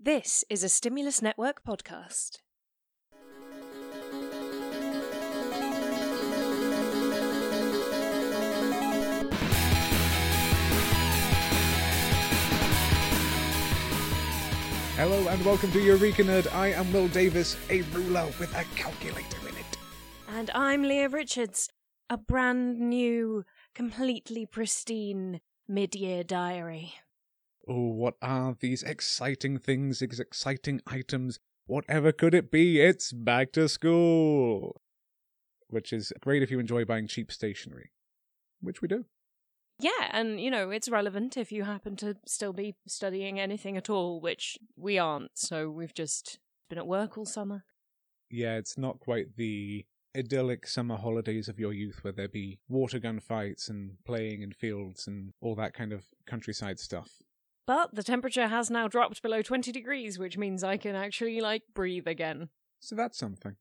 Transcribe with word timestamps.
This 0.00 0.44
is 0.48 0.62
a 0.62 0.68
Stimulus 0.68 1.20
Network 1.20 1.64
podcast. 1.64 2.38
Hello 14.94 15.26
and 15.26 15.44
welcome 15.44 15.72
to 15.72 15.80
Eureka 15.80 16.22
Nerd. 16.22 16.46
I 16.54 16.68
am 16.68 16.92
Will 16.92 17.08
Davis, 17.08 17.56
a 17.68 17.82
ruler 17.82 18.26
with 18.38 18.54
a 18.54 18.62
calculator 18.76 19.48
in 19.48 19.56
it. 19.56 19.78
And 20.28 20.48
I'm 20.54 20.84
Leah 20.84 21.08
Richards, 21.08 21.70
a 22.08 22.16
brand 22.16 22.78
new, 22.78 23.44
completely 23.74 24.46
pristine 24.46 25.40
mid 25.66 25.96
year 25.96 26.22
diary. 26.22 26.94
Oh, 27.68 27.88
what 27.88 28.14
are 28.22 28.56
these 28.58 28.82
exciting 28.82 29.58
things, 29.58 29.98
these 29.98 30.18
exciting 30.18 30.80
items? 30.86 31.38
Whatever 31.66 32.12
could 32.12 32.34
it 32.34 32.50
be? 32.50 32.80
It's 32.80 33.12
back 33.12 33.52
to 33.52 33.68
school! 33.68 34.80
Which 35.68 35.92
is 35.92 36.10
great 36.22 36.42
if 36.42 36.50
you 36.50 36.60
enjoy 36.60 36.86
buying 36.86 37.06
cheap 37.06 37.30
stationery, 37.30 37.90
which 38.62 38.80
we 38.80 38.88
do. 38.88 39.04
Yeah, 39.78 40.08
and 40.12 40.40
you 40.40 40.50
know, 40.50 40.70
it's 40.70 40.88
relevant 40.88 41.36
if 41.36 41.52
you 41.52 41.64
happen 41.64 41.94
to 41.96 42.16
still 42.26 42.54
be 42.54 42.74
studying 42.86 43.38
anything 43.38 43.76
at 43.76 43.90
all, 43.90 44.20
which 44.22 44.56
we 44.74 44.98
aren't, 44.98 45.32
so 45.34 45.68
we've 45.68 45.94
just 45.94 46.38
been 46.70 46.78
at 46.78 46.86
work 46.86 47.18
all 47.18 47.26
summer. 47.26 47.64
Yeah, 48.30 48.56
it's 48.56 48.78
not 48.78 48.98
quite 48.98 49.36
the 49.36 49.84
idyllic 50.16 50.66
summer 50.66 50.96
holidays 50.96 51.48
of 51.48 51.58
your 51.58 51.74
youth 51.74 52.02
where 52.02 52.14
there 52.14 52.28
be 52.28 52.60
water 52.66 52.98
gun 52.98 53.20
fights 53.20 53.68
and 53.68 53.92
playing 54.06 54.40
in 54.40 54.52
fields 54.52 55.06
and 55.06 55.34
all 55.42 55.54
that 55.56 55.74
kind 55.74 55.92
of 55.92 56.06
countryside 56.26 56.78
stuff. 56.78 57.10
But 57.68 57.94
the 57.94 58.02
temperature 58.02 58.48
has 58.48 58.70
now 58.70 58.88
dropped 58.88 59.20
below 59.20 59.42
20 59.42 59.70
degrees, 59.72 60.18
which 60.18 60.38
means 60.38 60.64
I 60.64 60.78
can 60.78 60.94
actually, 60.94 61.42
like, 61.42 61.64
breathe 61.74 62.06
again. 62.06 62.48
So 62.80 62.96
that's 62.96 63.18
something. 63.18 63.56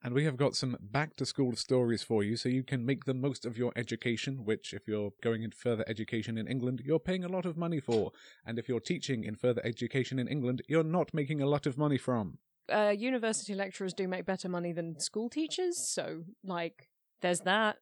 And 0.00 0.14
we 0.14 0.22
have 0.26 0.36
got 0.36 0.54
some 0.54 0.76
back 0.80 1.16
to 1.16 1.26
school 1.26 1.56
stories 1.56 2.04
for 2.04 2.22
you 2.22 2.36
so 2.36 2.48
you 2.48 2.62
can 2.62 2.86
make 2.86 3.04
the 3.04 3.14
most 3.14 3.44
of 3.44 3.58
your 3.58 3.72
education, 3.74 4.44
which, 4.44 4.72
if 4.72 4.86
you're 4.86 5.10
going 5.24 5.42
in 5.42 5.50
further 5.50 5.84
education 5.88 6.38
in 6.38 6.46
England, 6.46 6.82
you're 6.84 7.00
paying 7.00 7.24
a 7.24 7.28
lot 7.28 7.44
of 7.44 7.56
money 7.56 7.80
for. 7.80 8.12
And 8.46 8.60
if 8.60 8.68
you're 8.68 8.78
teaching 8.78 9.24
in 9.24 9.34
further 9.34 9.60
education 9.64 10.20
in 10.20 10.28
England, 10.28 10.62
you're 10.68 10.84
not 10.84 11.12
making 11.12 11.42
a 11.42 11.48
lot 11.48 11.66
of 11.66 11.76
money 11.76 11.98
from. 11.98 12.38
Uh, 12.72 12.94
university 12.96 13.56
lecturers 13.56 13.92
do 13.92 14.06
make 14.06 14.24
better 14.24 14.48
money 14.48 14.72
than 14.72 15.00
school 15.00 15.28
teachers, 15.28 15.78
so, 15.78 16.22
like, 16.44 16.90
there's 17.22 17.40
that. 17.40 17.78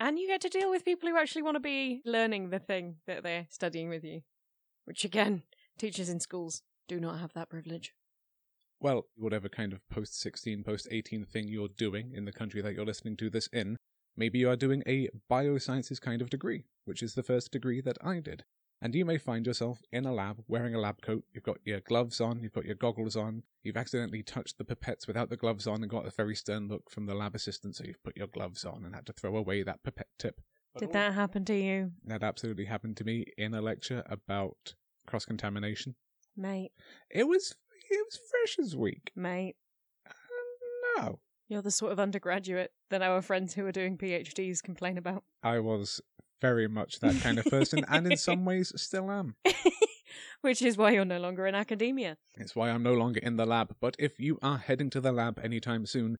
And 0.00 0.18
you 0.18 0.26
get 0.26 0.40
to 0.40 0.48
deal 0.48 0.70
with 0.70 0.86
people 0.86 1.10
who 1.10 1.18
actually 1.18 1.42
want 1.42 1.56
to 1.56 1.60
be 1.60 2.00
learning 2.06 2.48
the 2.48 2.60
thing 2.60 2.96
that 3.06 3.22
they're 3.22 3.46
studying 3.50 3.90
with 3.90 4.04
you. 4.04 4.22
Which, 4.84 5.04
again, 5.04 5.42
teachers 5.78 6.08
in 6.08 6.20
schools 6.20 6.62
do 6.88 6.98
not 7.00 7.18
have 7.20 7.32
that 7.34 7.48
privilege. 7.48 7.94
Well, 8.80 9.06
whatever 9.14 9.48
kind 9.48 9.72
of 9.72 9.88
post 9.88 10.20
16, 10.20 10.64
post 10.64 10.88
18 10.90 11.24
thing 11.24 11.46
you're 11.46 11.68
doing 11.68 12.12
in 12.12 12.24
the 12.24 12.32
country 12.32 12.60
that 12.62 12.74
you're 12.74 12.84
listening 12.84 13.16
to 13.18 13.30
this 13.30 13.46
in, 13.52 13.76
maybe 14.16 14.40
you 14.40 14.50
are 14.50 14.56
doing 14.56 14.82
a 14.86 15.08
biosciences 15.30 16.00
kind 16.00 16.20
of 16.20 16.30
degree, 16.30 16.64
which 16.84 17.02
is 17.02 17.14
the 17.14 17.22
first 17.22 17.52
degree 17.52 17.80
that 17.80 17.98
I 18.02 18.18
did. 18.18 18.44
And 18.80 18.96
you 18.96 19.04
may 19.04 19.18
find 19.18 19.46
yourself 19.46 19.82
in 19.92 20.04
a 20.04 20.12
lab 20.12 20.42
wearing 20.48 20.74
a 20.74 20.80
lab 20.80 21.00
coat. 21.00 21.22
You've 21.32 21.44
got 21.44 21.58
your 21.64 21.78
gloves 21.78 22.20
on, 22.20 22.42
you've 22.42 22.52
got 22.52 22.64
your 22.64 22.74
goggles 22.74 23.14
on, 23.14 23.44
you've 23.62 23.76
accidentally 23.76 24.24
touched 24.24 24.58
the 24.58 24.64
pipettes 24.64 25.06
without 25.06 25.30
the 25.30 25.36
gloves 25.36 25.68
on 25.68 25.82
and 25.82 25.88
got 25.88 26.06
a 26.06 26.10
very 26.10 26.34
stern 26.34 26.66
look 26.66 26.90
from 26.90 27.06
the 27.06 27.14
lab 27.14 27.36
assistant, 27.36 27.76
so 27.76 27.84
you've 27.84 28.02
put 28.02 28.16
your 28.16 28.26
gloves 28.26 28.64
on 28.64 28.84
and 28.84 28.96
had 28.96 29.06
to 29.06 29.12
throw 29.12 29.36
away 29.36 29.62
that 29.62 29.84
pipette 29.84 30.08
tip. 30.18 30.40
Did 30.78 30.92
that 30.92 31.14
happen 31.14 31.44
to 31.46 31.54
you, 31.54 31.92
That 32.04 32.22
absolutely 32.22 32.64
happened 32.64 32.96
to 32.98 33.04
me 33.04 33.26
in 33.36 33.54
a 33.54 33.60
lecture 33.60 34.02
about 34.06 34.74
cross 35.06 35.24
contamination. 35.24 35.94
mate? 36.36 36.72
It 37.10 37.24
was 37.28 37.54
it 37.90 38.06
was 38.06 38.18
freshers 38.30 38.74
week. 38.76 39.10
Mate, 39.14 39.56
Uh, 40.06 40.12
no, 40.96 41.20
you're 41.48 41.62
the 41.62 41.70
sort 41.70 41.92
of 41.92 42.00
undergraduate 42.00 42.72
that 42.90 43.02
our 43.02 43.20
friends 43.20 43.54
who 43.54 43.66
are 43.66 43.72
doing 43.72 43.98
PhDs 43.98 44.62
complain 44.62 44.96
about. 44.96 45.24
I 45.42 45.58
was 45.58 46.00
very 46.40 46.68
much 46.68 47.00
that 47.00 47.20
kind 47.22 47.38
of 47.38 47.44
person, 47.46 47.84
and 47.88 48.06
in 48.10 48.16
some 48.16 48.44
ways 48.44 48.72
still 48.80 49.10
am. 49.10 49.36
Which 50.40 50.60
is 50.62 50.76
why 50.76 50.90
you're 50.92 51.04
no 51.04 51.18
longer 51.20 51.46
in 51.46 51.54
academia. 51.54 52.16
It's 52.36 52.56
why 52.56 52.70
I'm 52.70 52.82
no 52.82 52.94
longer 52.94 53.20
in 53.20 53.36
the 53.36 53.46
lab. 53.46 53.76
But 53.80 53.94
if 53.98 54.18
you 54.18 54.38
are 54.42 54.58
heading 54.58 54.90
to 54.90 55.00
the 55.00 55.12
lab 55.12 55.38
anytime 55.38 55.86
soon, 55.86 56.16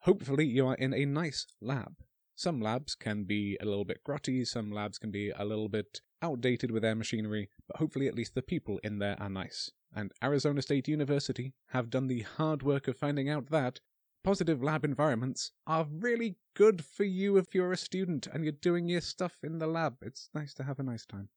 hopefully 0.00 0.46
you 0.46 0.66
are 0.68 0.74
in 0.76 0.94
a 0.94 1.04
nice 1.04 1.46
lab. 1.60 1.94
Some 2.36 2.60
labs 2.60 2.94
can 2.94 3.24
be 3.24 3.56
a 3.62 3.64
little 3.64 3.86
bit 3.86 4.04
grotty, 4.06 4.46
some 4.46 4.70
labs 4.70 4.98
can 4.98 5.10
be 5.10 5.30
a 5.30 5.44
little 5.44 5.70
bit 5.70 6.02
outdated 6.20 6.70
with 6.70 6.82
their 6.82 6.94
machinery, 6.94 7.48
but 7.66 7.78
hopefully 7.78 8.08
at 8.08 8.14
least 8.14 8.34
the 8.34 8.42
people 8.42 8.78
in 8.84 8.98
there 8.98 9.16
are 9.18 9.30
nice. 9.30 9.70
And 9.94 10.12
Arizona 10.22 10.60
State 10.60 10.86
University 10.86 11.54
have 11.68 11.88
done 11.88 12.08
the 12.08 12.20
hard 12.20 12.62
work 12.62 12.88
of 12.88 12.98
finding 12.98 13.30
out 13.30 13.48
that 13.50 13.80
positive 14.22 14.62
lab 14.62 14.84
environments 14.84 15.52
are 15.66 15.86
really 15.90 16.36
good 16.54 16.84
for 16.84 17.04
you 17.04 17.38
if 17.38 17.54
you're 17.54 17.72
a 17.72 17.76
student 17.76 18.26
and 18.26 18.44
you're 18.44 18.52
doing 18.52 18.86
your 18.86 19.00
stuff 19.00 19.36
in 19.42 19.58
the 19.58 19.66
lab. 19.66 19.96
It's 20.02 20.28
nice 20.34 20.52
to 20.54 20.64
have 20.64 20.78
a 20.78 20.82
nice 20.82 21.06
time. 21.06 21.30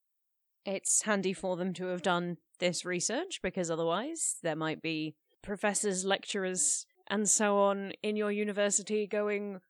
It's 0.66 1.04
handy 1.04 1.32
for 1.32 1.56
them 1.56 1.74
to 1.76 1.86
have 1.86 2.02
done 2.02 2.38
this 2.60 2.84
research 2.84 3.40
because 3.42 3.72
otherwise 3.72 4.36
there 4.44 4.58
might 4.58 4.82
be 4.82 5.16
professors, 5.42 6.04
lecturers, 6.04 6.86
and 7.08 7.30
so 7.30 7.58
on 7.58 7.94
in 8.04 8.18
your 8.18 8.32
university 8.32 9.08
going, 9.08 9.62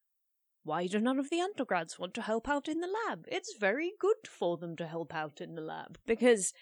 Why 0.69 0.85
do 0.85 0.99
none 0.99 1.17
of 1.17 1.31
the 1.31 1.41
undergrads 1.41 1.97
want 1.97 2.13
to 2.13 2.21
help 2.21 2.47
out 2.47 2.67
in 2.67 2.79
the 2.79 2.95
lab? 3.07 3.25
It's 3.27 3.57
very 3.59 3.93
good 3.99 4.27
for 4.29 4.55
them 4.55 4.75
to 4.75 4.85
help 4.85 5.15
out 5.15 5.41
in 5.41 5.55
the 5.55 5.63
lab. 5.63 5.97
Because 6.05 6.53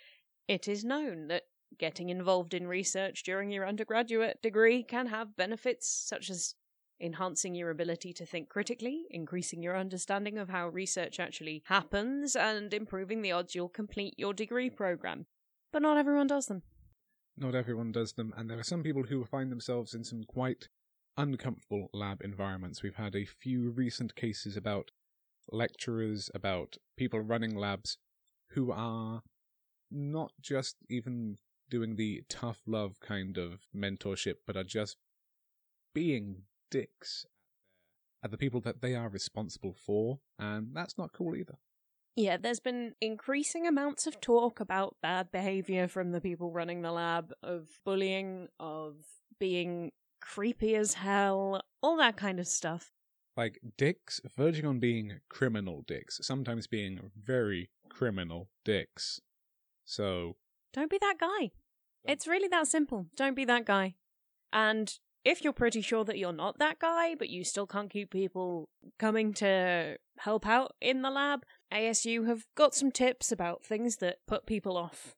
it 0.48 0.66
is 0.66 0.86
known 0.86 1.28
that 1.28 1.44
getting 1.78 2.08
involved 2.08 2.54
in 2.54 2.70
research 2.70 3.24
during 3.24 3.52
your 3.52 3.68
undergraduate 3.68 4.42
degree 4.42 4.82
can 4.82 5.08
have 5.08 5.36
benefits 5.36 5.90
such 5.90 6.30
as 6.30 6.56
enhancing 7.02 7.54
your 7.54 7.70
ability 7.70 8.14
to 8.14 8.26
think 8.26 8.48
critically, 8.48 9.08
increasing 9.10 9.62
your 9.62 9.76
understanding 9.76 10.38
of 10.38 10.48
how 10.48 10.70
research 10.70 11.20
actually 11.20 11.62
happens, 11.66 12.34
and 12.34 12.74
improving 12.74 13.22
the 13.22 13.34
odds 13.34 13.56
you'll 13.56 13.68
complete 13.68 14.14
your 14.16 14.34
degree 14.34 14.70
program. 14.70 15.26
But 15.74 15.82
not 15.82 15.98
everyone 15.98 16.28
does 16.28 16.46
them. 16.46 16.62
Not 17.36 17.56
everyone 17.56 17.92
does 17.92 18.14
them, 18.14 18.34
and 18.38 18.50
there 18.50 18.58
are 18.58 18.64
some 18.64 18.84
people 18.84 19.04
who 19.04 19.26
find 19.26 19.52
themselves 19.52 19.94
in 19.94 20.06
some 20.06 20.24
quite 20.24 20.70
uncomfortable 21.18 21.90
lab 21.94 22.22
environments. 22.22 22.84
We've 22.84 22.96
had 22.96 23.16
a 23.16 23.26
few 23.26 23.72
recent 23.72 24.16
cases 24.16 24.56
about 24.56 24.92
lecturers, 25.52 26.30
about 26.36 26.78
people 26.98 27.20
running 27.20 27.56
labs 27.56 27.98
who 28.52 28.72
are 28.72 29.22
not 29.90 30.32
just 30.42 30.76
even 30.90 31.38
doing 31.70 31.96
the 31.96 32.24
tough 32.30 32.62
love 32.66 33.00
kind 33.00 33.38
of 33.38 33.62
mentorship, 33.76 34.36
but 34.46 34.56
are 34.56 34.64
just 34.64 34.98
being 35.94 36.44
dicks 36.70 37.26
at 38.24 38.32
the 38.32 38.38
people 38.38 38.62
that 38.62 38.82
they 38.82 38.96
are 38.96 39.10
responsible 39.10 39.74
for, 39.74 40.20
and 40.40 40.70
that's 40.74 40.98
not 40.98 41.14
cool 41.14 41.36
either. 41.36 41.58
Yeah, 42.16 42.38
there's 42.38 42.60
been 42.60 42.94
increasing 43.00 43.68
amounts 43.68 44.08
of 44.08 44.20
talk 44.20 44.60
about 44.60 44.98
bad 45.02 45.32
behavior 45.32 45.88
from 45.88 46.12
the 46.12 46.22
people 46.22 46.52
running 46.52 46.82
the 46.82 46.92
lab, 46.92 47.32
of 47.44 47.68
bullying, 47.86 48.48
of 48.60 48.96
being 49.40 49.92
creepy 50.34 50.76
as 50.76 50.96
hell, 50.96 51.62
all 51.82 51.98
that 51.98 52.18
kind 52.18 52.40
of 52.40 52.48
stuff. 52.48 52.92
Like 53.36 53.60
dicks, 53.78 54.20
verging 54.36 54.66
on 54.66 54.80
being 54.80 55.20
criminal 55.30 55.84
dicks, 55.88 56.20
sometimes 56.24 56.68
being 56.68 57.12
very 57.16 57.70
criminal 57.90 58.50
dicks. 58.66 59.22
So, 59.86 60.36
Don't 60.74 60.90
be 60.90 60.98
that 61.00 61.18
guy. 61.20 61.52
It's 62.04 62.28
really 62.28 62.48
that 62.50 62.68
simple. 62.68 63.08
Don't 63.16 63.36
be 63.36 63.46
that 63.46 63.66
guy. 63.66 63.96
And 64.52 64.94
if 65.24 65.44
you're 65.44 65.54
pretty 65.54 65.82
sure 65.82 66.04
that 66.06 66.18
you're 66.18 66.32
not 66.32 66.58
that 66.60 66.80
guy, 66.80 67.16
but 67.16 67.30
you 67.30 67.44
still 67.44 67.68
can't 67.68 67.90
keep 67.90 68.12
people 68.12 68.70
coming 68.98 69.34
to 69.36 69.98
help 70.20 70.48
out 70.48 70.74
in 70.82 71.02
the 71.02 71.10
lab, 71.10 71.44
ASU 71.72 72.26
have 72.28 72.46
got 72.56 72.74
some 72.74 72.92
tips 72.92 73.32
about 73.32 73.64
things 73.64 73.98
that 73.98 74.20
put 74.26 74.46
people 74.46 74.78
off. 74.78 75.17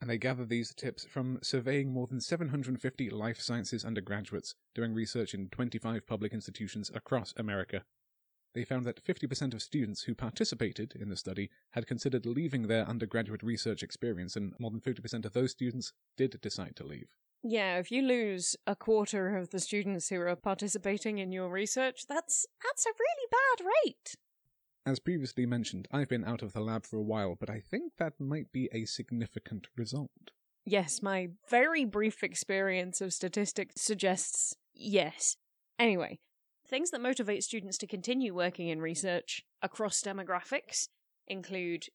And 0.00 0.08
they 0.08 0.18
gather 0.18 0.44
these 0.44 0.74
tips 0.74 1.04
from 1.04 1.38
surveying 1.42 1.92
more 1.92 2.06
than 2.06 2.20
750 2.20 3.10
life 3.10 3.40
sciences 3.40 3.84
undergraduates 3.84 4.54
doing 4.74 4.94
research 4.94 5.34
in 5.34 5.48
25 5.48 6.06
public 6.06 6.32
institutions 6.32 6.90
across 6.94 7.34
America. 7.36 7.84
They 8.54 8.64
found 8.64 8.86
that 8.86 9.04
50% 9.04 9.54
of 9.54 9.62
students 9.62 10.02
who 10.02 10.14
participated 10.14 10.94
in 10.98 11.08
the 11.08 11.16
study 11.16 11.50
had 11.72 11.86
considered 11.86 12.26
leaving 12.26 12.66
their 12.66 12.88
undergraduate 12.88 13.42
research 13.42 13.82
experience, 13.82 14.36
and 14.36 14.54
more 14.58 14.70
than 14.70 14.80
50% 14.80 15.24
of 15.24 15.32
those 15.32 15.50
students 15.50 15.92
did 16.16 16.40
decide 16.40 16.74
to 16.76 16.86
leave. 16.86 17.08
Yeah, 17.42 17.78
if 17.78 17.92
you 17.92 18.02
lose 18.02 18.56
a 18.66 18.74
quarter 18.74 19.36
of 19.36 19.50
the 19.50 19.60
students 19.60 20.08
who 20.08 20.20
are 20.20 20.34
participating 20.34 21.18
in 21.18 21.30
your 21.30 21.48
research, 21.50 22.06
that's 22.08 22.46
that's 22.64 22.84
a 22.84 22.90
really 22.98 23.28
bad 23.30 23.70
rate. 23.84 24.16
As 24.86 24.98
previously 25.00 25.44
mentioned, 25.44 25.86
I've 25.92 26.08
been 26.08 26.24
out 26.24 26.42
of 26.42 26.52
the 26.52 26.60
lab 26.60 26.86
for 26.86 26.96
a 26.96 27.02
while, 27.02 27.36
but 27.38 27.50
I 27.50 27.60
think 27.60 27.92
that 27.98 28.18
might 28.18 28.52
be 28.52 28.68
a 28.72 28.86
significant 28.86 29.68
result. 29.76 30.30
Yes, 30.64 31.02
my 31.02 31.28
very 31.48 31.84
brief 31.84 32.22
experience 32.22 33.00
of 33.00 33.12
statistics 33.12 33.80
suggests 33.80 34.54
yes. 34.74 35.36
Anyway, 35.78 36.18
things 36.66 36.90
that 36.90 37.00
motivate 37.00 37.42
students 37.42 37.78
to 37.78 37.86
continue 37.86 38.34
working 38.34 38.68
in 38.68 38.80
research 38.80 39.42
across 39.62 40.02
demographics 40.02 40.88
include 41.26 41.86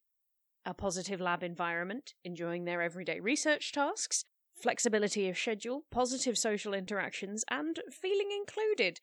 a 0.66 0.74
positive 0.74 1.20
lab 1.20 1.44
environment, 1.44 2.14
enjoying 2.24 2.66
their 2.66 2.82
everyday 2.82 3.20
research 3.20 3.72
tasks, 3.72 4.24
flexibility 4.56 5.28
of 5.30 5.38
schedule, 5.38 5.84
positive 5.92 6.38
social 6.38 6.74
interactions, 6.74 7.44
and 7.50 7.80
feeling 7.92 8.30
included, 8.32 9.00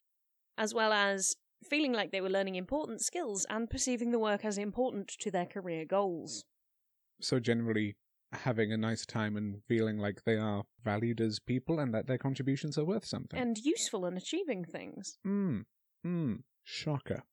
as 0.56 0.74
well 0.74 0.92
as 0.92 1.36
feeling 1.62 1.92
like 1.92 2.10
they 2.10 2.20
were 2.20 2.30
learning 2.30 2.56
important 2.56 3.00
skills 3.00 3.46
and 3.50 3.68
perceiving 3.68 4.10
the 4.10 4.18
work 4.18 4.44
as 4.44 4.58
important 4.58 5.08
to 5.20 5.30
their 5.30 5.46
career 5.46 5.84
goals. 5.84 6.44
So 7.20 7.38
generally 7.38 7.96
having 8.32 8.72
a 8.72 8.76
nice 8.76 9.04
time 9.04 9.36
and 9.36 9.62
feeling 9.66 9.98
like 9.98 10.22
they 10.24 10.36
are 10.36 10.64
valued 10.84 11.20
as 11.20 11.40
people 11.40 11.78
and 11.78 11.92
that 11.92 12.06
their 12.06 12.18
contributions 12.18 12.78
are 12.78 12.84
worth 12.84 13.04
something. 13.04 13.38
And 13.38 13.58
useful 13.58 14.06
in 14.06 14.16
achieving 14.16 14.64
things. 14.64 15.18
Hmm. 15.24 15.60
Hmm. 16.04 16.36
Shocker. 16.62 17.24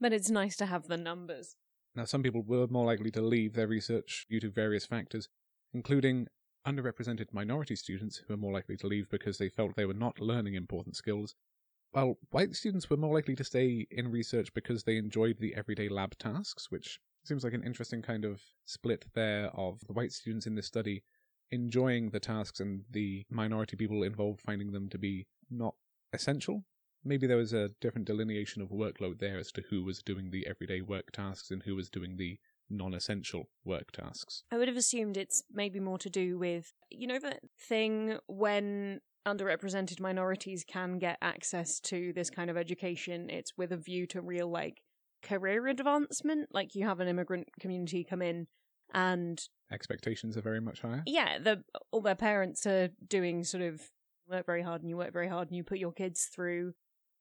But 0.00 0.12
it's 0.12 0.30
nice 0.30 0.56
to 0.56 0.66
have 0.66 0.88
the 0.88 0.96
numbers. 0.96 1.54
Now, 1.94 2.06
some 2.06 2.22
people 2.22 2.42
were 2.42 2.66
more 2.66 2.86
likely 2.86 3.10
to 3.12 3.20
leave 3.20 3.52
their 3.52 3.68
research 3.68 4.26
due 4.30 4.40
to 4.40 4.50
various 4.50 4.86
factors, 4.86 5.28
including 5.74 6.26
underrepresented 6.66 7.32
minority 7.32 7.76
students 7.76 8.16
who 8.16 8.32
were 8.32 8.38
more 8.38 8.52
likely 8.52 8.76
to 8.78 8.86
leave 8.86 9.08
because 9.10 9.38
they 9.38 9.48
felt 9.48 9.76
they 9.76 9.84
were 9.84 9.92
not 9.92 10.20
learning 10.20 10.54
important 10.54 10.96
skills, 10.96 11.34
while 11.92 12.18
white 12.30 12.54
students 12.54 12.90
were 12.90 12.96
more 12.96 13.14
likely 13.14 13.36
to 13.36 13.44
stay 13.44 13.86
in 13.90 14.10
research 14.10 14.52
because 14.54 14.82
they 14.82 14.96
enjoyed 14.96 15.38
the 15.38 15.54
everyday 15.54 15.88
lab 15.88 16.18
tasks, 16.18 16.70
which 16.70 16.98
seems 17.24 17.44
like 17.44 17.52
an 17.52 17.62
interesting 17.62 18.02
kind 18.02 18.24
of 18.24 18.42
split 18.64 19.04
there 19.14 19.48
of 19.54 19.80
the 19.86 19.92
white 19.92 20.12
students 20.12 20.46
in 20.46 20.54
this 20.54 20.66
study 20.66 21.04
enjoying 21.52 22.10
the 22.10 22.18
tasks 22.18 22.60
and 22.60 22.82
the 22.90 23.24
minority 23.30 23.76
people 23.76 24.02
involved 24.02 24.40
finding 24.40 24.72
them 24.72 24.88
to 24.88 24.98
be 24.98 25.26
not 25.50 25.74
essential. 26.12 26.64
Maybe 27.04 27.26
there 27.26 27.36
was 27.36 27.52
a 27.52 27.70
different 27.80 28.06
delineation 28.06 28.62
of 28.62 28.70
workload 28.70 29.18
there 29.18 29.38
as 29.38 29.52
to 29.52 29.62
who 29.68 29.84
was 29.84 30.02
doing 30.02 30.30
the 30.30 30.46
everyday 30.46 30.80
work 30.80 31.12
tasks 31.12 31.50
and 31.50 31.62
who 31.62 31.76
was 31.76 31.90
doing 31.90 32.16
the 32.16 32.38
non 32.70 32.94
essential 32.94 33.50
work 33.64 33.92
tasks. 33.92 34.44
I 34.50 34.56
would 34.56 34.68
have 34.68 34.76
assumed 34.76 35.16
it's 35.16 35.42
maybe 35.52 35.78
more 35.78 35.98
to 35.98 36.08
do 36.08 36.38
with, 36.38 36.72
you 36.90 37.06
know, 37.06 37.18
that 37.18 37.40
thing 37.58 38.18
when 38.26 39.00
underrepresented 39.26 40.00
minorities 40.00 40.64
can 40.66 40.98
get 40.98 41.18
access 41.22 41.80
to 41.80 42.12
this 42.14 42.30
kind 42.30 42.50
of 42.50 42.56
education, 42.56 43.28
it's 43.30 43.52
with 43.56 43.72
a 43.72 43.76
view 43.76 44.06
to 44.08 44.20
real, 44.20 44.50
like, 44.50 44.82
career 45.22 45.68
advancement. 45.68 46.48
Like, 46.52 46.74
you 46.74 46.86
have 46.86 47.00
an 47.00 47.08
immigrant 47.08 47.48
community 47.60 48.04
come 48.08 48.22
in 48.22 48.46
and 48.94 49.38
Expectations 49.72 50.36
are 50.36 50.42
very 50.42 50.60
much 50.60 50.80
higher. 50.82 51.02
yeah, 51.06 51.38
the 51.38 51.62
all 51.92 52.02
their 52.02 52.14
parents 52.14 52.66
are 52.66 52.90
doing 53.08 53.42
sort 53.42 53.62
of 53.62 53.80
work 54.28 54.44
very 54.44 54.62
hard 54.62 54.82
and 54.82 54.90
you 54.90 54.96
work 54.96 55.12
very 55.12 55.28
hard 55.28 55.48
and 55.48 55.56
you 55.56 55.64
put 55.64 55.78
your 55.78 55.92
kids 55.92 56.24
through 56.34 56.72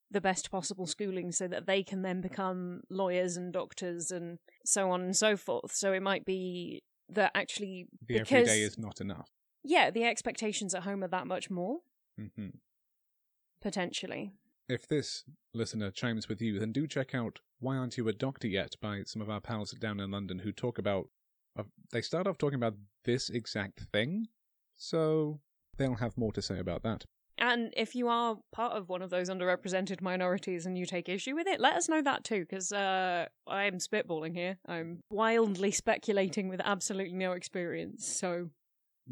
the 0.10 0.20
best 0.20 0.52
possible 0.52 0.86
schooling 0.86 1.32
so 1.32 1.48
that 1.48 1.66
they 1.68 1.82
can 1.82 2.02
then 2.02 2.20
become 2.20 2.82
lawyers 2.90 3.38
and 3.38 3.54
doctors 3.54 4.12
and 4.12 4.38
so 4.66 4.92
on 4.92 5.02
and 5.02 5.16
so 5.16 5.38
forth. 5.38 5.72
So 5.74 5.94
it 5.94 6.02
might 6.02 6.26
be 6.26 6.82
that 7.08 7.32
actually 7.34 7.88
The 8.08 8.16
because 8.20 8.32
everyday 8.32 8.62
is 8.64 8.78
not 8.78 9.00
enough. 9.00 9.30
yeah, 9.64 9.90
the 9.92 10.04
expectations 10.04 10.76
at 10.76 10.84
home 10.84 11.04
are 11.06 11.08
that 11.10 11.28
much 11.28 11.50
more 11.50 11.80
hmm 12.18 12.50
potentially. 13.62 14.34
If 14.68 14.88
this 14.88 15.24
listener 15.54 15.92
chimes 15.92 16.28
with 16.28 16.42
you, 16.42 16.60
then 16.60 16.72
do 16.72 16.88
check 16.88 17.14
out 17.14 17.40
Why 17.60 17.78
Aren't 17.78 17.98
You 17.98 18.08
a 18.08 18.14
Doctor 18.14 18.48
Yet 18.48 18.76
by 18.82 19.04
some 19.04 19.22
of 19.22 19.30
our 19.30 19.40
pals 19.42 19.72
down 19.72 20.00
in 20.00 20.12
London 20.12 20.40
who 20.40 20.52
talk 20.52 20.78
about. 20.78 21.10
Uh, 21.58 21.64
they 21.92 22.02
start 22.02 22.28
off 22.28 22.38
talking 22.38 22.56
about 22.56 22.76
this 23.04 23.30
exact 23.30 23.82
thing, 23.92 24.28
so 24.78 25.42
they'll 25.78 25.96
have 25.96 26.18
more 26.18 26.32
to 26.32 26.42
say 26.42 26.60
about 26.60 26.84
that. 26.84 27.04
And 27.38 27.74
if 27.76 27.96
you 27.96 28.08
are 28.08 28.38
part 28.52 28.74
of 28.74 28.88
one 28.88 29.02
of 29.02 29.10
those 29.10 29.30
underrepresented 29.30 30.00
minorities 30.00 30.66
and 30.66 30.78
you 30.78 30.86
take 30.86 31.10
issue 31.10 31.36
with 31.36 31.48
it, 31.48 31.60
let 31.60 31.74
us 31.74 31.90
know 31.90 32.02
that 32.02 32.24
too, 32.24 32.42
because 32.42 32.72
uh, 32.72 33.26
I'm 33.48 33.80
spitballing 33.80 34.36
here. 34.36 34.58
I'm 34.68 35.00
wildly 35.10 35.72
speculating 35.72 36.50
with 36.50 36.62
absolutely 36.64 37.18
no 37.18 37.32
experience. 37.32 38.08
So 38.08 38.52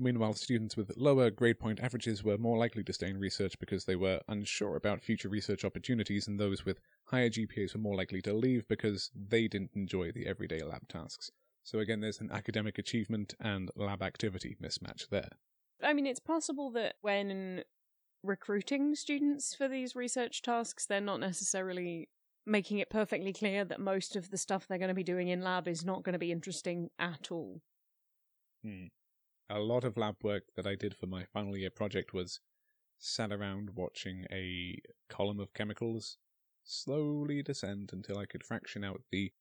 Meanwhile, 0.01 0.33
students 0.33 0.77
with 0.77 0.95
lower 0.95 1.29
grade 1.29 1.59
point 1.59 1.81
averages 1.81 2.23
were 2.23 2.37
more 2.37 2.57
likely 2.57 2.83
to 2.85 2.93
stay 2.93 3.09
in 3.09 3.19
research 3.19 3.59
because 3.59 3.83
they 3.83 3.97
were 3.97 4.21
unsure 4.29 4.77
about 4.77 5.01
future 5.01 5.27
research 5.27 5.65
opportunities, 5.65 6.25
and 6.25 6.39
those 6.39 6.63
with 6.63 6.79
higher 7.05 7.29
GPAs 7.29 7.73
were 7.73 7.81
more 7.81 7.97
likely 7.97 8.21
to 8.21 8.33
leave 8.33 8.65
because 8.69 9.11
they 9.13 9.49
didn't 9.49 9.71
enjoy 9.75 10.13
the 10.13 10.25
everyday 10.25 10.63
lab 10.63 10.87
tasks. 10.87 11.31
So 11.63 11.79
again, 11.79 11.99
there's 11.99 12.21
an 12.21 12.31
academic 12.31 12.77
achievement 12.77 13.35
and 13.41 13.69
lab 13.75 14.01
activity 14.01 14.55
mismatch 14.63 15.09
there. 15.09 15.31
I 15.83 15.93
mean, 15.93 16.07
it's 16.07 16.19
possible 16.19 16.71
that 16.71 16.95
when 17.01 17.63
recruiting 18.23 18.95
students 18.95 19.53
for 19.53 19.67
these 19.67 19.95
research 19.95 20.41
tasks, 20.41 20.85
they're 20.85 21.01
not 21.01 21.19
necessarily 21.19 22.07
making 22.45 22.79
it 22.79 22.89
perfectly 22.89 23.33
clear 23.33 23.65
that 23.65 23.81
most 23.81 24.15
of 24.15 24.31
the 24.31 24.37
stuff 24.37 24.65
they're 24.67 24.77
going 24.77 24.87
to 24.87 24.95
be 24.95 25.03
doing 25.03 25.27
in 25.27 25.41
lab 25.41 25.67
is 25.67 25.83
not 25.83 26.03
going 26.03 26.13
to 26.13 26.19
be 26.19 26.31
interesting 26.31 26.89
at 26.97 27.31
all. 27.31 27.61
Hmm. 28.63 28.87
A 29.49 29.59
lot 29.59 29.83
of 29.83 29.97
lab 29.97 30.17
work 30.23 30.43
that 30.55 30.67
I 30.67 30.75
did 30.75 30.95
for 30.95 31.07
my 31.07 31.25
final 31.25 31.57
year 31.57 31.71
project 31.71 32.13
was 32.13 32.39
sat 32.99 33.31
around 33.31 33.71
watching 33.75 34.25
a 34.31 34.79
column 35.09 35.39
of 35.39 35.53
chemicals 35.53 36.17
slowly 36.63 37.41
descend 37.41 37.89
until 37.91 38.17
I 38.17 38.25
could 38.25 38.43
fraction 38.43 38.83
out 38.83 39.01
the 39.11 39.31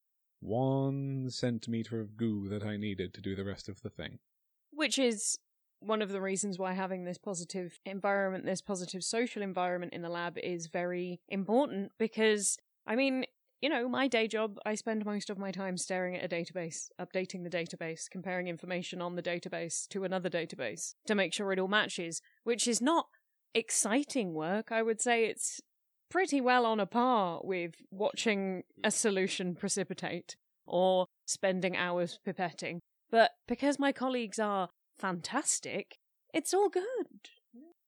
one 0.41 1.29
centimeter 1.31 2.01
of 2.01 2.17
goo 2.17 2.49
that 2.49 2.65
I 2.65 2.77
needed 2.77 3.13
to 3.15 3.21
do 3.21 3.35
the 3.35 3.45
rest 3.45 3.69
of 3.69 3.83
the 3.83 3.91
thing. 3.91 4.19
Which 4.71 4.99
is 4.99 5.39
one 5.81 6.01
of 6.01 6.11
the 6.11 6.21
reasons 6.21 6.59
why 6.59 6.73
having 6.73 7.05
this 7.05 7.19
positive 7.19 7.79
environment, 7.85 8.47
this 8.47 8.63
positive 8.63 9.05
social 9.05 9.43
environment 9.43 9.93
in 9.93 10.03
the 10.03 10.09
lab 10.09 10.39
is 10.39 10.69
very 10.69 11.21
important 11.29 11.93
because, 11.99 12.57
I 12.87 12.97
mean, 12.97 13.25
you 13.61 13.69
know, 13.69 13.89
my 13.89 14.07
day 14.09 14.29
job, 14.29 14.59
I 14.65 14.75
spend 14.75 15.05
most 15.05 15.31
of 15.31 15.39
my 15.39 15.51
time 15.51 15.77
staring 15.77 16.17
at 16.17 16.25
a 16.25 16.29
database, 16.29 16.91
updating 17.01 17.43
the 17.43 17.51
database, 17.51 18.09
comparing 18.11 18.47
information 18.47 19.03
on 19.03 19.17
the 19.17 19.23
database 19.23 19.89
to 19.89 20.05
another 20.05 20.31
database 20.31 20.95
to 21.07 21.15
make 21.15 21.35
sure 21.35 21.53
it 21.53 21.59
all 21.59 21.69
matches, 21.69 22.21
which 22.45 22.69
is 22.69 22.81
not 22.81 23.07
exciting 23.55 24.35
work. 24.35 24.71
I 24.71 24.83
would 24.83 25.01
say 25.01 25.25
it's 25.25 25.61
pretty 26.11 26.41
well 26.41 26.65
on 26.65 26.81
a 26.81 26.87
par 26.87 27.41
with 27.43 27.75
watching 27.91 28.63
a 28.85 28.91
solution 28.91 29.55
precipitate 29.55 30.37
or 30.67 31.07
spending 31.27 31.77
hours 31.77 32.19
pipetting. 32.27 32.79
But 33.11 33.33
because 33.47 33.79
my 33.79 33.93
colleagues 33.93 34.39
are 34.39 34.69
fantastic, 34.99 35.99
it's 36.33 36.55
all 36.55 36.69
good. 36.69 36.85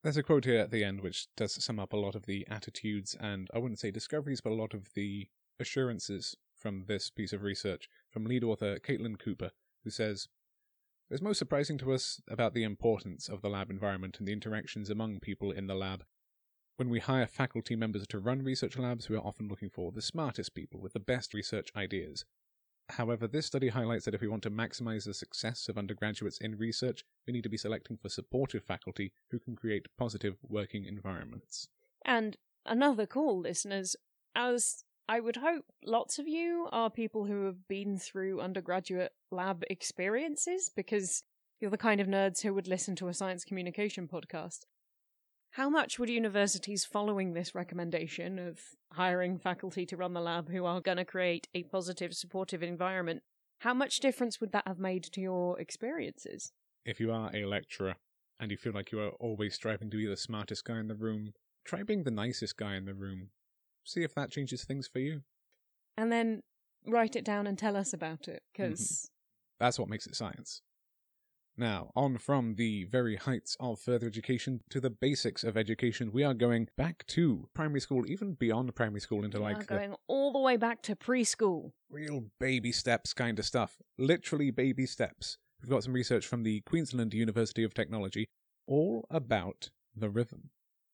There's 0.02 0.16
a 0.16 0.22
quote 0.22 0.46
here 0.46 0.58
at 0.58 0.70
the 0.70 0.82
end 0.82 1.02
which 1.02 1.26
does 1.36 1.62
sum 1.62 1.78
up 1.78 1.92
a 1.92 1.98
lot 1.98 2.14
of 2.14 2.24
the 2.24 2.46
attitudes 2.50 3.14
and 3.20 3.48
I 3.54 3.58
wouldn't 3.58 3.80
say 3.80 3.90
discoveries, 3.90 4.40
but 4.40 4.52
a 4.52 4.54
lot 4.54 4.72
of 4.72 4.88
the 4.94 5.28
assurances 5.60 6.36
from 6.56 6.84
this 6.88 7.10
piece 7.10 7.32
of 7.32 7.42
research 7.42 7.88
from 8.10 8.24
lead 8.24 8.42
author 8.42 8.78
Katelyn 8.78 9.18
Cooper, 9.18 9.50
who 9.84 9.90
says, 9.90 10.28
It's 11.10 11.22
most 11.22 11.38
surprising 11.38 11.78
to 11.78 11.92
us 11.92 12.20
about 12.28 12.54
the 12.54 12.64
importance 12.64 13.28
of 13.28 13.42
the 13.42 13.48
lab 13.48 13.70
environment 13.70 14.18
and 14.18 14.26
the 14.26 14.32
interactions 14.32 14.90
among 14.90 15.20
people 15.20 15.52
in 15.52 15.66
the 15.66 15.74
lab. 15.74 16.04
When 16.76 16.88
we 16.88 17.00
hire 17.00 17.26
faculty 17.26 17.76
members 17.76 18.06
to 18.08 18.18
run 18.18 18.42
research 18.42 18.78
labs, 18.78 19.08
we 19.08 19.16
are 19.16 19.26
often 19.26 19.48
looking 19.48 19.70
for 19.70 19.92
the 19.92 20.02
smartest 20.02 20.54
people 20.54 20.80
with 20.80 20.94
the 20.94 21.00
best 21.00 21.34
research 21.34 21.70
ideas. 21.76 22.24
However, 22.88 23.28
this 23.28 23.46
study 23.46 23.68
highlights 23.68 24.04
that 24.06 24.14
if 24.14 24.20
we 24.20 24.28
want 24.28 24.42
to 24.44 24.50
maximize 24.50 25.04
the 25.04 25.14
success 25.14 25.68
of 25.68 25.78
undergraduates 25.78 26.38
in 26.38 26.58
research, 26.58 27.04
we 27.26 27.32
need 27.32 27.42
to 27.44 27.48
be 27.48 27.56
selecting 27.56 27.96
for 27.96 28.08
supportive 28.08 28.64
faculty 28.64 29.12
who 29.30 29.38
can 29.38 29.54
create 29.54 29.86
positive 29.96 30.36
working 30.42 30.84
environments. 30.84 31.68
And 32.04 32.36
another 32.66 33.06
call, 33.06 33.38
listeners, 33.38 33.94
as 34.34 34.84
I 35.08 35.20
would 35.20 35.36
hope 35.36 35.64
lots 35.84 36.18
of 36.18 36.28
you 36.28 36.68
are 36.70 36.90
people 36.90 37.24
who 37.24 37.46
have 37.46 37.66
been 37.66 37.98
through 37.98 38.40
undergraduate 38.40 39.12
lab 39.30 39.64
experiences 39.68 40.70
because 40.74 41.24
you're 41.60 41.70
the 41.70 41.76
kind 41.76 42.00
of 42.00 42.06
nerds 42.06 42.42
who 42.42 42.54
would 42.54 42.68
listen 42.68 42.96
to 42.96 43.08
a 43.08 43.14
science 43.14 43.44
communication 43.44 44.08
podcast. 44.08 44.60
How 45.54 45.68
much 45.68 45.98
would 45.98 46.08
universities 46.08 46.84
following 46.84 47.32
this 47.32 47.56
recommendation 47.56 48.38
of 48.38 48.60
hiring 48.92 49.36
faculty 49.36 49.84
to 49.86 49.96
run 49.96 50.12
the 50.12 50.20
lab 50.20 50.48
who 50.48 50.64
are 50.64 50.80
going 50.80 50.98
to 50.98 51.04
create 51.04 51.48
a 51.54 51.64
positive, 51.64 52.14
supportive 52.14 52.62
environment, 52.62 53.22
how 53.58 53.74
much 53.74 53.98
difference 53.98 54.40
would 54.40 54.52
that 54.52 54.66
have 54.66 54.78
made 54.78 55.02
to 55.04 55.20
your 55.20 55.58
experiences? 55.60 56.52
If 56.86 57.00
you 57.00 57.12
are 57.12 57.34
a 57.34 57.46
lecturer 57.46 57.96
and 58.38 58.50
you 58.50 58.56
feel 58.56 58.72
like 58.72 58.92
you 58.92 59.00
are 59.00 59.10
always 59.20 59.54
striving 59.54 59.90
to 59.90 59.96
be 59.96 60.06
the 60.06 60.16
smartest 60.16 60.64
guy 60.64 60.78
in 60.78 60.86
the 60.88 60.94
room, 60.94 61.32
try 61.64 61.82
being 61.82 62.04
the 62.04 62.10
nicest 62.10 62.56
guy 62.56 62.76
in 62.76 62.84
the 62.84 62.94
room. 62.94 63.30
See 63.84 64.02
if 64.02 64.14
that 64.14 64.30
changes 64.30 64.64
things 64.64 64.86
for 64.86 64.98
you. 64.98 65.22
And 65.96 66.10
then 66.12 66.42
write 66.86 67.16
it 67.16 67.24
down 67.24 67.46
and 67.46 67.58
tell 67.58 67.76
us 67.76 67.92
about 67.92 68.28
it, 68.28 68.42
because 68.52 68.80
mm-hmm. 68.80 69.06
That's 69.60 69.78
what 69.78 69.90
makes 69.90 70.06
it 70.06 70.16
science. 70.16 70.62
Now, 71.56 71.90
on 71.94 72.16
from 72.16 72.54
the 72.54 72.84
very 72.84 73.16
heights 73.16 73.54
of 73.60 73.78
further 73.78 74.06
education 74.06 74.62
to 74.70 74.80
the 74.80 74.88
basics 74.88 75.44
of 75.44 75.58
education, 75.58 76.12
we 76.12 76.24
are 76.24 76.32
going 76.32 76.68
back 76.78 77.06
to 77.08 77.48
primary 77.52 77.80
school, 77.80 78.10
even 78.10 78.32
beyond 78.32 78.74
primary 78.74 79.00
school, 79.00 79.22
into 79.22 79.38
we 79.38 79.44
are 79.44 79.52
like 79.52 79.66
going 79.66 79.94
all 80.06 80.32
the 80.32 80.38
way 80.38 80.56
back 80.56 80.80
to 80.82 80.96
preschool. 80.96 81.72
real 81.90 82.24
baby 82.38 82.72
steps 82.72 83.12
kind 83.12 83.38
of 83.38 83.44
stuff. 83.44 83.76
Literally 83.98 84.50
baby 84.50 84.86
steps. 84.86 85.36
We've 85.60 85.70
got 85.70 85.84
some 85.84 85.92
research 85.92 86.26
from 86.26 86.42
the 86.42 86.62
Queensland 86.62 87.12
University 87.12 87.62
of 87.62 87.74
Technology 87.74 88.30
all 88.66 89.06
about 89.10 89.68
the 89.94 90.08
rhythm. 90.08 90.50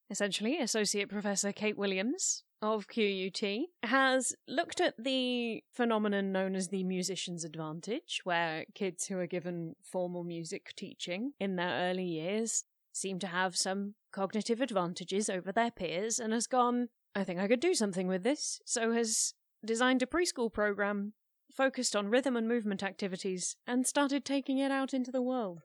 Essentially, 0.09 0.57
Associate 0.59 1.09
Professor 1.09 1.51
Kate 1.51 1.77
Williams 1.77 2.43
of 2.61 2.87
QUT 2.87 3.43
has 3.83 4.33
looked 4.47 4.81
at 4.81 4.95
the 4.97 5.63
phenomenon 5.73 6.31
known 6.31 6.55
as 6.55 6.69
the 6.69 6.83
musician's 6.83 7.43
advantage, 7.43 8.21
where 8.23 8.65
kids 8.73 9.07
who 9.07 9.19
are 9.19 9.27
given 9.27 9.75
formal 9.83 10.23
music 10.23 10.73
teaching 10.75 11.33
in 11.39 11.55
their 11.55 11.89
early 11.89 12.05
years 12.05 12.63
seem 12.93 13.19
to 13.19 13.27
have 13.27 13.55
some 13.55 13.93
cognitive 14.11 14.61
advantages 14.61 15.29
over 15.29 15.51
their 15.51 15.71
peers 15.71 16.19
and 16.19 16.33
has 16.33 16.47
gone, 16.47 16.87
I 17.13 17.23
think 17.23 17.39
I 17.39 17.47
could 17.47 17.59
do 17.59 17.75
something 17.75 18.07
with 18.07 18.23
this, 18.23 18.59
so 18.65 18.93
has 18.93 19.33
designed 19.63 20.01
a 20.01 20.07
preschool 20.07 20.51
program 20.51 21.13
focused 21.51 21.95
on 21.95 22.09
rhythm 22.09 22.35
and 22.35 22.47
movement 22.47 22.81
activities 22.81 23.55
and 23.67 23.85
started 23.85 24.23
taking 24.23 24.57
it 24.57 24.71
out 24.71 24.93
into 24.93 25.11
the 25.11 25.21
world. 25.21 25.61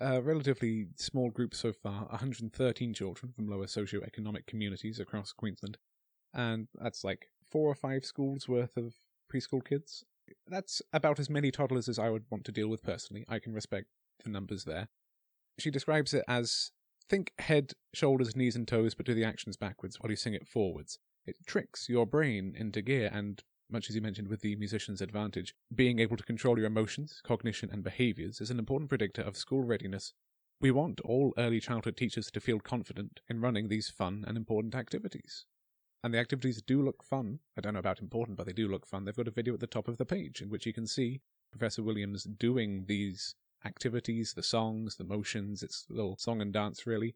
A 0.00 0.22
relatively 0.22 0.86
small 0.96 1.30
group 1.30 1.54
so 1.54 1.72
far 1.72 2.06
113 2.06 2.94
children 2.94 3.32
from 3.32 3.46
lower 3.48 3.66
socioeconomic 3.66 4.46
communities 4.46 4.98
across 4.98 5.32
Queensland. 5.32 5.78
And 6.34 6.68
that's 6.74 7.04
like 7.04 7.28
four 7.50 7.68
or 7.68 7.74
five 7.74 8.04
schools 8.04 8.48
worth 8.48 8.76
of 8.76 8.94
preschool 9.32 9.64
kids. 9.64 10.04
That's 10.46 10.80
about 10.92 11.18
as 11.18 11.28
many 11.28 11.50
toddlers 11.50 11.88
as 11.88 11.98
I 11.98 12.08
would 12.08 12.24
want 12.30 12.44
to 12.46 12.52
deal 12.52 12.68
with 12.68 12.82
personally. 12.82 13.24
I 13.28 13.38
can 13.38 13.52
respect 13.52 13.88
the 14.24 14.30
numbers 14.30 14.64
there. 14.64 14.88
She 15.58 15.70
describes 15.70 16.14
it 16.14 16.24
as 16.26 16.72
think 17.08 17.32
head, 17.38 17.74
shoulders, 17.92 18.34
knees, 18.34 18.56
and 18.56 18.66
toes, 18.66 18.94
but 18.94 19.06
do 19.06 19.14
the 19.14 19.24
actions 19.24 19.56
backwards 19.56 19.98
while 20.00 20.10
you 20.10 20.16
sing 20.16 20.34
it 20.34 20.48
forwards. 20.48 20.98
It 21.26 21.36
tricks 21.46 21.88
your 21.88 22.06
brain 22.06 22.54
into 22.56 22.80
gear, 22.82 23.10
and 23.12 23.42
much 23.72 23.88
as 23.88 23.96
you 23.96 24.02
mentioned 24.02 24.28
with 24.28 24.40
the 24.40 24.56
musician's 24.56 25.00
advantage, 25.00 25.54
being 25.74 25.98
able 25.98 26.16
to 26.16 26.24
control 26.24 26.58
your 26.58 26.66
emotions, 26.66 27.20
cognition, 27.24 27.70
and 27.72 27.82
behaviors 27.82 28.40
is 28.40 28.50
an 28.50 28.58
important 28.58 28.88
predictor 28.88 29.22
of 29.22 29.36
school 29.36 29.62
readiness. 29.62 30.12
We 30.60 30.70
want 30.70 31.00
all 31.00 31.34
early 31.36 31.58
childhood 31.58 31.96
teachers 31.96 32.30
to 32.30 32.40
feel 32.40 32.60
confident 32.60 33.20
in 33.28 33.40
running 33.40 33.68
these 33.68 33.88
fun 33.88 34.24
and 34.26 34.36
important 34.36 34.74
activities. 34.74 35.46
And 36.04 36.12
the 36.12 36.18
activities 36.18 36.62
do 36.62 36.82
look 36.82 37.02
fun. 37.02 37.40
I 37.56 37.60
don't 37.60 37.74
know 37.74 37.80
about 37.80 38.00
important, 38.00 38.36
but 38.36 38.46
they 38.46 38.52
do 38.52 38.68
look 38.68 38.86
fun. 38.86 39.04
They've 39.04 39.16
got 39.16 39.28
a 39.28 39.32
video 39.32 39.54
at 39.54 39.60
the 39.60 39.66
top 39.66 39.88
of 39.88 39.98
the 39.98 40.04
page 40.04 40.40
in 40.40 40.50
which 40.50 40.66
you 40.66 40.72
can 40.72 40.86
see 40.86 41.20
Professor 41.50 41.82
Williams 41.82 42.24
doing 42.24 42.84
these 42.86 43.34
activities, 43.64 44.34
the 44.34 44.42
songs, 44.42 44.96
the 44.96 45.04
motions. 45.04 45.62
It's 45.62 45.86
a 45.88 45.92
little 45.92 46.16
song 46.16 46.40
and 46.40 46.52
dance, 46.52 46.86
really. 46.86 47.14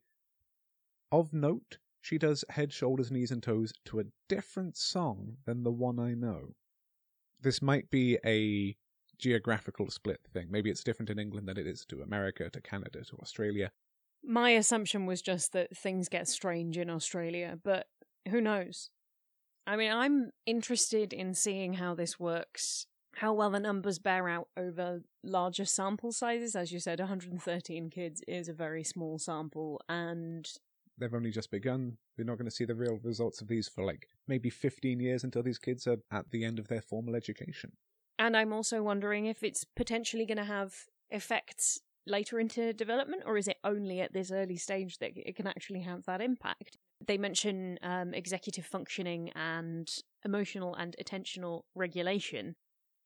Of 1.10 1.32
note, 1.32 1.78
she 2.06 2.18
does 2.18 2.44
head, 2.50 2.72
shoulders, 2.72 3.10
knees, 3.10 3.32
and 3.32 3.42
toes 3.42 3.72
to 3.84 3.98
a 3.98 4.04
different 4.28 4.76
song 4.76 5.38
than 5.44 5.64
the 5.64 5.72
one 5.72 5.98
I 5.98 6.14
know. 6.14 6.54
This 7.40 7.60
might 7.60 7.90
be 7.90 8.16
a 8.24 8.76
geographical 9.18 9.90
split 9.90 10.20
thing. 10.32 10.46
Maybe 10.48 10.70
it's 10.70 10.84
different 10.84 11.10
in 11.10 11.18
England 11.18 11.48
than 11.48 11.58
it 11.58 11.66
is 11.66 11.84
to 11.86 12.02
America, 12.02 12.48
to 12.48 12.60
Canada, 12.60 13.02
to 13.02 13.16
Australia. 13.16 13.72
My 14.22 14.50
assumption 14.50 15.04
was 15.06 15.20
just 15.20 15.52
that 15.54 15.76
things 15.76 16.08
get 16.08 16.28
strange 16.28 16.78
in 16.78 16.90
Australia, 16.90 17.58
but 17.60 17.88
who 18.28 18.40
knows? 18.40 18.90
I 19.66 19.74
mean, 19.74 19.90
I'm 19.90 20.30
interested 20.46 21.12
in 21.12 21.34
seeing 21.34 21.74
how 21.74 21.96
this 21.96 22.20
works 22.20 22.86
how 23.16 23.32
well 23.32 23.50
the 23.50 23.58
numbers 23.58 23.98
bear 23.98 24.28
out 24.28 24.48
over 24.58 25.00
larger 25.24 25.64
sample 25.64 26.12
sizes. 26.12 26.54
As 26.54 26.70
you 26.70 26.78
said, 26.78 27.00
113 27.00 27.88
kids 27.88 28.22
is 28.28 28.46
a 28.48 28.52
very 28.52 28.84
small 28.84 29.18
sample, 29.18 29.80
and 29.88 30.46
they've 30.98 31.14
only 31.14 31.30
just 31.30 31.50
begun. 31.50 31.98
We're 32.16 32.24
not 32.24 32.38
going 32.38 32.48
to 32.48 32.54
see 32.54 32.64
the 32.64 32.74
real 32.74 32.98
results 33.02 33.40
of 33.40 33.48
these 33.48 33.68
for 33.68 33.84
like 33.84 34.08
maybe 34.26 34.50
15 34.50 35.00
years 35.00 35.24
until 35.24 35.42
these 35.42 35.58
kids 35.58 35.86
are 35.86 35.98
at 36.10 36.30
the 36.30 36.44
end 36.44 36.58
of 36.58 36.68
their 36.68 36.82
formal 36.82 37.14
education. 37.14 37.72
And 38.18 38.36
I'm 38.36 38.52
also 38.52 38.82
wondering 38.82 39.26
if 39.26 39.42
it's 39.42 39.64
potentially 39.64 40.24
going 40.26 40.38
to 40.38 40.44
have 40.44 40.74
effects 41.10 41.80
later 42.06 42.38
into 42.38 42.72
development, 42.72 43.24
or 43.26 43.36
is 43.36 43.48
it 43.48 43.56
only 43.64 44.00
at 44.00 44.12
this 44.12 44.30
early 44.30 44.56
stage 44.56 44.98
that 44.98 45.12
it 45.16 45.36
can 45.36 45.46
actually 45.46 45.80
have 45.80 46.04
that 46.06 46.20
impact? 46.20 46.78
They 47.06 47.18
mention 47.18 47.78
um, 47.82 48.14
executive 48.14 48.64
functioning 48.64 49.30
and 49.34 49.88
emotional 50.24 50.74
and 50.74 50.96
attentional 51.02 51.62
regulation, 51.74 52.54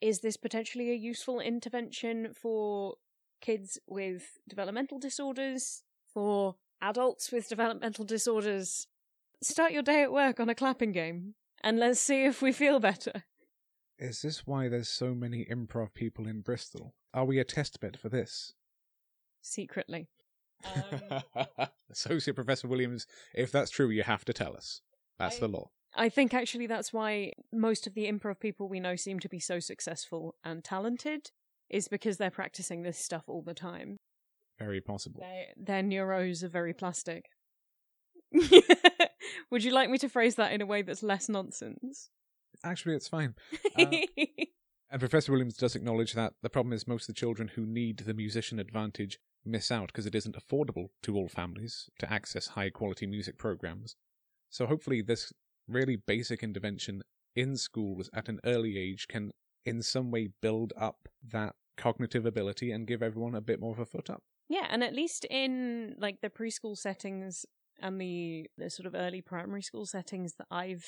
is 0.01 0.21
this 0.21 0.37
potentially 0.37 0.91
a 0.91 0.95
useful 0.95 1.41
intervention 1.41 2.33
for 2.35 2.95
kids 3.41 3.79
with 3.87 4.39
developmental 4.49 4.99
disorders, 4.99 5.83
for 6.13 6.57
adults 6.81 7.31
with 7.33 7.49
developmental 7.49 8.05
disorders? 8.05 8.87
Start 9.43 9.73
your 9.73 9.83
day 9.83 10.03
at 10.03 10.13
work 10.13 10.41
on 10.41 10.49
a 10.49 10.55
clapping 10.55 10.93
game, 10.93 11.35
and 11.63 11.79
let's 11.79 12.01
see 12.01 12.25
if 12.25 12.43
we 12.43 12.53
feel 12.53 12.81
better. 12.81 13.25
Is 13.99 14.23
this 14.23 14.47
why 14.47 14.69
there's 14.69 14.89
so 14.89 15.15
many 15.15 15.45
improv 15.45 15.93
people 15.95 16.27
in 16.27 16.41
Bristol? 16.41 16.95
Are 17.13 17.25
we 17.25 17.39
a 17.39 17.45
test 17.45 17.81
bed 17.81 17.99
for 17.99 18.09
this? 18.09 18.55
Secretly. 19.43 20.09
Um... 20.65 21.23
Associate 21.91 22.35
Professor 22.35 22.69
Williams, 22.69 23.07
if 23.35 23.51
that's 23.51 23.71
true, 23.71 23.91
you 23.91 24.03
have 24.03 24.25
to 24.25 24.33
tell 24.33 24.57
us. 24.57 24.81
That's 25.19 25.37
I... 25.37 25.41
the 25.41 25.49
law. 25.49 25.71
I 25.95 26.09
think 26.09 26.33
actually 26.33 26.67
that's 26.67 26.93
why 26.93 27.33
most 27.53 27.87
of 27.87 27.95
the 27.95 28.11
improv 28.11 28.39
people 28.39 28.69
we 28.69 28.81
know 28.81 28.97
seem 28.97 29.19
to 29.21 29.29
be 29.29 29.41
so 29.41 29.59
successful 29.59 30.37
and 30.45 30.63
talented, 30.63 31.31
is 31.69 31.89
because 31.89 32.17
they're 32.17 32.31
practicing 32.31 32.83
this 32.83 32.99
stuff 32.99 33.25
all 33.27 33.43
the 33.43 33.55
time. 33.55 33.97
Very 34.61 34.81
possible. 34.81 35.21
Their, 35.21 35.47
their 35.57 35.83
neuros 35.83 36.43
are 36.43 36.49
very 36.49 36.75
plastic. 36.75 37.25
Would 39.51 39.65
you 39.65 39.73
like 39.73 39.91
me 39.91 39.99
to 39.99 40.09
phrase 40.09 40.37
that 40.37 40.53
in 40.53 40.61
a 40.61 40.67
way 40.67 40.83
that's 40.83 41.03
less 41.03 41.29
nonsense? 41.29 42.11
Actually, 42.63 42.95
it's 42.95 43.09
fine. 43.09 43.35
Uh, 43.79 43.87
and 44.93 45.01
Professor 45.01 45.31
Williams 45.31 45.57
does 45.57 45.77
acknowledge 45.77 46.15
that 46.15 46.33
the 46.43 46.51
problem 46.51 46.73
is 46.73 46.89
most 46.89 47.05
of 47.05 47.15
the 47.15 47.21
children 47.21 47.53
who 47.55 47.65
need 47.65 47.99
the 47.99 48.13
musician 48.13 48.59
advantage 48.59 49.19
miss 49.45 49.71
out 49.71 49.87
because 49.87 50.05
it 50.05 50.17
isn't 50.17 50.37
affordable 50.37 50.89
to 51.03 51.15
all 51.15 51.29
families 51.29 51.89
to 52.01 52.13
access 52.13 52.49
high 52.49 52.71
quality 52.71 53.07
music 53.07 53.39
programs. 53.39 53.95
So 54.51 54.67
hopefully 54.67 55.01
this 55.01 55.33
really 55.69 55.95
basic 55.95 56.43
intervention 56.43 57.03
in 57.37 57.57
schools 57.57 58.11
at 58.13 58.29
an 58.29 58.41
early 58.45 58.77
age 58.77 59.07
can 59.09 59.31
in 59.65 59.81
some 59.81 60.11
way 60.11 60.31
build 60.43 60.73
up 60.77 61.09
that 61.33 61.55
cognitive 61.77 62.27
ability 62.27 62.73
and 62.73 62.87
give 62.87 63.03
everyone 63.03 63.37
a 63.37 63.41
bit 63.41 63.61
more 63.61 63.73
of 63.73 63.79
a 63.79 63.87
foot 63.87 64.11
up. 64.11 64.23
Yeah, 64.51 64.67
and 64.69 64.83
at 64.83 64.95
least 64.95 65.25
in 65.31 65.95
like 65.99 66.21
the 66.21 66.29
preschool 66.29 66.77
settings 66.77 67.47
and 67.81 68.01
the 68.01 68.51
the 68.59 68.69
sort 68.69 68.87
of 68.87 68.97
early 68.97 69.23
primary 69.23 69.63
school 69.63 69.87
settings 69.87 70.35
that 70.39 70.49
I've 70.51 70.85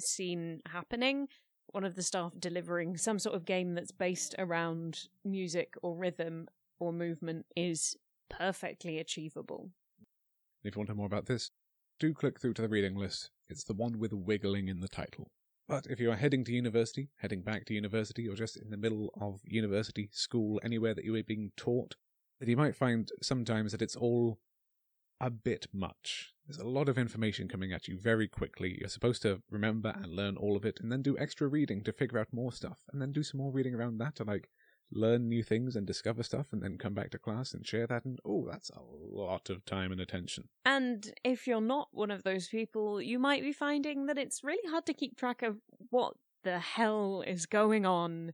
seen 0.00 0.62
happening, 0.72 1.28
one 1.72 1.84
of 1.84 1.94
the 1.94 2.02
staff 2.02 2.32
delivering 2.38 2.96
some 2.96 3.18
sort 3.18 3.36
of 3.36 3.44
game 3.44 3.74
that's 3.74 3.92
based 3.92 4.34
around 4.38 5.08
music 5.26 5.74
or 5.82 5.94
rhythm 5.94 6.48
or 6.80 6.90
movement 6.90 7.44
is 7.54 7.96
perfectly 8.30 8.98
achievable. 8.98 9.70
If 10.64 10.74
you 10.74 10.80
want 10.80 10.88
to 10.88 10.94
know 10.94 10.98
more 10.98 11.06
about 11.06 11.26
this, 11.26 11.50
do 12.00 12.14
click 12.14 12.40
through 12.40 12.54
to 12.54 12.62
the 12.62 12.68
reading 12.68 12.96
list. 12.96 13.30
It's 13.50 13.64
the 13.64 13.74
one 13.74 13.98
with 13.98 14.14
wiggling 14.14 14.68
in 14.68 14.80
the 14.80 14.88
title. 14.88 15.28
But 15.68 15.86
if 15.86 16.00
you 16.00 16.10
are 16.10 16.16
heading 16.16 16.44
to 16.44 16.52
university, 16.52 17.10
heading 17.18 17.42
back 17.42 17.66
to 17.66 17.74
university, 17.74 18.26
or 18.26 18.34
just 18.34 18.56
in 18.56 18.70
the 18.70 18.76
middle 18.78 19.10
of 19.20 19.40
university, 19.44 20.08
school, 20.12 20.60
anywhere 20.64 20.94
that 20.94 21.04
you 21.04 21.14
are 21.14 21.22
being 21.22 21.52
taught, 21.56 21.94
then 22.40 22.48
you 22.48 22.56
might 22.56 22.76
find 22.76 23.10
sometimes 23.22 23.72
that 23.72 23.82
it's 23.82 23.96
all 23.96 24.38
a 25.20 25.30
bit 25.30 25.66
much. 25.72 26.32
There's 26.46 26.58
a 26.58 26.66
lot 26.66 26.88
of 26.88 26.98
information 26.98 27.48
coming 27.48 27.72
at 27.72 27.88
you 27.88 27.98
very 27.98 28.28
quickly. 28.28 28.76
You're 28.78 28.88
supposed 28.88 29.22
to 29.22 29.42
remember 29.50 29.94
and 29.96 30.14
learn 30.14 30.36
all 30.36 30.56
of 30.56 30.64
it, 30.64 30.78
and 30.80 30.92
then 30.92 31.02
do 31.02 31.18
extra 31.18 31.48
reading 31.48 31.82
to 31.84 31.92
figure 31.92 32.18
out 32.18 32.28
more 32.32 32.52
stuff, 32.52 32.80
and 32.92 33.00
then 33.00 33.12
do 33.12 33.22
some 33.22 33.38
more 33.38 33.50
reading 33.50 33.74
around 33.74 33.98
that 33.98 34.16
to 34.16 34.24
like 34.24 34.48
learn 34.92 35.28
new 35.28 35.42
things 35.42 35.74
and 35.74 35.86
discover 35.86 36.22
stuff 36.22 36.52
and 36.52 36.62
then 36.62 36.78
come 36.78 36.94
back 36.94 37.10
to 37.10 37.18
class 37.18 37.52
and 37.52 37.66
share 37.66 37.86
that 37.86 38.04
and 38.04 38.20
oh 38.24 38.46
that's 38.48 38.70
a 38.70 38.80
lot 38.80 39.50
of 39.50 39.64
time 39.64 39.90
and 39.90 40.00
attention 40.00 40.44
and 40.64 41.12
if 41.24 41.46
you're 41.46 41.60
not 41.60 41.88
one 41.90 42.10
of 42.10 42.22
those 42.22 42.48
people 42.48 43.02
you 43.02 43.18
might 43.18 43.42
be 43.42 43.52
finding 43.52 44.06
that 44.06 44.18
it's 44.18 44.44
really 44.44 44.70
hard 44.70 44.86
to 44.86 44.94
keep 44.94 45.16
track 45.16 45.42
of 45.42 45.56
what 45.90 46.14
the 46.44 46.60
hell 46.60 47.24
is 47.26 47.46
going 47.46 47.84
on 47.84 48.32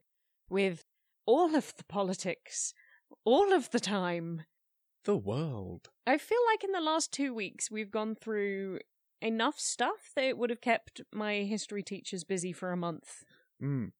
with 0.51 0.85
all 1.25 1.55
of 1.55 1.73
the 1.79 1.85
politics 1.85 2.75
all 3.25 3.53
of 3.53 3.71
the 3.71 3.81
time 3.81 4.45
the 5.05 5.17
world 5.17 5.91
i 6.07 6.17
feel 6.19 6.39
like 6.51 6.65
in 6.65 6.73
the 6.73 6.81
last 6.81 7.13
2 7.13 7.35
weeks 7.35 7.71
we've 7.71 7.91
gone 7.91 8.15
through 8.15 8.79
enough 9.21 9.59
stuff 9.59 10.11
that 10.17 10.25
it 10.25 10.39
would 10.39 10.51
have 10.51 10.61
kept 10.61 11.01
my 11.13 11.43
history 11.43 11.83
teachers 11.83 12.25
busy 12.25 12.53
for 12.53 12.73
a 12.73 12.77
month 12.77 13.25
mm. 13.63 13.91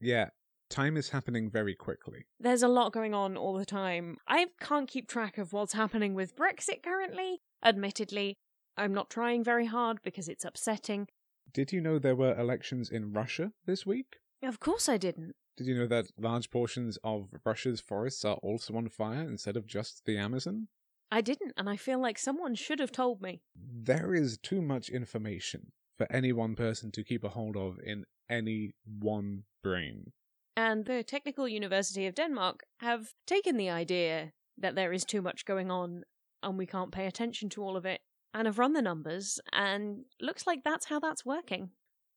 yeah 0.00 0.30
time 0.70 0.96
is 0.96 1.10
happening 1.10 1.50
very 1.50 1.74
quickly. 1.74 2.26
There's 2.38 2.62
a 2.62 2.68
lot 2.68 2.92
going 2.92 3.12
on 3.12 3.36
all 3.36 3.54
the 3.54 3.66
time. 3.66 4.16
I 4.26 4.46
can't 4.60 4.88
keep 4.88 5.08
track 5.08 5.36
of 5.36 5.52
what's 5.52 5.74
happening 5.74 6.14
with 6.14 6.36
Brexit 6.36 6.82
currently. 6.82 7.40
Admittedly, 7.62 8.36
I'm 8.76 8.94
not 8.94 9.10
trying 9.10 9.44
very 9.44 9.66
hard 9.66 9.98
because 10.02 10.28
it's 10.28 10.44
upsetting. 10.44 11.08
Did 11.52 11.72
you 11.72 11.80
know 11.80 11.98
there 11.98 12.16
were 12.16 12.38
elections 12.38 12.88
in 12.88 13.12
Russia 13.12 13.52
this 13.66 13.84
week? 13.84 14.16
Of 14.42 14.60
course 14.60 14.88
I 14.88 14.96
didn't. 14.96 15.34
Did 15.60 15.66
you 15.66 15.74
know 15.74 15.86
that 15.88 16.06
large 16.18 16.50
portions 16.50 16.98
of 17.04 17.28
Russia's 17.44 17.82
forests 17.82 18.24
are 18.24 18.36
also 18.36 18.74
on 18.76 18.88
fire 18.88 19.28
instead 19.28 19.58
of 19.58 19.66
just 19.66 20.06
the 20.06 20.16
Amazon? 20.16 20.68
I 21.12 21.20
didn't, 21.20 21.52
and 21.58 21.68
I 21.68 21.76
feel 21.76 22.00
like 22.00 22.18
someone 22.18 22.54
should 22.54 22.78
have 22.78 22.92
told 22.92 23.20
me. 23.20 23.42
There 23.54 24.14
is 24.14 24.38
too 24.38 24.62
much 24.62 24.88
information 24.88 25.72
for 25.98 26.10
any 26.10 26.32
one 26.32 26.54
person 26.54 26.90
to 26.92 27.04
keep 27.04 27.24
a 27.24 27.28
hold 27.28 27.58
of 27.58 27.78
in 27.84 28.06
any 28.30 28.72
one 28.86 29.42
brain 29.62 30.12
and 30.60 30.84
the 30.84 31.02
Technical 31.02 31.48
University 31.48 32.06
of 32.06 32.14
Denmark 32.14 32.64
have 32.80 33.14
taken 33.26 33.56
the 33.56 33.70
idea 33.70 34.32
that 34.58 34.74
there 34.74 34.92
is 34.92 35.04
too 35.04 35.22
much 35.22 35.46
going 35.46 35.70
on 35.70 36.02
and 36.42 36.58
we 36.58 36.66
can't 36.66 36.92
pay 36.92 37.06
attention 37.06 37.48
to 37.50 37.62
all 37.62 37.76
of 37.78 37.86
it 37.86 38.00
and 38.34 38.46
have 38.46 38.58
run 38.58 38.74
the 38.74 38.82
numbers 38.82 39.40
and 39.52 40.04
looks 40.20 40.46
like 40.46 40.62
that's 40.62 40.86
how 40.86 41.00
that's 41.00 41.24
working. 41.24 41.70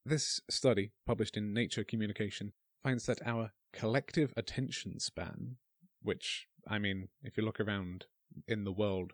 This 0.06 0.42
study, 0.50 0.92
published 1.06 1.38
in 1.38 1.54
Nature 1.54 1.86
Communication, 1.86 2.52
finds 2.84 3.06
that 3.06 3.26
our 3.26 3.52
collective 3.72 4.34
attention 4.36 5.00
span, 5.00 5.56
which, 6.02 6.48
I 6.68 6.80
mean, 6.80 7.08
if 7.24 7.38
you 7.38 7.44
look 7.44 7.60
around 7.60 8.06
in 8.48 8.66
the 8.66 8.72
world, 8.72 9.14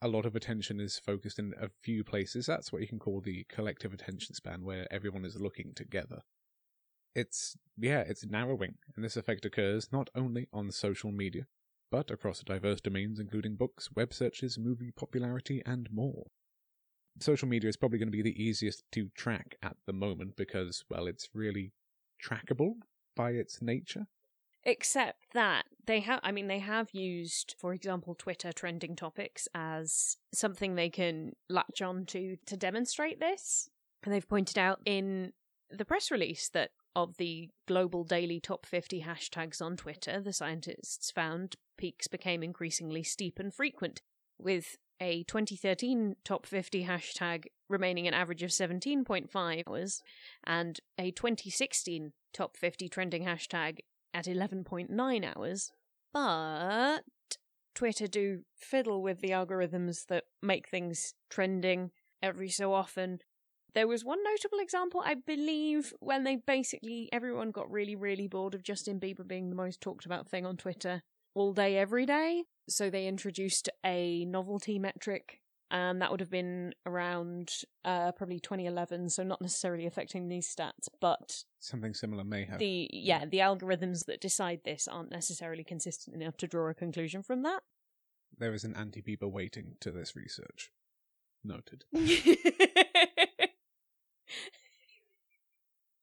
a 0.00 0.08
lot 0.08 0.24
of 0.24 0.36
attention 0.36 0.78
is 0.78 0.98
focused 0.98 1.38
in 1.38 1.52
a 1.60 1.68
few 1.82 2.04
places. 2.04 2.46
That's 2.46 2.72
what 2.72 2.80
you 2.80 2.88
can 2.88 3.00
call 3.00 3.20
the 3.20 3.44
collective 3.48 3.92
attention 3.92 4.34
span, 4.34 4.64
where 4.64 4.86
everyone 4.92 5.24
is 5.24 5.40
looking 5.40 5.72
together. 5.74 6.22
It's, 7.14 7.56
yeah, 7.76 8.00
it's 8.00 8.24
narrowing, 8.24 8.76
and 8.94 9.04
this 9.04 9.16
effect 9.16 9.44
occurs 9.44 9.88
not 9.90 10.08
only 10.14 10.46
on 10.52 10.70
social 10.70 11.10
media, 11.10 11.46
but 11.90 12.10
across 12.10 12.40
diverse 12.40 12.80
domains 12.80 13.18
including 13.18 13.56
books, 13.56 13.88
web 13.96 14.14
searches, 14.14 14.58
movie 14.58 14.92
popularity, 14.92 15.62
and 15.66 15.88
more. 15.90 16.26
Social 17.18 17.48
media 17.48 17.68
is 17.68 17.76
probably 17.76 17.98
going 17.98 18.12
to 18.12 18.16
be 18.16 18.22
the 18.22 18.40
easiest 18.40 18.84
to 18.92 19.08
track 19.16 19.56
at 19.60 19.76
the 19.86 19.92
moment 19.92 20.36
because, 20.36 20.84
well, 20.88 21.08
it's 21.08 21.30
really 21.34 21.72
trackable 22.24 22.74
by 23.18 23.32
its 23.32 23.60
nature. 23.60 24.06
Except 24.64 25.18
that 25.34 25.64
they 25.86 26.00
have, 26.00 26.20
I 26.22 26.30
mean, 26.30 26.46
they 26.46 26.60
have 26.60 26.88
used, 26.92 27.54
for 27.58 27.74
example, 27.74 28.14
Twitter 28.14 28.52
trending 28.52 28.94
topics 28.94 29.48
as 29.54 30.16
something 30.32 30.74
they 30.74 30.88
can 30.88 31.32
latch 31.48 31.82
on 31.82 32.06
to 32.06 32.36
to 32.46 32.56
demonstrate 32.56 33.18
this. 33.18 33.68
And 34.04 34.14
they've 34.14 34.28
pointed 34.28 34.58
out 34.58 34.80
in 34.84 35.32
the 35.70 35.84
press 35.84 36.10
release 36.10 36.48
that 36.50 36.70
of 36.94 37.16
the 37.16 37.50
global 37.66 38.04
daily 38.04 38.40
top 38.40 38.66
50 38.66 39.02
hashtags 39.02 39.60
on 39.60 39.76
Twitter, 39.76 40.20
the 40.20 40.32
scientists 40.32 41.10
found 41.10 41.56
peaks 41.76 42.08
became 42.08 42.42
increasingly 42.42 43.02
steep 43.02 43.38
and 43.38 43.52
frequent, 43.52 44.02
with 44.38 44.76
a 45.00 45.22
2013 45.24 46.16
top 46.24 46.46
50 46.46 46.84
hashtag 46.84 47.46
remaining 47.68 48.08
an 48.08 48.14
average 48.14 48.42
of 48.42 48.50
17.5 48.50 49.64
hours, 49.66 50.02
and 50.44 50.80
a 50.98 51.10
2016 51.10 52.12
top 52.32 52.56
50 52.56 52.88
trending 52.88 53.24
hashtag 53.24 53.78
at 54.14 54.24
11.9 54.24 55.36
hours. 55.36 55.70
But 56.12 57.02
Twitter 57.74 58.06
do 58.06 58.40
fiddle 58.56 59.02
with 59.02 59.20
the 59.20 59.30
algorithms 59.30 60.06
that 60.06 60.24
make 60.42 60.68
things 60.68 61.14
trending 61.30 61.90
every 62.22 62.48
so 62.48 62.72
often. 62.72 63.20
There 63.74 63.86
was 63.86 64.04
one 64.04 64.18
notable 64.24 64.58
example, 64.58 65.02
I 65.04 65.14
believe, 65.14 65.92
when 66.00 66.24
they 66.24 66.36
basically 66.36 67.08
everyone 67.12 67.50
got 67.50 67.70
really, 67.70 67.94
really 67.94 68.26
bored 68.26 68.54
of 68.54 68.62
Justin 68.62 68.98
Bieber 68.98 69.26
being 69.26 69.50
the 69.50 69.56
most 69.56 69.80
talked 69.80 70.06
about 70.06 70.28
thing 70.28 70.46
on 70.46 70.56
Twitter 70.56 71.02
all 71.34 71.52
day, 71.52 71.76
every 71.76 72.06
day. 72.06 72.44
So 72.68 72.90
they 72.90 73.06
introduced 73.06 73.68
a 73.84 74.24
novelty 74.24 74.78
metric, 74.78 75.40
and 75.70 76.00
that 76.02 76.10
would 76.10 76.20
have 76.20 76.30
been 76.30 76.74
around 76.86 77.52
uh, 77.84 78.12
probably 78.12 78.40
2011. 78.40 79.10
So 79.10 79.22
not 79.22 79.40
necessarily 79.40 79.86
affecting 79.86 80.28
these 80.28 80.54
stats, 80.54 80.88
but 81.00 81.44
Something 81.60 81.94
similar 81.94 82.24
may 82.24 82.44
have. 82.44 82.58
the 82.58 82.88
yeah 82.92 83.24
the 83.24 83.38
algorithms 83.38 84.06
that 84.06 84.20
decide 84.20 84.60
this 84.64 84.86
aren't 84.88 85.10
necessarily 85.10 85.64
consistent 85.64 86.14
enough 86.20 86.36
to 86.38 86.46
draw 86.46 86.68
a 86.70 86.74
conclusion 86.74 87.22
from 87.22 87.42
that. 87.42 87.60
There 88.36 88.54
is 88.54 88.64
an 88.64 88.76
anti 88.76 89.02
Bieber 89.02 89.30
weighting 89.30 89.76
to 89.80 89.90
this 89.90 90.14
research. 90.14 90.70
Noted. 91.44 91.84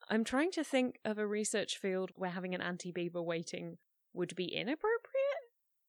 I'm 0.10 0.24
trying 0.24 0.52
to 0.52 0.64
think 0.64 1.00
of 1.04 1.18
a 1.18 1.26
research 1.28 1.78
field 1.78 2.12
where 2.16 2.30
having 2.30 2.54
an 2.54 2.62
anti-Bieber 2.62 3.24
weighting 3.24 3.78
would 4.14 4.36
be 4.36 4.46
inappropriate. 4.46 5.05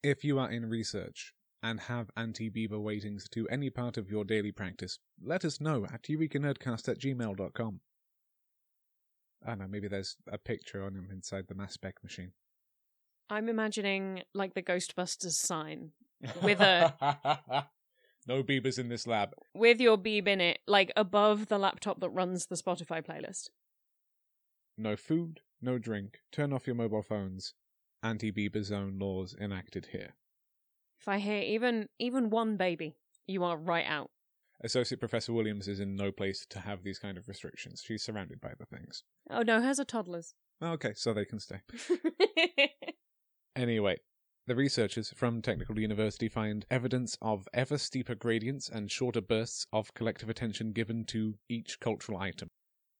If 0.06 0.22
you 0.22 0.38
are 0.38 0.48
in 0.48 0.70
research 0.70 1.32
and 1.64 1.80
have 1.80 2.12
anti 2.16 2.48
Bieber 2.48 2.80
weightings 2.80 3.28
to 3.30 3.48
any 3.48 3.70
part 3.70 3.96
of 3.96 4.08
your 4.08 4.22
daily 4.22 4.52
practice, 4.52 5.00
let 5.20 5.44
us 5.44 5.60
know 5.60 5.84
at 5.92 6.04
eurekanerdcast 6.04 6.88
at 6.88 7.00
gmail.com. 7.00 7.80
I 9.44 9.44
ah, 9.44 9.48
don't 9.48 9.58
know, 9.58 9.66
maybe 9.68 9.88
there's 9.88 10.16
a 10.30 10.38
picture 10.38 10.84
on 10.84 10.94
him 10.94 11.08
inside 11.10 11.46
the 11.48 11.56
mass 11.56 11.74
spec 11.74 11.96
machine. 12.04 12.34
I'm 13.28 13.48
imagining 13.48 14.22
like 14.32 14.54
the 14.54 14.62
Ghostbusters 14.62 15.32
sign 15.32 15.90
With 16.40 16.60
a- 16.60 17.66
no 18.28 18.44
beavers 18.44 18.78
in 18.78 18.88
this 18.88 19.08
lab. 19.08 19.34
with 19.56 19.80
your 19.80 19.98
Beeb 19.98 20.28
in 20.28 20.40
it, 20.40 20.60
like 20.68 20.92
above 20.94 21.48
the 21.48 21.58
laptop 21.58 21.98
that 21.98 22.10
runs 22.10 22.46
the 22.46 22.54
Spotify 22.54 23.04
playlist. 23.04 23.48
No 24.78 24.94
food, 24.94 25.40
no 25.60 25.78
drink, 25.78 26.20
turn 26.30 26.52
off 26.52 26.68
your 26.68 26.76
mobile 26.76 27.02
phones. 27.02 27.54
Anti 28.06 28.30
Bieber 28.30 28.62
zone 28.62 28.98
laws 28.98 29.34
enacted 29.40 29.86
here. 29.92 30.14
If 31.00 31.08
I 31.08 31.18
hear 31.18 31.42
even 31.42 31.88
even 31.98 32.30
one 32.30 32.56
baby, 32.56 32.96
you 33.26 33.42
are 33.42 33.56
right 33.56 33.84
out. 33.86 34.10
Associate 34.62 34.98
Professor 34.98 35.32
Williams 35.32 35.68
is 35.68 35.80
in 35.80 35.96
no 35.96 36.12
place 36.12 36.46
to 36.50 36.60
have 36.60 36.82
these 36.82 36.98
kind 36.98 37.18
of 37.18 37.28
restrictions. 37.28 37.82
She's 37.84 38.02
surrounded 38.02 38.40
by 38.40 38.52
the 38.58 38.64
things. 38.64 39.02
Oh 39.28 39.42
no, 39.42 39.60
hers 39.60 39.80
are 39.80 39.84
toddlers. 39.84 40.34
Oh, 40.60 40.72
okay, 40.72 40.94
so 40.94 41.12
they 41.12 41.24
can 41.24 41.40
stay. 41.40 41.60
Anyway, 43.56 43.96
the 44.46 44.54
researchers 44.54 45.10
from 45.16 45.40
Technical 45.40 45.80
University 45.80 46.28
find 46.28 46.66
evidence 46.70 47.16
of 47.22 47.48
ever 47.54 47.78
steeper 47.78 48.14
gradients 48.14 48.68
and 48.68 48.90
shorter 48.90 49.22
bursts 49.22 49.66
of 49.72 49.94
collective 49.94 50.28
attention 50.28 50.72
given 50.72 51.06
to 51.06 51.38
each 51.48 51.80
cultural 51.80 52.18
item. 52.18 52.50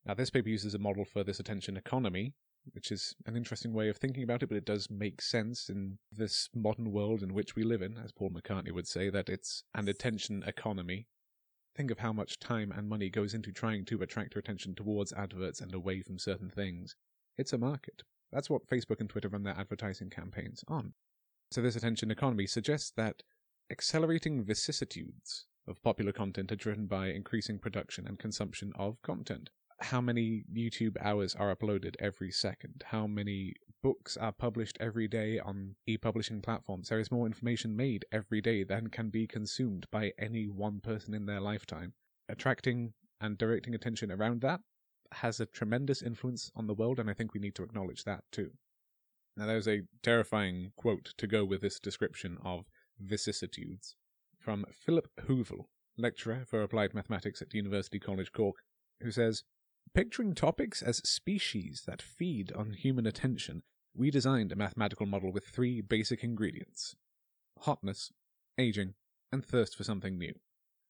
Now, 0.06 0.14
this 0.14 0.30
paper 0.30 0.48
uses 0.48 0.74
a 0.74 0.78
model 0.78 1.04
for 1.04 1.22
this 1.22 1.38
attention 1.38 1.76
economy, 1.76 2.32
which 2.72 2.90
is 2.90 3.14
an 3.26 3.36
interesting 3.36 3.72
way 3.72 3.88
of 3.88 3.96
thinking 3.96 4.22
about 4.22 4.42
it, 4.42 4.48
but 4.48 4.56
it 4.56 4.64
does 4.64 4.90
make 4.90 5.20
sense 5.20 5.68
in 5.68 5.98
this 6.10 6.48
modern 6.54 6.92
world 6.92 7.22
in 7.22 7.34
which 7.34 7.54
we 7.54 7.62
live 7.62 7.82
in, 7.82 7.98
as 7.98 8.12
Paul 8.12 8.30
McCartney 8.30 8.72
would 8.72 8.86
say, 8.88 9.10
that 9.10 9.28
it's 9.28 9.64
an 9.74 9.88
attention 9.88 10.42
economy. 10.46 11.06
Think 11.74 11.90
of 11.90 11.98
how 11.98 12.12
much 12.12 12.38
time 12.38 12.72
and 12.72 12.88
money 12.88 13.10
goes 13.10 13.34
into 13.34 13.52
trying 13.52 13.84
to 13.86 14.02
attract 14.02 14.34
your 14.34 14.40
attention 14.40 14.74
towards 14.74 15.12
adverts 15.12 15.60
and 15.60 15.74
away 15.74 16.00
from 16.00 16.18
certain 16.18 16.50
things. 16.50 16.96
It's 17.36 17.52
a 17.52 17.58
market. 17.58 18.02
That's 18.32 18.50
what 18.50 18.66
Facebook 18.66 19.00
and 19.00 19.08
Twitter 19.08 19.28
run 19.28 19.42
their 19.42 19.58
advertising 19.58 20.10
campaigns 20.10 20.64
on. 20.68 20.94
So, 21.50 21.62
this 21.62 21.76
attention 21.76 22.10
economy 22.10 22.46
suggests 22.46 22.90
that 22.96 23.22
accelerating 23.70 24.44
vicissitudes 24.44 25.46
of 25.68 25.82
popular 25.82 26.12
content 26.12 26.52
are 26.52 26.56
driven 26.56 26.86
by 26.86 27.08
increasing 27.08 27.58
production 27.58 28.06
and 28.06 28.18
consumption 28.18 28.72
of 28.76 29.00
content. 29.02 29.50
How 29.80 30.00
many 30.00 30.44
YouTube 30.52 30.96
hours 31.00 31.34
are 31.34 31.54
uploaded 31.54 31.96
every 31.98 32.30
second? 32.30 32.82
How 32.86 33.06
many 33.06 33.54
books 33.82 34.16
are 34.16 34.32
published 34.32 34.78
every 34.80 35.06
day 35.06 35.38
on 35.38 35.76
e 35.86 35.98
publishing 35.98 36.40
platforms? 36.40 36.88
There 36.88 36.98
is 36.98 37.10
more 37.10 37.26
information 37.26 37.76
made 37.76 38.06
every 38.10 38.40
day 38.40 38.64
than 38.64 38.88
can 38.88 39.10
be 39.10 39.26
consumed 39.26 39.86
by 39.90 40.12
any 40.18 40.48
one 40.48 40.80
person 40.80 41.12
in 41.12 41.26
their 41.26 41.40
lifetime. 41.40 41.92
Attracting 42.28 42.94
and 43.20 43.36
directing 43.36 43.74
attention 43.74 44.10
around 44.10 44.40
that 44.40 44.60
has 45.12 45.40
a 45.40 45.46
tremendous 45.46 46.02
influence 46.02 46.50
on 46.56 46.66
the 46.66 46.74
world, 46.74 46.98
and 46.98 47.08
I 47.08 47.14
think 47.14 47.34
we 47.34 47.40
need 47.40 47.54
to 47.56 47.62
acknowledge 47.62 48.04
that 48.04 48.24
too. 48.32 48.52
Now, 49.36 49.46
there's 49.46 49.68
a 49.68 49.82
terrifying 50.02 50.72
quote 50.76 51.12
to 51.18 51.26
go 51.26 51.44
with 51.44 51.60
this 51.60 51.78
description 51.78 52.38
of 52.42 52.64
vicissitudes 52.98 53.94
from 54.38 54.64
Philipp 54.72 55.08
Hövel, 55.28 55.66
lecturer 55.98 56.44
for 56.46 56.62
applied 56.62 56.94
mathematics 56.94 57.42
at 57.42 57.52
University 57.52 57.98
College 57.98 58.32
Cork, 58.32 58.56
who 59.02 59.10
says 59.10 59.44
Picturing 59.96 60.34
topics 60.34 60.82
as 60.82 60.98
species 61.08 61.84
that 61.86 62.02
feed 62.02 62.52
on 62.52 62.74
human 62.74 63.06
attention, 63.06 63.62
we 63.94 64.10
designed 64.10 64.52
a 64.52 64.54
mathematical 64.54 65.06
model 65.06 65.32
with 65.32 65.46
three 65.46 65.80
basic 65.80 66.22
ingredients 66.22 66.96
hotness, 67.60 68.12
aging, 68.58 68.92
and 69.32 69.42
thirst 69.42 69.74
for 69.74 69.84
something 69.84 70.18
new, 70.18 70.34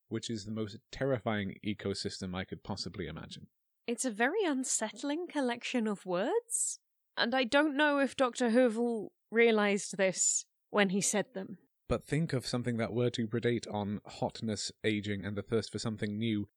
which 0.09 0.29
is 0.29 0.45
the 0.45 0.51
most 0.51 0.79
terrifying 0.91 1.55
ecosystem 1.65 2.35
I 2.35 2.43
could 2.43 2.65
possibly 2.65 3.07
imagine. 3.07 3.47
It's 3.87 4.05
a 4.05 4.11
very 4.11 4.43
unsettling 4.45 5.29
collection 5.29 5.87
of 5.87 6.05
words, 6.05 6.81
and 7.17 7.33
I 7.33 7.45
don't 7.45 7.77
know 7.77 8.01
if 8.01 8.17
Dr. 8.17 8.51
Hövel 8.51 9.11
realized 9.31 9.97
this 9.97 10.47
when 10.71 10.89
he 10.89 11.01
said 11.01 11.27
them. 11.33 11.59
But 11.89 12.03
think 12.03 12.33
of 12.33 12.45
something 12.45 12.77
that 12.79 12.93
were 12.93 13.11
to 13.11 13.29
predate 13.29 13.73
on 13.73 14.01
hotness, 14.05 14.73
aging, 14.83 15.25
and 15.25 15.37
the 15.37 15.43
thirst 15.43 15.71
for 15.71 15.79
something 15.79 16.19
new. 16.19 16.49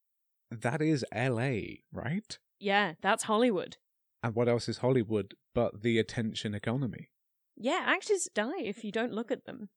That 0.51 0.81
is 0.81 1.05
LA, 1.13 1.51
right? 1.91 2.37
Yeah, 2.59 2.93
that's 3.01 3.23
Hollywood. 3.23 3.77
And 4.23 4.35
what 4.35 4.49
else 4.49 4.67
is 4.67 4.79
Hollywood 4.79 5.35
but 5.55 5.81
the 5.83 5.97
attention 5.99 6.53
economy? 6.53 7.09
Yeah, 7.55 7.83
actors 7.85 8.27
die 8.33 8.59
if 8.61 8.83
you 8.83 8.91
don't 8.91 9.13
look 9.13 9.31
at 9.31 9.45
them. 9.45 9.69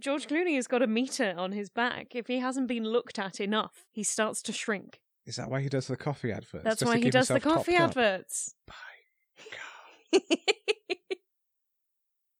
George 0.00 0.28
Clooney 0.28 0.54
has 0.54 0.68
got 0.68 0.80
a 0.82 0.86
meter 0.86 1.34
on 1.36 1.50
his 1.52 1.68
back. 1.68 2.14
If 2.14 2.28
he 2.28 2.38
hasn't 2.38 2.68
been 2.68 2.84
looked 2.84 3.18
at 3.18 3.40
enough, 3.40 3.84
he 3.90 4.04
starts 4.04 4.42
to 4.42 4.52
shrink. 4.52 5.00
is 5.26 5.36
that 5.36 5.50
why 5.50 5.60
he 5.60 5.68
does 5.68 5.88
the 5.88 5.96
coffee 5.96 6.30
adverts? 6.30 6.64
That's 6.64 6.80
Just 6.80 6.88
why 6.92 6.98
he 6.98 7.10
does 7.10 7.28
the 7.28 7.40
coffee 7.40 7.74
up? 7.76 7.90
adverts. 7.90 8.54
By 8.66 8.74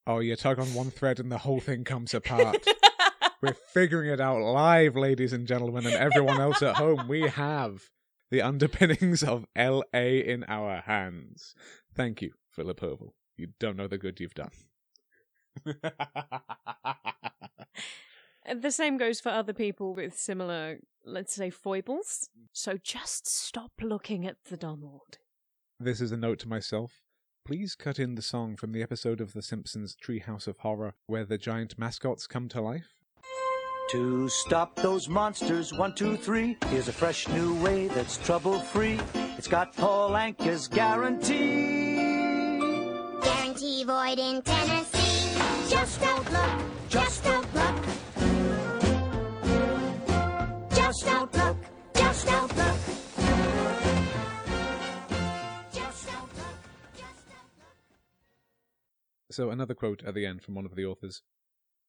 Oh, 0.06 0.20
you 0.20 0.36
tug 0.36 0.58
on 0.58 0.72
one 0.72 0.90
thread 0.90 1.20
and 1.20 1.30
the 1.30 1.36
whole 1.38 1.60
thing 1.60 1.84
comes 1.84 2.14
apart. 2.14 2.64
We're 3.40 3.52
figuring 3.54 4.10
it 4.10 4.20
out 4.20 4.40
live, 4.40 4.96
ladies 4.96 5.32
and 5.32 5.46
gentlemen, 5.46 5.86
and 5.86 5.94
everyone 5.94 6.40
else 6.40 6.60
at 6.62 6.76
home. 6.76 7.06
We 7.06 7.22
have 7.22 7.90
the 8.30 8.42
underpinnings 8.42 9.22
of 9.22 9.46
LA 9.56 9.82
in 9.92 10.44
our 10.48 10.80
hands. 10.80 11.54
Thank 11.94 12.20
you, 12.20 12.32
Philip 12.50 12.82
Oval. 12.82 13.14
You 13.36 13.48
don't 13.60 13.76
know 13.76 13.86
the 13.86 13.98
good 13.98 14.18
you've 14.20 14.34
done. 14.34 14.50
The 18.62 18.70
same 18.70 18.96
goes 18.96 19.20
for 19.20 19.28
other 19.28 19.52
people 19.52 19.94
with 19.94 20.18
similar, 20.18 20.78
let's 21.04 21.34
say, 21.34 21.50
foibles. 21.50 22.30
So 22.52 22.78
just 22.82 23.28
stop 23.28 23.72
looking 23.80 24.26
at 24.26 24.36
the 24.48 24.56
Donald. 24.56 25.18
this 25.78 26.00
is 26.00 26.12
a 26.12 26.16
note 26.16 26.38
to 26.40 26.48
myself. 26.48 27.02
please 27.44 27.74
cut 27.74 27.98
in 27.98 28.14
the 28.14 28.22
song 28.22 28.56
from 28.56 28.72
the 28.72 28.82
episode 28.82 29.20
of 29.20 29.34
The 29.34 29.42
Simpsons 29.42 29.94
Treehouse 29.94 30.46
of 30.46 30.58
Horror 30.60 30.94
where 31.06 31.26
the 31.26 31.36
giant 31.36 31.78
mascots 31.78 32.26
come 32.26 32.48
to 32.48 32.62
life? 32.62 32.97
To 33.92 34.28
stop 34.28 34.76
those 34.76 35.08
monsters, 35.08 35.72
one, 35.72 35.94
two, 35.94 36.18
three. 36.18 36.58
Here's 36.66 36.88
a 36.88 36.92
fresh 36.92 37.26
new 37.28 37.54
way 37.62 37.88
that's 37.88 38.18
trouble 38.18 38.58
free. 38.58 39.00
It's 39.38 39.48
got 39.48 39.74
Paul 39.74 40.10
Anka's 40.10 40.68
guarantee. 40.68 41.96
Guarantee 43.22 43.84
void 43.84 44.18
in 44.18 44.42
Tennessee. 44.42 45.40
Just 45.70 46.02
don't 46.02 46.30
look, 46.30 46.60
just 46.90 47.24
don't 47.24 47.54
look. 47.54 47.84
Just 50.74 51.06
don't 51.06 51.34
look, 51.34 51.56
just 51.94 52.26
don't 52.26 52.56
look. 52.58 52.76
Just 55.72 56.06
don't 56.06 56.36
look, 56.36 56.58
just 56.94 57.26
don't 57.26 57.52
look. 57.56 57.78
So, 59.30 59.48
another 59.48 59.74
quote 59.74 60.02
at 60.04 60.12
the 60.12 60.26
end 60.26 60.42
from 60.42 60.54
one 60.56 60.66
of 60.66 60.74
the 60.74 60.84
authors 60.84 61.22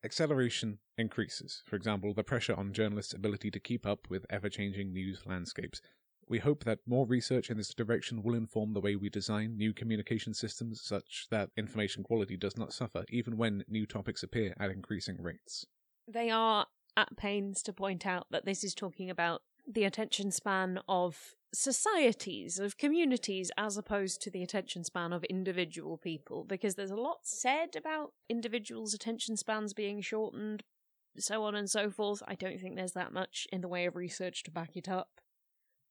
Acceleration 0.03 0.79
increases. 0.97 1.61
For 1.65 1.75
example, 1.75 2.13
the 2.13 2.23
pressure 2.23 2.55
on 2.55 2.73
journalists' 2.73 3.13
ability 3.13 3.51
to 3.51 3.59
keep 3.59 3.85
up 3.85 4.09
with 4.09 4.25
ever 4.29 4.47
changing 4.47 4.93
news 4.93 5.23
landscapes. 5.25 5.81
We 6.27 6.39
hope 6.39 6.63
that 6.63 6.79
more 6.85 7.05
research 7.05 7.49
in 7.49 7.57
this 7.57 7.73
direction 7.73 8.23
will 8.23 8.35
inform 8.35 8.73
the 8.73 8.79
way 8.79 8.95
we 8.95 9.09
design 9.09 9.57
new 9.57 9.73
communication 9.73 10.33
systems 10.33 10.81
such 10.81 11.27
that 11.31 11.49
information 11.57 12.03
quality 12.03 12.37
does 12.37 12.55
not 12.55 12.71
suffer 12.71 13.03
even 13.09 13.35
when 13.35 13.65
new 13.67 13.85
topics 13.85 14.23
appear 14.23 14.53
at 14.59 14.69
increasing 14.69 15.21
rates. 15.21 15.65
They 16.07 16.29
are 16.29 16.67
at 16.95 17.17
pains 17.17 17.61
to 17.63 17.73
point 17.73 18.05
out 18.05 18.27
that 18.29 18.45
this 18.45 18.63
is 18.63 18.75
talking 18.75 19.09
about 19.09 19.41
the 19.67 19.83
attention 19.83 20.31
span 20.31 20.79
of 20.87 21.35
societies, 21.53 22.59
of 22.59 22.77
communities, 22.77 23.51
as 23.57 23.77
opposed 23.77 24.21
to 24.21 24.29
the 24.29 24.43
attention 24.43 24.83
span 24.83 25.13
of 25.13 25.23
individual 25.25 25.97
people, 25.97 26.43
because 26.43 26.75
there's 26.75 26.91
a 26.91 26.95
lot 26.95 27.19
said 27.23 27.75
about 27.75 28.13
individuals' 28.29 28.93
attention 28.93 29.35
spans 29.37 29.73
being 29.73 30.01
shortened, 30.01 30.63
so 31.17 31.43
on 31.43 31.55
and 31.55 31.69
so 31.69 31.89
forth. 31.89 32.21
I 32.27 32.35
don't 32.35 32.59
think 32.59 32.75
there's 32.75 32.93
that 32.93 33.13
much 33.13 33.47
in 33.51 33.61
the 33.61 33.67
way 33.67 33.85
of 33.85 33.95
research 33.95 34.43
to 34.43 34.51
back 34.51 34.75
it 34.75 34.87
up. 34.87 35.09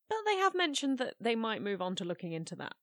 But 0.09 0.19
they 0.27 0.37
have 0.37 0.55
mentioned 0.55 0.99
that 0.99 1.15
they 1.21 1.35
might 1.35 1.63
move 1.63 1.83
on 1.83 1.95
to 1.97 2.05
looking 2.05 2.33
into 2.33 2.57
that. 2.57 2.75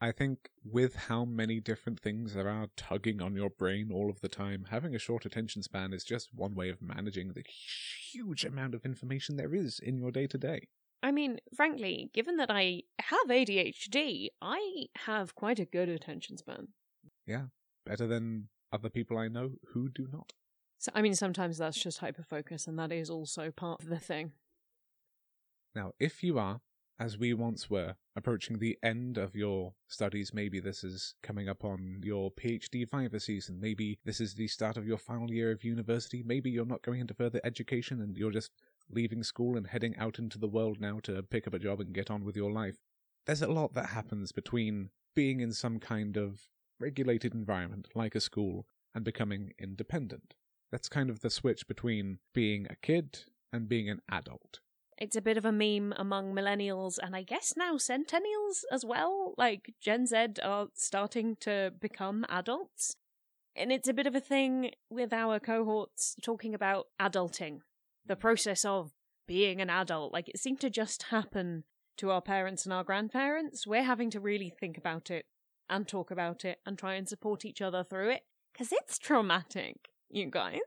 I 0.00 0.10
think 0.10 0.50
with 0.64 0.96
how 0.96 1.24
many 1.24 1.60
different 1.60 2.00
things 2.00 2.34
there 2.34 2.48
are 2.48 2.66
tugging 2.76 3.22
on 3.22 3.36
your 3.36 3.50
brain 3.50 3.90
all 3.92 4.10
of 4.10 4.20
the 4.20 4.28
time, 4.28 4.66
having 4.68 4.96
a 4.96 4.98
short 4.98 5.24
attention 5.24 5.62
span 5.62 5.92
is 5.92 6.02
just 6.02 6.34
one 6.34 6.56
way 6.56 6.70
of 6.70 6.82
managing 6.82 7.32
the 7.32 7.44
huge 8.12 8.44
amount 8.44 8.74
of 8.74 8.84
information 8.84 9.36
there 9.36 9.54
is 9.54 9.78
in 9.78 9.96
your 9.96 10.10
day 10.10 10.26
to 10.26 10.36
day. 10.36 10.66
I 11.02 11.10
mean, 11.10 11.38
frankly, 11.54 12.10
given 12.14 12.36
that 12.36 12.50
I 12.50 12.82
have 13.00 13.26
ADHD, 13.28 14.28
I 14.40 14.86
have 15.06 15.34
quite 15.34 15.58
a 15.58 15.64
good 15.64 15.88
attention 15.88 16.36
span. 16.36 16.68
Yeah, 17.26 17.46
better 17.84 18.06
than 18.06 18.48
other 18.72 18.88
people 18.88 19.18
I 19.18 19.28
know 19.28 19.52
who 19.72 19.88
do 19.88 20.06
not. 20.12 20.32
So, 20.78 20.92
I 20.94 21.02
mean, 21.02 21.14
sometimes 21.14 21.58
that's 21.58 21.80
just 21.80 22.00
hyperfocus, 22.00 22.66
and 22.66 22.78
that 22.78 22.92
is 22.92 23.10
also 23.10 23.50
part 23.50 23.82
of 23.82 23.88
the 23.88 23.98
thing. 23.98 24.32
Now, 25.74 25.92
if 25.98 26.22
you 26.22 26.38
are, 26.38 26.60
as 26.98 27.18
we 27.18 27.34
once 27.34 27.68
were, 27.70 27.96
approaching 28.14 28.58
the 28.58 28.78
end 28.82 29.16
of 29.16 29.34
your 29.34 29.74
studies, 29.88 30.34
maybe 30.34 30.60
this 30.60 30.84
is 30.84 31.14
coming 31.22 31.48
up 31.48 31.64
on 31.64 32.00
your 32.02 32.30
PhD 32.30 32.88
Viva 32.88 33.18
season, 33.18 33.58
maybe 33.60 33.98
this 34.04 34.20
is 34.20 34.34
the 34.34 34.48
start 34.48 34.76
of 34.76 34.86
your 34.86 34.98
final 34.98 35.30
year 35.30 35.50
of 35.50 35.64
university, 35.64 36.22
maybe 36.24 36.50
you're 36.50 36.66
not 36.66 36.82
going 36.82 37.00
into 37.00 37.14
further 37.14 37.40
education 37.44 38.00
and 38.00 38.16
you're 38.16 38.30
just 38.30 38.50
leaving 38.92 39.22
school 39.22 39.56
and 39.56 39.66
heading 39.66 39.96
out 39.96 40.18
into 40.18 40.38
the 40.38 40.48
world 40.48 40.80
now 40.80 41.00
to 41.04 41.22
pick 41.22 41.46
up 41.46 41.54
a 41.54 41.58
job 41.58 41.80
and 41.80 41.94
get 41.94 42.10
on 42.10 42.24
with 42.24 42.36
your 42.36 42.50
life. 42.50 42.76
There's 43.26 43.42
a 43.42 43.48
lot 43.48 43.74
that 43.74 43.86
happens 43.86 44.32
between 44.32 44.90
being 45.14 45.40
in 45.40 45.52
some 45.52 45.78
kind 45.78 46.16
of 46.16 46.48
regulated 46.80 47.34
environment, 47.34 47.88
like 47.94 48.14
a 48.14 48.20
school, 48.20 48.66
and 48.94 49.04
becoming 49.04 49.52
independent. 49.58 50.34
That's 50.70 50.88
kind 50.88 51.10
of 51.10 51.20
the 51.20 51.30
switch 51.30 51.66
between 51.68 52.18
being 52.34 52.66
a 52.68 52.76
kid 52.76 53.20
and 53.52 53.68
being 53.68 53.88
an 53.88 54.00
adult. 54.10 54.60
It's 54.98 55.16
a 55.16 55.22
bit 55.22 55.36
of 55.36 55.44
a 55.44 55.52
meme 55.52 55.92
among 55.96 56.34
millennials 56.34 56.98
and 57.02 57.16
I 57.16 57.22
guess 57.22 57.54
now 57.56 57.76
centennials 57.76 58.64
as 58.70 58.84
well. 58.84 59.34
Like 59.36 59.74
Gen 59.80 60.06
Z 60.06 60.34
are 60.42 60.68
starting 60.74 61.36
to 61.40 61.72
become 61.80 62.24
adults. 62.28 62.96
And 63.54 63.70
it's 63.70 63.88
a 63.88 63.94
bit 63.94 64.06
of 64.06 64.14
a 64.14 64.20
thing 64.20 64.70
with 64.90 65.12
our 65.12 65.38
cohorts 65.38 66.16
talking 66.22 66.54
about 66.54 66.86
adulting, 67.00 67.60
the 68.06 68.16
process 68.16 68.64
of 68.64 68.92
being 69.26 69.60
an 69.60 69.70
adult. 69.70 70.12
Like 70.12 70.28
it 70.28 70.38
seemed 70.38 70.60
to 70.60 70.70
just 70.70 71.02
happen 71.10 71.64
to 71.98 72.10
our 72.10 72.22
parents 72.22 72.64
and 72.64 72.72
our 72.72 72.84
grandparents. 72.84 73.66
We're 73.66 73.84
having 73.84 74.10
to 74.10 74.20
really 74.20 74.50
think 74.50 74.78
about 74.78 75.10
it 75.10 75.26
and 75.68 75.86
talk 75.86 76.10
about 76.10 76.44
it 76.44 76.58
and 76.66 76.78
try 76.78 76.94
and 76.94 77.08
support 77.08 77.44
each 77.44 77.62
other 77.62 77.84
through 77.84 78.10
it 78.10 78.22
because 78.52 78.72
it's 78.72 78.98
traumatic, 78.98 79.88
you 80.10 80.26
guys. 80.30 80.58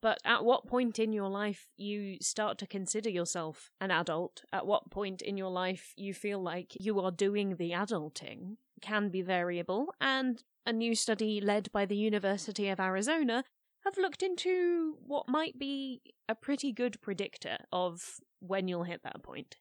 But 0.00 0.18
at 0.24 0.44
what 0.44 0.66
point 0.66 0.98
in 0.98 1.12
your 1.12 1.28
life 1.28 1.68
you 1.76 2.16
start 2.20 2.58
to 2.58 2.66
consider 2.66 3.08
yourself 3.08 3.70
an 3.80 3.92
adult, 3.92 4.42
at 4.52 4.66
what 4.66 4.90
point 4.90 5.22
in 5.22 5.36
your 5.36 5.50
life 5.50 5.92
you 5.96 6.12
feel 6.12 6.42
like 6.42 6.76
you 6.80 6.98
are 7.00 7.12
doing 7.12 7.54
the 7.54 7.70
adulting, 7.70 8.56
can 8.80 9.10
be 9.10 9.22
variable, 9.22 9.94
and 10.00 10.42
a 10.66 10.72
new 10.72 10.96
study 10.96 11.40
led 11.40 11.70
by 11.70 11.86
the 11.86 11.96
University 11.96 12.68
of 12.68 12.80
Arizona 12.80 13.44
have 13.84 13.96
looked 13.96 14.22
into 14.22 14.96
what 15.06 15.28
might 15.28 15.58
be 15.58 16.00
a 16.28 16.34
pretty 16.34 16.72
good 16.72 17.00
predictor 17.00 17.58
of 17.72 18.20
when 18.40 18.68
you'll 18.68 18.84
hit 18.84 19.02
that 19.02 19.22
point. 19.22 19.56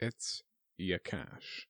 It's 0.00 0.42
your 0.76 0.98
cash. 0.98 1.66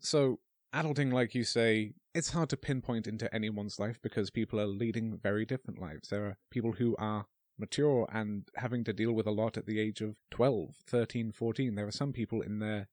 So, 0.00 0.40
adulting, 0.74 1.12
like 1.12 1.34
you 1.34 1.44
say, 1.44 1.92
it's 2.14 2.30
hard 2.30 2.48
to 2.50 2.56
pinpoint 2.56 3.06
into 3.06 3.32
anyone's 3.34 3.78
life 3.78 3.98
because 4.02 4.30
people 4.30 4.60
are 4.60 4.66
leading 4.66 5.18
very 5.22 5.44
different 5.44 5.80
lives. 5.80 6.08
There 6.08 6.24
are 6.24 6.36
people 6.50 6.72
who 6.72 6.96
are 6.98 7.26
mature 7.58 8.08
and 8.12 8.48
having 8.56 8.84
to 8.84 8.92
deal 8.92 9.12
with 9.12 9.26
a 9.26 9.30
lot 9.30 9.56
at 9.56 9.66
the 9.66 9.78
age 9.78 10.00
of 10.00 10.16
12, 10.30 10.76
13, 10.86 11.32
14. 11.32 11.74
There 11.74 11.86
are 11.86 11.92
some 11.92 12.12
people 12.12 12.40
in 12.40 12.58
their 12.58 12.88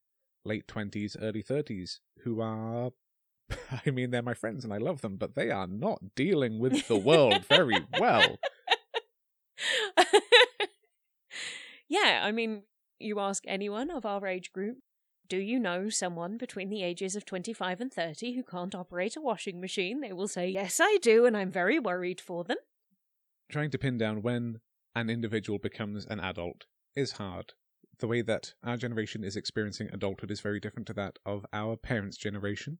late 0.46 0.68
20s, 0.68 1.16
early 1.22 1.44
30s 1.44 2.00
who 2.24 2.42
are. 2.42 2.92
I 3.86 3.92
mean, 3.92 4.12
they're 4.12 4.22
my 4.22 4.34
friends 4.34 4.64
and 4.64 4.74
I 4.74 4.78
love 4.78 5.02
them, 5.02 5.18
but 5.18 5.36
they 5.36 5.50
are 5.52 5.68
not 5.68 6.16
dealing 6.16 6.60
with 6.60 6.88
the 6.88 6.98
world 6.98 7.46
very 7.46 7.86
well. 8.00 8.38
yeah, 11.88 12.22
I 12.24 12.32
mean, 12.32 12.64
you 13.00 13.20
ask 13.20 13.44
anyone 13.48 13.90
of 13.90 14.06
our 14.06 14.26
age 14.28 14.52
group, 14.52 14.78
do 15.28 15.38
you 15.38 15.60
know 15.60 15.90
someone 15.90 16.38
between 16.38 16.70
the 16.70 16.84
ages 16.84 17.16
of 17.16 17.24
25 17.24 17.82
and 17.82 17.94
30 17.94 18.36
who 18.36 18.44
can't 18.44 18.74
operate 18.74 19.16
a 19.16 19.22
washing 19.22 19.62
machine? 19.62 20.02
They 20.02 20.12
will 20.12 20.28
say, 20.28 20.50
Yes, 20.50 20.80
I 20.82 20.98
do, 21.02 21.26
and 21.26 21.38
I'm 21.38 21.52
very 21.52 21.78
worried 21.78 22.20
for 22.20 22.44
them. 22.44 22.58
Trying 23.52 23.70
to 23.72 23.78
pin 23.78 23.98
down 23.98 24.22
when 24.22 24.60
an 24.96 25.10
individual 25.10 25.60
becomes 25.60 26.06
an 26.06 26.20
adult 26.20 26.66
is 26.96 27.14
hard. 27.14 27.54
The 28.00 28.08
way 28.08 28.22
that 28.24 28.54
our 28.64 28.78
generation 28.78 29.24
is 29.24 29.36
experiencing 29.36 29.90
adulthood 29.94 30.32
is 30.32 30.42
very 30.42 30.60
different 30.60 30.88
to 30.88 30.94
that 30.94 31.20
of 31.26 31.46
our 31.54 31.76
parents' 31.76 32.18
generation, 32.18 32.80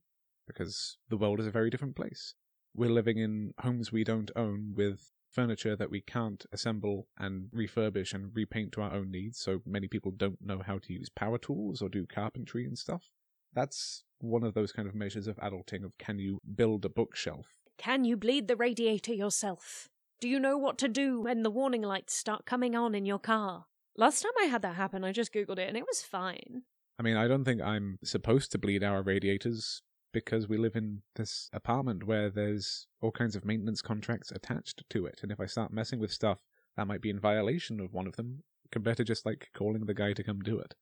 because 0.50 0.98
the 1.10 1.18
world 1.18 1.40
is 1.40 1.48
a 1.48 1.52
very 1.52 1.70
different 1.70 1.96
place. 1.96 2.34
We're 2.76 2.90
living 2.90 3.18
in 3.18 3.54
homes 3.60 3.92
we 3.92 4.04
don't 4.04 4.32
own 4.36 4.74
with 4.76 5.12
furniture 5.30 5.76
that 5.76 5.92
we 5.92 6.02
can't 6.02 6.46
assemble 6.52 7.08
and 7.18 7.50
refurbish 7.56 8.14
and 8.14 8.32
repaint 8.34 8.72
to 8.74 8.82
our 8.82 8.94
own 8.94 9.12
needs, 9.12 9.40
so 9.40 9.62
many 9.66 9.88
people 9.88 10.12
don't 10.12 10.42
know 10.42 10.62
how 10.66 10.80
to 10.80 10.94
use 10.94 11.10
power 11.10 11.38
tools 11.38 11.82
or 11.82 11.90
do 11.90 12.06
carpentry 12.06 12.66
and 12.66 12.78
stuff. 12.78 13.12
That's 13.54 14.04
one 14.20 14.44
of 14.44 14.54
those 14.54 14.72
kind 14.72 14.88
of 14.88 14.96
measures 14.96 15.28
of 15.28 15.38
adulting 15.38 15.86
of 15.86 15.98
can 15.98 16.20
you 16.20 16.40
build 16.56 16.86
a 16.86 16.90
bookshelf? 16.90 17.48
Can 17.78 18.04
you 18.04 18.18
bleed 18.18 18.48
the 18.48 18.56
radiator 18.56 19.14
yourself? 19.14 19.88
Do 20.20 20.28
you 20.28 20.40
know 20.40 20.58
what 20.58 20.78
to 20.80 20.90
do 20.90 21.22
when 21.22 21.44
the 21.44 21.50
warning 21.50 21.82
lights 21.82 22.14
start 22.14 22.46
coming 22.46 22.76
on 22.76 22.94
in 22.94 23.06
your 23.06 23.20
car? 23.20 23.66
Last 23.96 24.22
time 24.22 24.34
I 24.42 24.46
had 24.46 24.62
that 24.64 24.76
happen, 24.76 25.04
I 25.04 25.12
just 25.12 25.34
googled 25.34 25.60
it 25.60 25.68
and 25.70 25.78
it 25.78 25.86
was 25.88 26.02
fine. 26.02 26.64
I 27.00 27.04
mean, 27.04 27.16
I 27.16 27.28
don't 27.28 27.46
think 27.46 27.62
I'm 27.62 27.98
supposed 28.04 28.52
to 28.52 28.58
bleed 28.58 28.84
our 28.84 29.02
radiators 29.02 29.82
because 30.12 30.48
we 30.48 30.58
live 30.58 30.76
in 30.76 31.02
this 31.16 31.50
apartment 31.54 32.06
where 32.06 32.30
there's 32.30 32.88
all 33.02 33.12
kinds 33.12 33.36
of 33.36 33.46
maintenance 33.46 33.82
contracts 33.82 34.32
attached 34.32 34.84
to 34.90 35.06
it. 35.06 35.20
And 35.22 35.32
if 35.32 35.40
I 35.40 35.46
start 35.46 35.74
messing 35.74 36.00
with 36.00 36.12
stuff, 36.12 36.40
that 36.78 36.88
might 36.88 37.02
be 37.02 37.10
in 37.10 37.20
violation 37.20 37.80
of 37.80 37.94
one 37.94 38.08
of 38.08 38.16
them, 38.16 38.44
compared 38.72 38.98
to 38.98 39.04
just 39.04 39.26
like 39.26 39.50
calling 39.54 39.86
the 39.86 39.94
guy 39.94 40.14
to 40.14 40.24
come 40.24 40.40
do 40.42 40.60
it. 40.60 40.76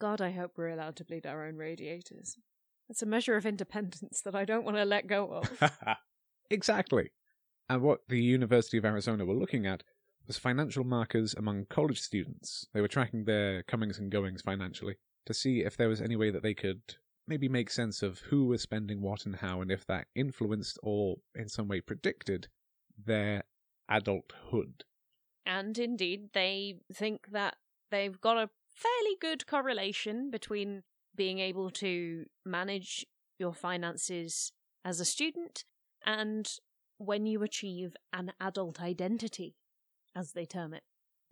God, 0.00 0.20
I 0.20 0.32
hope 0.32 0.52
we're 0.56 0.68
allowed 0.68 0.96
to 0.96 1.04
bleed 1.04 1.26
our 1.26 1.46
own 1.46 1.56
radiators. 1.56 2.36
It's 2.88 3.02
a 3.02 3.06
measure 3.06 3.36
of 3.36 3.46
independence 3.46 4.20
that 4.22 4.34
I 4.34 4.44
don't 4.44 4.64
want 4.64 4.76
to 4.76 4.84
let 4.84 5.06
go 5.06 5.42
of. 5.60 5.72
exactly. 6.50 7.12
And 7.68 7.82
what 7.82 8.00
the 8.08 8.22
University 8.22 8.78
of 8.78 8.84
Arizona 8.84 9.24
were 9.24 9.34
looking 9.34 9.66
at 9.66 9.82
was 10.26 10.38
financial 10.38 10.84
markers 10.84 11.34
among 11.34 11.66
college 11.66 12.00
students. 12.00 12.66
They 12.74 12.80
were 12.80 12.88
tracking 12.88 13.24
their 13.24 13.62
comings 13.62 13.98
and 13.98 14.10
goings 14.10 14.42
financially 14.42 14.96
to 15.26 15.34
see 15.34 15.60
if 15.60 15.76
there 15.76 15.88
was 15.88 16.00
any 16.00 16.16
way 16.16 16.30
that 16.30 16.42
they 16.42 16.54
could 16.54 16.82
maybe 17.32 17.48
make 17.48 17.70
sense 17.70 18.02
of 18.02 18.18
who 18.18 18.44
was 18.44 18.60
spending 18.60 19.00
what 19.00 19.24
and 19.24 19.36
how, 19.36 19.62
and 19.62 19.72
if 19.72 19.86
that 19.86 20.06
influenced 20.14 20.78
or 20.82 21.16
in 21.34 21.48
some 21.48 21.66
way 21.66 21.80
predicted 21.80 22.46
their 23.06 23.42
adulthood. 23.88 24.84
And 25.46 25.78
indeed, 25.78 26.28
they 26.34 26.74
think 26.92 27.28
that 27.32 27.56
they've 27.90 28.20
got 28.20 28.36
a 28.36 28.50
fairly 28.76 29.16
good 29.18 29.46
correlation 29.46 30.30
between 30.30 30.82
being 31.16 31.38
able 31.38 31.70
to 31.70 32.26
manage 32.44 33.06
your 33.38 33.54
finances 33.54 34.52
as 34.84 35.00
a 35.00 35.06
student 35.06 35.64
and 36.04 36.46
when 36.98 37.24
you 37.24 37.42
achieve 37.42 37.96
an 38.12 38.34
adult 38.42 38.78
identity, 38.82 39.56
as 40.14 40.32
they 40.32 40.44
term 40.44 40.74
it. 40.74 40.82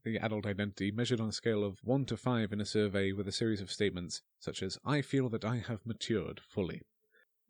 The 0.02 0.16
adult 0.16 0.46
identity 0.46 0.90
measured 0.90 1.20
on 1.20 1.28
a 1.28 1.32
scale 1.32 1.62
of 1.62 1.84
1 1.84 2.06
to 2.06 2.16
5 2.16 2.52
in 2.52 2.60
a 2.60 2.64
survey 2.64 3.12
with 3.12 3.28
a 3.28 3.32
series 3.32 3.60
of 3.60 3.70
statements 3.70 4.22
such 4.38 4.62
as, 4.62 4.78
I 4.82 5.02
feel 5.02 5.28
that 5.28 5.44
I 5.44 5.56
have 5.56 5.84
matured 5.84 6.40
fully. 6.40 6.80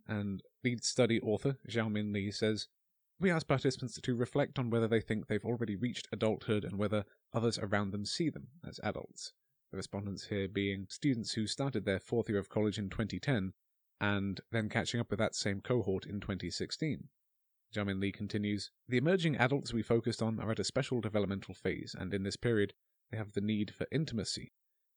And 0.09 0.43
lead 0.65 0.83
study 0.83 1.21
author 1.21 1.59
Xiaomin 1.69 2.13
Li 2.13 2.33
says, 2.33 2.67
We 3.21 3.31
asked 3.31 3.47
participants 3.47 4.01
to 4.01 4.15
reflect 4.17 4.59
on 4.59 4.69
whether 4.69 4.89
they 4.89 5.01
think 5.01 5.29
they've 5.29 5.45
already 5.45 5.77
reached 5.77 6.09
adulthood 6.11 6.65
and 6.65 6.77
whether 6.77 7.05
others 7.33 7.57
around 7.57 7.93
them 7.93 8.05
see 8.05 8.31
them 8.31 8.49
as 8.67 8.81
adults. 8.83 9.33
The 9.71 9.77
respondents 9.77 10.27
here 10.27 10.49
being 10.49 10.87
students 10.89 11.35
who 11.35 11.47
started 11.47 11.85
their 11.85 12.01
fourth 12.01 12.29
year 12.29 12.41
of 12.41 12.49
college 12.49 12.79
in 12.79 12.91
2010 12.91 13.53
and 14.01 14.41
then 14.51 14.69
catching 14.69 14.99
up 14.99 15.11
with 15.11 15.21
that 15.21 15.37
same 15.37 15.61
cohort 15.61 16.05
in 16.05 16.19
2016. 16.19 17.11
Xiaomin 17.75 18.01
Li 18.01 18.11
continues 18.11 18.71
The 18.89 18.97
emerging 18.97 19.37
adults 19.37 19.73
we 19.73 19.83
focused 19.83 20.21
on 20.21 20.41
are 20.41 20.51
at 20.51 20.59
a 20.59 20.65
special 20.65 21.01
developmental 21.01 21.55
phase, 21.55 21.95
and 21.99 22.13
in 22.13 22.25
this 22.25 22.37
period, 22.37 22.75
they 23.11 23.17
have 23.17 23.33
the 23.33 23.41
need 23.41 23.73
for 23.73 23.87
intimacy. 23.93 24.53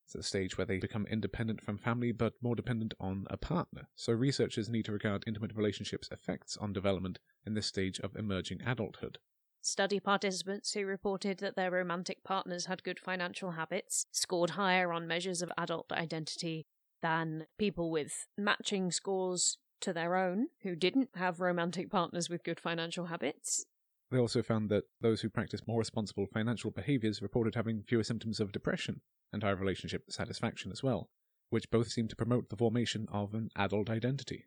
It's 0.06 0.14
the 0.14 0.24
stage 0.24 0.58
where 0.58 0.66
they 0.66 0.80
become 0.80 1.06
independent 1.06 1.62
from 1.62 1.78
family 1.78 2.12
but 2.12 2.34
more 2.42 2.56
dependent 2.56 2.94
on 3.00 3.26
a 3.30 3.38
partner. 3.38 3.88
So, 3.96 4.14
researchers 4.14 4.70
need 4.70 4.86
to 4.86 4.92
regard 4.92 5.24
intimate 5.28 5.56
relationships' 5.56 6.10
effects 6.12 6.58
on 6.58 6.74
development 6.74 7.20
in 7.46 7.54
this 7.54 7.68
stage 7.68 8.00
of 8.00 8.16
emerging 8.16 8.62
adulthood. 8.66 9.20
Study 9.62 10.00
participants 10.00 10.74
who 10.74 10.86
reported 10.86 11.38
that 11.38 11.56
their 11.56 11.72
romantic 11.72 12.24
partners 12.24 12.66
had 12.66 12.84
good 12.84 13.00
financial 13.00 13.52
habits 13.52 14.08
scored 14.12 14.52
higher 14.52 14.92
on 14.92 15.08
measures 15.08 15.42
of 15.42 15.54
adult 15.58 15.92
identity 15.92 16.66
than 17.02 17.46
people 17.58 17.90
with 17.92 18.28
matching 18.38 18.92
scores 18.92 19.58
to 19.84 19.94
their 19.94 20.16
own 20.16 20.48
who 20.64 20.76
didn't 20.76 21.10
have 21.16 21.40
romantic 21.40 21.90
partners 21.90 22.30
with 22.30 22.44
good 22.44 22.60
financial 22.60 23.06
habits. 23.06 23.66
They 24.12 24.18
also 24.18 24.44
found 24.44 24.70
that 24.70 24.84
those 25.02 25.22
who 25.22 25.30
practiced 25.30 25.68
more 25.68 25.80
responsible 25.80 26.28
financial 26.32 26.72
behaviors 26.72 27.22
reported 27.22 27.56
having 27.56 27.84
fewer 27.84 28.04
symptoms 28.04 28.40
of 28.40 28.52
depression 28.52 29.02
and 29.32 29.42
higher 29.42 29.56
relationship 29.56 30.04
satisfaction 30.10 30.72
as 30.72 30.84
well, 30.84 31.10
which 31.50 31.72
both 31.72 31.90
seem 31.90 32.08
to 32.08 32.16
promote 32.16 32.50
the 32.50 32.58
formation 32.58 33.08
of 33.12 33.34
an 33.34 33.50
adult 33.56 33.90
identity. 33.90 34.46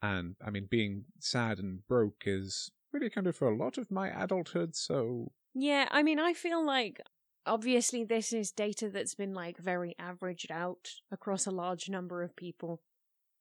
And, 0.00 0.36
I 0.44 0.50
mean, 0.50 0.68
being 0.70 1.06
sad 1.18 1.58
and 1.58 1.86
broke 1.88 2.22
is 2.26 2.70
really 2.92 3.06
accounted 3.06 3.34
for 3.34 3.48
a 3.48 3.56
lot 3.56 3.78
of 3.78 3.90
my 3.90 4.08
adulthood, 4.08 4.76
so. 4.76 5.32
Yeah, 5.54 5.88
I 5.90 6.02
mean, 6.02 6.20
I 6.20 6.32
feel 6.32 6.64
like 6.64 7.00
obviously 7.44 8.04
this 8.04 8.32
is 8.32 8.52
data 8.52 8.90
that's 8.90 9.14
been 9.14 9.34
like 9.34 9.58
very 9.58 9.96
averaged 9.98 10.52
out 10.52 10.90
across 11.10 11.46
a 11.46 11.50
large 11.50 11.88
number 11.88 12.22
of 12.22 12.36
people. 12.36 12.82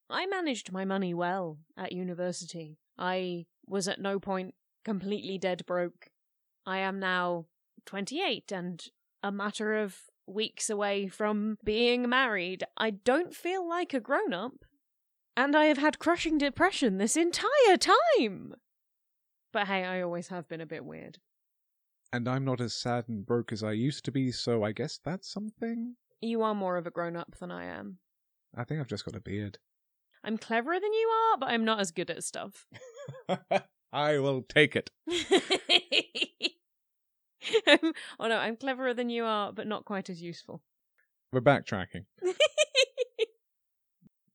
I 0.10 0.26
managed 0.26 0.72
my 0.72 0.86
money 0.86 1.14
well 1.14 1.58
at 1.78 1.92
university. 1.92 2.78
I 2.98 3.46
was 3.66 3.88
at 3.88 4.00
no 4.00 4.20
point 4.20 4.56
completely 4.86 5.38
dead 5.38 5.66
broke. 5.66 6.10
I 6.66 6.78
am 6.80 7.00
now 7.00 7.46
28 7.86 8.52
and 8.52 8.84
a 9.22 9.32
matter 9.32 9.76
of 9.76 9.98
weeks 10.26 10.70
away 10.70 11.08
from 11.08 11.58
being 11.64 12.08
married. 12.08 12.64
I 12.78 12.92
don't 12.92 13.34
feel 13.34 13.68
like 13.68 13.94
a 13.94 14.00
grown 14.00 14.34
up. 14.34 14.66
And 15.36 15.56
I 15.56 15.66
have 15.66 15.78
had 15.78 16.00
crushing 16.00 16.38
depression 16.38 16.98
this 16.98 17.16
entire 17.16 17.78
time. 17.78 18.56
But 19.54 19.68
hey, 19.68 19.84
I 19.84 20.02
always 20.02 20.30
have 20.30 20.48
been 20.48 20.62
a 20.62 20.66
bit 20.66 20.84
weird. 20.84 21.20
And 22.12 22.28
I'm 22.28 22.46
not 22.46 22.62
as 22.62 22.74
sad 22.74 23.06
and 23.08 23.26
broke 23.26 23.52
as 23.52 23.64
I 23.64 23.74
used 23.74 24.06
to 24.06 24.12
be, 24.12 24.32
so 24.32 24.64
I 24.64 24.72
guess 24.72 25.00
that's 25.04 25.32
something? 25.32 25.96
You 26.22 26.42
are 26.42 26.56
more 26.56 26.78
of 26.78 26.88
a 26.88 26.92
grown 26.92 27.16
up 27.16 27.36
than 27.40 27.52
I 27.52 27.66
am. 27.66 27.98
I 28.56 28.64
think 28.64 28.80
I've 28.80 28.88
just 28.88 29.06
got 29.06 29.16
a 29.16 29.22
beard. 29.22 29.60
I'm 30.28 30.38
cleverer 30.38 30.78
than 30.78 30.92
you 30.92 31.08
are, 31.08 31.38
but 31.38 31.50
I'm 31.50 31.64
not 31.64 31.80
as 31.80 31.92
good 31.92 32.12
at 32.12 32.22
stuff. 32.22 32.68
I 33.94 34.20
will 34.20 34.42
take 34.42 34.76
it. 34.76 34.92
I'm, 37.66 37.80
um, 37.82 37.94
oh 38.20 38.28
no, 38.28 38.38
I'm 38.38 38.58
cleverer 38.58 38.94
than 38.94 39.10
you 39.10 39.24
are, 39.24 39.54
but 39.54 39.68
not 39.68 39.86
quite 39.86 40.10
as 40.10 40.22
useful. 40.22 40.62
We're 41.32 41.40
backtracking. 41.40 42.08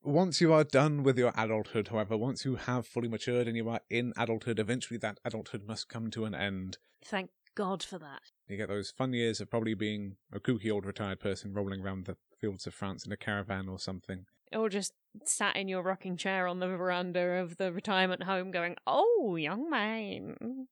once 0.03 0.41
you 0.41 0.55
are 0.55 0.65
done 0.65 1.03
with 1.03 1.19
your 1.19 1.35
adulthood, 1.37 1.89
however, 1.89 2.17
once 2.17 2.47
you 2.47 2.57
have 2.57 2.87
fully 2.87 3.09
matured 3.09 3.47
and 3.47 3.55
you 3.55 3.69
are 3.69 3.81
in 3.91 4.15
adulthood, 4.17 4.59
eventually 4.59 4.97
that 5.01 5.21
adulthood 5.27 5.69
must 5.69 5.91
come 5.91 6.11
to 6.13 6.25
an 6.25 6.35
end. 6.35 6.79
Thank 7.05 7.29
God 7.55 7.83
for 7.83 7.99
that. 7.99 8.23
You 8.49 8.57
get 8.57 8.71
those 8.71 8.91
fun 8.91 9.13
years 9.13 9.43
of 9.43 9.51
probably 9.51 9.75
being 9.75 10.17
a 10.33 10.41
kooky 10.41 10.73
old 10.73 10.87
retired 10.87 11.21
person 11.21 11.53
rolling 11.53 11.83
around 11.83 12.07
the 12.07 12.17
fields 12.41 12.67
of 12.67 12.73
France 12.73 13.05
in 13.05 13.13
a 13.13 13.17
caravan 13.19 13.69
or 13.69 13.79
something. 13.79 14.25
Or 14.55 14.69
just 14.69 14.93
sat 15.25 15.57
in 15.57 15.69
your 15.69 15.83
rocking 15.83 16.17
chair 16.17 16.47
on 16.47 16.61
the 16.61 16.69
veranda 16.69 17.21
of 17.21 17.57
the 17.57 17.73
retirement 17.73 18.23
home 18.25 18.51
going, 18.51 18.77
Oh, 18.87 19.37
young 19.37 19.71
man. 19.71 20.69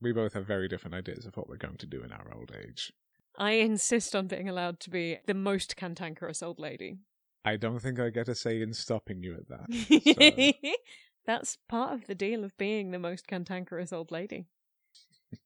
We 0.00 0.12
both 0.12 0.34
have 0.34 0.46
very 0.46 0.68
different 0.68 0.94
ideas 0.94 1.26
of 1.26 1.36
what 1.36 1.48
we're 1.48 1.56
going 1.56 1.78
to 1.78 1.86
do 1.86 2.02
in 2.02 2.12
our 2.12 2.32
old 2.34 2.52
age. 2.56 2.92
I 3.38 3.52
insist 3.52 4.14
on 4.16 4.26
being 4.28 4.48
allowed 4.48 4.80
to 4.80 4.90
be 4.90 5.18
the 5.26 5.34
most 5.34 5.76
cantankerous 5.76 6.42
old 6.42 6.58
lady. 6.58 6.98
I 7.44 7.56
don't 7.56 7.80
think 7.80 8.00
I 8.00 8.10
get 8.10 8.28
a 8.28 8.34
say 8.34 8.60
in 8.60 8.72
stopping 8.72 9.22
you 9.22 9.36
at 9.36 9.48
that. 9.48 10.60
so. 10.62 10.70
That's 11.26 11.58
part 11.68 11.92
of 11.92 12.06
the 12.06 12.14
deal 12.14 12.44
of 12.44 12.56
being 12.56 12.90
the 12.90 12.98
most 12.98 13.26
cantankerous 13.26 13.92
old 13.92 14.10
lady. 14.10 14.46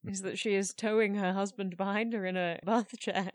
is 0.05 0.21
that 0.21 0.37
she 0.37 0.53
is 0.53 0.73
towing 0.73 1.15
her 1.15 1.33
husband 1.33 1.75
behind 1.75 2.13
her 2.13 2.25
in 2.25 2.37
a 2.37 2.59
bath 2.63 2.97
chair 2.99 3.31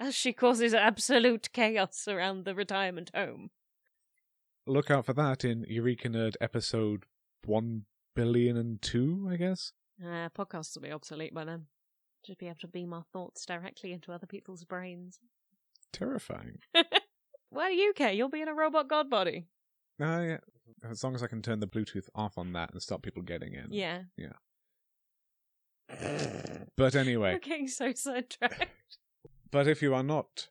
as 0.00 0.14
she 0.14 0.32
causes 0.32 0.74
absolute 0.74 1.52
chaos 1.52 2.08
around 2.08 2.44
the 2.44 2.54
retirement 2.54 3.10
home. 3.14 3.50
Look 4.66 4.90
out 4.92 5.06
for 5.06 5.12
that 5.14 5.44
in 5.44 5.64
Eureka 5.68 6.08
Nerd 6.08 6.34
episode 6.40 7.04
1 7.46 7.84
billion 8.14 8.56
and 8.56 8.80
2, 8.80 9.28
I 9.30 9.36
guess. 9.36 9.72
Uh, 10.00 10.28
podcasts 10.28 10.76
will 10.76 10.82
be 10.82 10.92
obsolete 10.92 11.34
by 11.34 11.44
then. 11.44 11.66
Just 12.24 12.38
be 12.38 12.46
able 12.46 12.58
to 12.60 12.68
beam 12.68 12.92
our 12.92 13.04
thoughts 13.12 13.44
directly 13.44 13.92
into 13.92 14.12
other 14.12 14.26
people's 14.26 14.62
brains. 14.64 15.18
Terrifying. 15.92 16.58
Why 17.50 17.70
do 17.70 17.74
you 17.74 17.92
care? 17.92 18.12
You'll 18.12 18.28
be 18.28 18.40
in 18.40 18.48
a 18.48 18.54
robot 18.54 18.88
god 18.88 19.10
body. 19.10 19.48
Uh, 20.00 20.20
yeah. 20.20 20.38
As 20.88 21.02
long 21.02 21.16
as 21.16 21.24
I 21.24 21.26
can 21.26 21.42
turn 21.42 21.58
the 21.58 21.66
Bluetooth 21.66 22.08
off 22.14 22.38
on 22.38 22.52
that 22.52 22.70
and 22.72 22.80
stop 22.80 23.02
people 23.02 23.22
getting 23.22 23.54
in. 23.54 23.66
Yeah. 23.70 24.02
Yeah. 24.16 24.32
But 26.76 26.94
anyway. 26.94 27.32
We're 27.34 27.40
getting 27.40 27.68
so 27.68 27.92
sidetracked. 27.92 28.66
But 29.50 29.68
if 29.68 29.82
you 29.82 29.94
are 29.94 30.02
not 30.02 30.48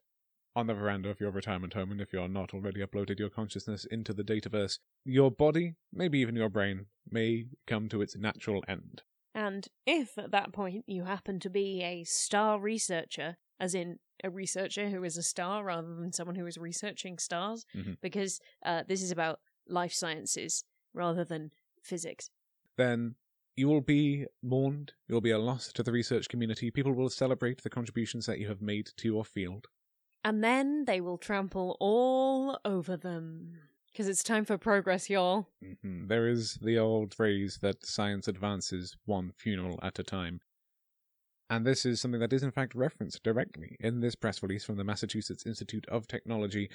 on 0.55 0.67
the 0.67 0.73
veranda 0.73 1.09
of 1.09 1.19
your 1.19 1.31
retirement 1.31 1.73
home, 1.73 1.91
and 1.91 2.01
if 2.01 2.11
you 2.13 2.19
are 2.21 2.27
not 2.27 2.53
already 2.53 2.81
uploaded 2.81 3.19
your 3.19 3.29
consciousness 3.29 3.85
into 3.85 4.13
the 4.13 4.23
dataverse, 4.23 4.79
your 5.05 5.31
body, 5.31 5.75
maybe 5.93 6.19
even 6.19 6.35
your 6.35 6.49
brain, 6.49 6.85
may 7.09 7.45
come 7.67 7.87
to 7.89 8.01
its 8.01 8.17
natural 8.17 8.63
end. 8.67 9.01
And 9.33 9.67
if 9.85 10.17
at 10.17 10.31
that 10.31 10.51
point 10.51 10.83
you 10.87 11.05
happen 11.05 11.39
to 11.39 11.49
be 11.49 11.81
a 11.83 12.03
star 12.03 12.59
researcher, 12.59 13.37
as 13.59 13.73
in 13.73 13.99
a 14.23 14.29
researcher 14.29 14.89
who 14.89 15.03
is 15.05 15.15
a 15.17 15.23
star 15.23 15.63
rather 15.63 15.95
than 15.95 16.11
someone 16.11 16.35
who 16.35 16.45
is 16.45 16.57
researching 16.57 17.17
stars, 17.17 17.65
Mhm. 17.73 17.97
because 18.01 18.41
uh, 18.65 18.83
this 18.87 19.01
is 19.01 19.11
about 19.11 19.39
life 19.67 19.93
sciences 19.93 20.65
rather 20.93 21.23
than 21.23 21.51
physics. 21.81 22.29
Then 22.77 23.15
you 23.55 23.69
will 23.69 23.81
be 23.81 24.25
mourned, 24.43 24.93
you 25.07 25.13
will 25.13 25.21
be 25.21 25.31
a 25.31 25.39
loss 25.39 25.71
to 25.73 25.83
the 25.83 25.91
research 25.93 26.27
community, 26.27 26.69
people 26.71 26.93
will 26.93 27.09
celebrate 27.09 27.61
the 27.63 27.69
contributions 27.69 28.25
that 28.25 28.39
you 28.39 28.47
have 28.49 28.61
made 28.61 28.89
to 28.97 29.07
your 29.07 29.23
field. 29.23 29.67
And 30.23 30.43
then 30.43 30.86
they 30.86 31.01
will 31.01 31.17
trample 31.17 31.77
all 31.79 32.60
over 32.63 32.95
them. 32.95 33.57
Because 33.91 34.07
it's 34.07 34.23
time 34.23 34.45
for 34.45 34.57
progress, 34.57 35.10
y'all. 35.10 35.49
hmm 35.62 36.07
There 36.07 36.27
is 36.27 36.55
the 36.62 36.77
old 36.77 37.13
phrase 37.13 37.60
that 37.62 37.86
science 37.86 38.27
advances 38.27 38.95
one 39.05 39.31
funeral 39.36 39.79
at 39.84 39.99
a 39.99 40.03
time. 40.03 40.39
And 41.49 41.65
this 41.65 41.86
is 41.86 41.99
something 41.99 42.21
that 42.21 42.31
is 42.31 42.43
in 42.43 42.51
fact 42.51 42.73
referenced 42.73 43.23
directly 43.23 43.75
in 43.81 43.99
this 43.99 44.15
press 44.15 44.41
release 44.41 44.63
from 44.63 44.77
the 44.77 44.86
Massachusetts 44.86 45.45
Institute 45.45 45.86
of 45.89 46.07
Technology 46.07 46.69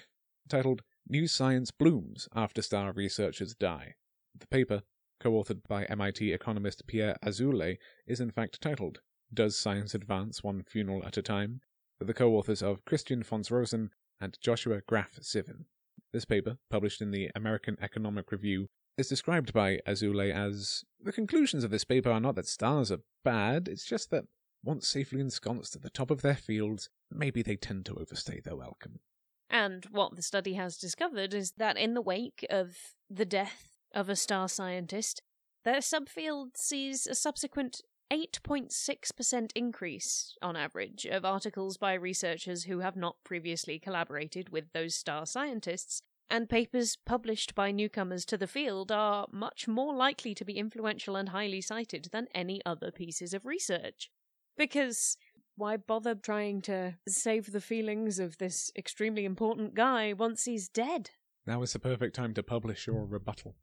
titled 0.50 0.82
New 1.09 1.26
Science 1.26 1.70
Blooms 1.70 2.28
After 2.35 2.61
Star 2.61 2.92
Researchers 2.92 3.54
Die. 3.54 3.94
The 4.38 4.46
paper, 4.48 4.82
co 5.18 5.32
authored 5.32 5.62
by 5.66 5.85
MIT 5.85 6.30
economist 6.32 6.87
Pierre 6.87 7.16
Azoulay, 7.24 7.78
is 8.06 8.20
in 8.20 8.30
fact 8.30 8.61
titled 8.61 8.98
Does 9.32 9.56
Science 9.56 9.94
Advance 9.94 10.44
One 10.44 10.62
Funeral 10.62 11.02
at 11.06 11.16
a 11.16 11.22
Time? 11.22 11.62
The 12.00 12.12
co 12.12 12.35
authors 12.35 12.62
of 12.62 12.85
Christian 12.85 13.22
Fons 13.22 13.50
Rosen 13.50 13.90
and 14.20 14.38
Joshua 14.40 14.82
Graff 14.87 15.18
Zivin. 15.20 15.64
This 16.12 16.26
paper, 16.26 16.59
published 16.70 17.00
in 17.00 17.11
the 17.11 17.30
American 17.35 17.78
Economic 17.80 18.30
Review, 18.30 18.68
is 18.98 19.09
described 19.09 19.54
by 19.54 19.80
Azoulay 19.87 20.30
as 20.30 20.85
The 21.02 21.12
conclusions 21.12 21.64
of 21.64 21.70
this 21.70 21.85
paper 21.85 22.11
are 22.11 22.20
not 22.20 22.35
that 22.35 22.46
stars 22.46 22.92
are 22.92 23.00
bad, 23.24 23.66
it's 23.66 23.87
just 23.87 24.11
that, 24.11 24.24
once 24.62 24.87
safely 24.87 25.20
ensconced 25.20 25.74
at 25.74 25.82
the 25.82 25.90
top 25.90 26.11
of 26.11 26.20
their 26.20 26.37
fields, 26.37 26.90
maybe 27.11 27.42
they 27.42 27.56
tend 27.56 27.87
to 27.87 27.96
overstay 27.98 28.40
their 28.40 28.56
welcome. 28.56 29.00
And 29.48 29.87
what 29.87 30.16
the 30.16 30.22
study 30.22 30.54
has 30.54 30.76
discovered 30.76 31.32
is 31.32 31.52
that 31.56 31.78
in 31.78 31.94
the 31.94 32.02
wake 32.02 32.44
of 32.50 32.76
the 33.09 33.24
death 33.24 33.70
of 33.94 34.11
a 34.11 34.16
star 34.16 34.48
scientist, 34.48 35.22
their 35.64 35.78
subfield 35.78 36.56
sees 36.56 37.06
a 37.06 37.14
subsequent 37.14 37.80
8.6% 38.12 39.50
increase 39.54 40.36
on 40.40 40.56
average 40.56 41.06
of 41.06 41.24
articles 41.24 41.76
by 41.76 41.94
researchers 41.94 42.64
who 42.64 42.80
have 42.80 42.96
not 42.96 43.16
previously 43.24 43.78
collaborated 43.78 44.50
with 44.50 44.72
those 44.72 44.94
star 44.94 45.26
scientists 45.26 46.02
and 46.30 46.48
papers 46.48 46.96
published 47.04 47.54
by 47.54 47.70
newcomers 47.70 48.24
to 48.26 48.36
the 48.36 48.46
field 48.46 48.90
are 48.90 49.26
much 49.30 49.68
more 49.68 49.94
likely 49.94 50.34
to 50.34 50.44
be 50.44 50.58
influential 50.58 51.16
and 51.16 51.28
highly 51.28 51.60
cited 51.60 52.08
than 52.12 52.28
any 52.34 52.60
other 52.66 52.90
pieces 52.90 53.32
of 53.32 53.46
research. 53.46 54.10
Because 54.56 55.16
why 55.56 55.76
bother 55.76 56.14
trying 56.14 56.62
to 56.62 56.96
save 57.08 57.52
the 57.52 57.60
feelings 57.60 58.18
of 58.18 58.38
this 58.38 58.70
extremely 58.76 59.24
important 59.24 59.74
guy 59.74 60.12
once 60.12 60.44
he's 60.44 60.68
dead? 60.68 61.10
Now 61.46 61.62
is 61.62 61.72
the 61.72 61.78
perfect 61.78 62.16
time 62.16 62.34
to 62.34 62.42
publish 62.42 62.86
your 62.86 63.04
rebuttal. 63.04 63.54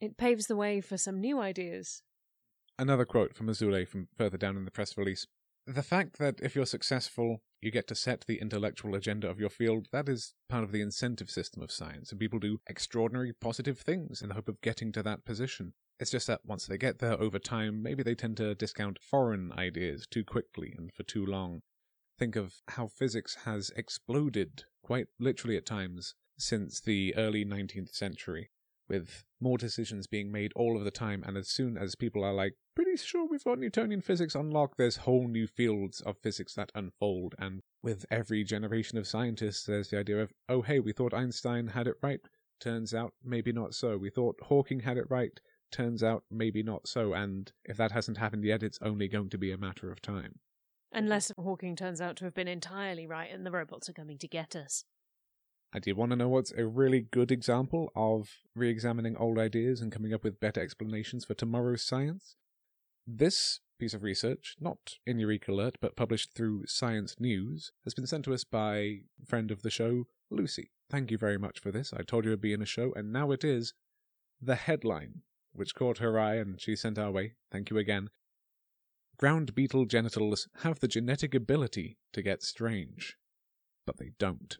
It 0.00 0.16
paves 0.16 0.46
the 0.46 0.56
way 0.56 0.80
for 0.80 0.96
some 0.96 1.20
new 1.20 1.40
ideas. 1.40 2.02
Another 2.78 3.04
quote 3.04 3.34
from 3.34 3.48
Azoulay 3.48 3.84
from 3.84 4.06
further 4.16 4.38
down 4.38 4.56
in 4.56 4.64
the 4.64 4.70
press 4.70 4.96
release. 4.96 5.26
The 5.66 5.82
fact 5.82 6.18
that 6.18 6.38
if 6.40 6.54
you're 6.54 6.64
successful, 6.64 7.42
you 7.60 7.72
get 7.72 7.88
to 7.88 7.96
set 7.96 8.24
the 8.26 8.40
intellectual 8.40 8.94
agenda 8.94 9.28
of 9.28 9.40
your 9.40 9.50
field, 9.50 9.88
that 9.90 10.08
is 10.08 10.34
part 10.48 10.62
of 10.62 10.70
the 10.70 10.80
incentive 10.80 11.28
system 11.28 11.60
of 11.60 11.72
science, 11.72 12.10
and 12.10 12.20
people 12.20 12.38
do 12.38 12.60
extraordinary 12.68 13.32
positive 13.32 13.80
things 13.80 14.22
in 14.22 14.28
the 14.28 14.34
hope 14.34 14.48
of 14.48 14.60
getting 14.60 14.92
to 14.92 15.02
that 15.02 15.24
position. 15.24 15.74
It's 15.98 16.12
just 16.12 16.28
that 16.28 16.46
once 16.46 16.66
they 16.66 16.78
get 16.78 17.00
there 17.00 17.20
over 17.20 17.40
time, 17.40 17.82
maybe 17.82 18.04
they 18.04 18.14
tend 18.14 18.36
to 18.36 18.54
discount 18.54 19.00
foreign 19.02 19.50
ideas 19.52 20.06
too 20.08 20.22
quickly 20.22 20.72
and 20.78 20.92
for 20.92 21.02
too 21.02 21.26
long. 21.26 21.62
Think 22.16 22.36
of 22.36 22.62
how 22.68 22.86
physics 22.86 23.38
has 23.44 23.70
exploded, 23.74 24.64
quite 24.82 25.08
literally 25.18 25.56
at 25.56 25.66
times, 25.66 26.14
since 26.38 26.80
the 26.80 27.14
early 27.16 27.44
19th 27.44 27.92
century 27.92 28.50
with 28.88 29.24
more 29.40 29.58
decisions 29.58 30.06
being 30.06 30.32
made 30.32 30.52
all 30.56 30.76
of 30.76 30.84
the 30.84 30.90
time. 30.90 31.22
And 31.26 31.36
as 31.36 31.48
soon 31.48 31.76
as 31.76 31.94
people 31.94 32.24
are 32.24 32.32
like, 32.32 32.54
pretty 32.74 32.96
sure 32.96 33.26
we've 33.26 33.44
got 33.44 33.58
Newtonian 33.58 34.00
physics 34.00 34.34
unlocked, 34.34 34.78
there's 34.78 34.98
whole 34.98 35.28
new 35.28 35.46
fields 35.46 36.00
of 36.00 36.18
physics 36.18 36.54
that 36.54 36.72
unfold. 36.74 37.34
And 37.38 37.60
with 37.82 38.06
every 38.10 38.44
generation 38.44 38.98
of 38.98 39.06
scientists, 39.06 39.64
there's 39.64 39.90
the 39.90 39.98
idea 39.98 40.22
of, 40.22 40.32
oh, 40.48 40.62
hey, 40.62 40.80
we 40.80 40.92
thought 40.92 41.14
Einstein 41.14 41.68
had 41.68 41.86
it 41.86 41.96
right. 42.02 42.20
Turns 42.60 42.94
out 42.94 43.12
maybe 43.24 43.52
not 43.52 43.74
so. 43.74 43.96
We 43.96 44.10
thought 44.10 44.40
Hawking 44.42 44.80
had 44.80 44.96
it 44.96 45.06
right. 45.08 45.38
Turns 45.70 46.02
out 46.02 46.24
maybe 46.30 46.62
not 46.62 46.88
so. 46.88 47.12
And 47.12 47.52
if 47.64 47.76
that 47.76 47.92
hasn't 47.92 48.18
happened 48.18 48.44
yet, 48.44 48.62
it's 48.62 48.78
only 48.82 49.06
going 49.06 49.28
to 49.30 49.38
be 49.38 49.52
a 49.52 49.58
matter 49.58 49.92
of 49.92 50.00
time. 50.00 50.40
Unless 50.92 51.32
Hawking 51.38 51.76
turns 51.76 52.00
out 52.00 52.16
to 52.16 52.24
have 52.24 52.34
been 52.34 52.48
entirely 52.48 53.06
right 53.06 53.30
and 53.30 53.44
the 53.44 53.50
robots 53.50 53.88
are 53.88 53.92
coming 53.92 54.18
to 54.18 54.28
get 54.28 54.56
us. 54.56 54.84
And 55.72 55.82
do 55.82 55.90
you 55.90 55.96
want 55.96 56.10
to 56.10 56.16
know 56.16 56.28
what's 56.28 56.52
a 56.52 56.66
really 56.66 57.00
good 57.00 57.30
example 57.30 57.92
of 57.94 58.28
re 58.54 58.70
examining 58.70 59.16
old 59.16 59.38
ideas 59.38 59.80
and 59.80 59.92
coming 59.92 60.14
up 60.14 60.24
with 60.24 60.40
better 60.40 60.62
explanations 60.62 61.24
for 61.24 61.34
tomorrow's 61.34 61.82
science? 61.82 62.36
This 63.06 63.60
piece 63.78 63.94
of 63.94 64.02
research, 64.02 64.56
not 64.60 64.94
in 65.06 65.18
EurekAlert, 65.18 65.74
but 65.80 65.96
published 65.96 66.34
through 66.34 66.66
Science 66.66 67.16
News, 67.18 67.70
has 67.84 67.94
been 67.94 68.06
sent 68.06 68.24
to 68.24 68.34
us 68.34 68.44
by 68.44 69.00
friend 69.26 69.50
of 69.50 69.62
the 69.62 69.70
show, 69.70 70.04
Lucy. 70.30 70.70
Thank 70.90 71.10
you 71.10 71.18
very 71.18 71.38
much 71.38 71.60
for 71.60 71.70
this. 71.70 71.92
I 71.92 72.02
told 72.02 72.24
you 72.24 72.30
it'd 72.30 72.40
be 72.40 72.52
in 72.52 72.62
a 72.62 72.66
show, 72.66 72.92
and 72.96 73.12
now 73.12 73.30
it 73.30 73.44
is. 73.44 73.74
The 74.40 74.56
headline, 74.56 75.22
which 75.52 75.74
caught 75.74 75.98
her 75.98 76.18
eye 76.18 76.36
and 76.36 76.60
she 76.60 76.76
sent 76.76 76.98
our 76.98 77.10
way, 77.10 77.34
thank 77.50 77.70
you 77.70 77.78
again. 77.78 78.08
Ground 79.16 79.54
beetle 79.54 79.84
genitals 79.84 80.48
have 80.62 80.78
the 80.78 80.88
genetic 80.88 81.34
ability 81.34 81.98
to 82.12 82.22
get 82.22 82.42
strange, 82.42 83.16
but 83.84 83.98
they 83.98 84.12
don't. 84.18 84.58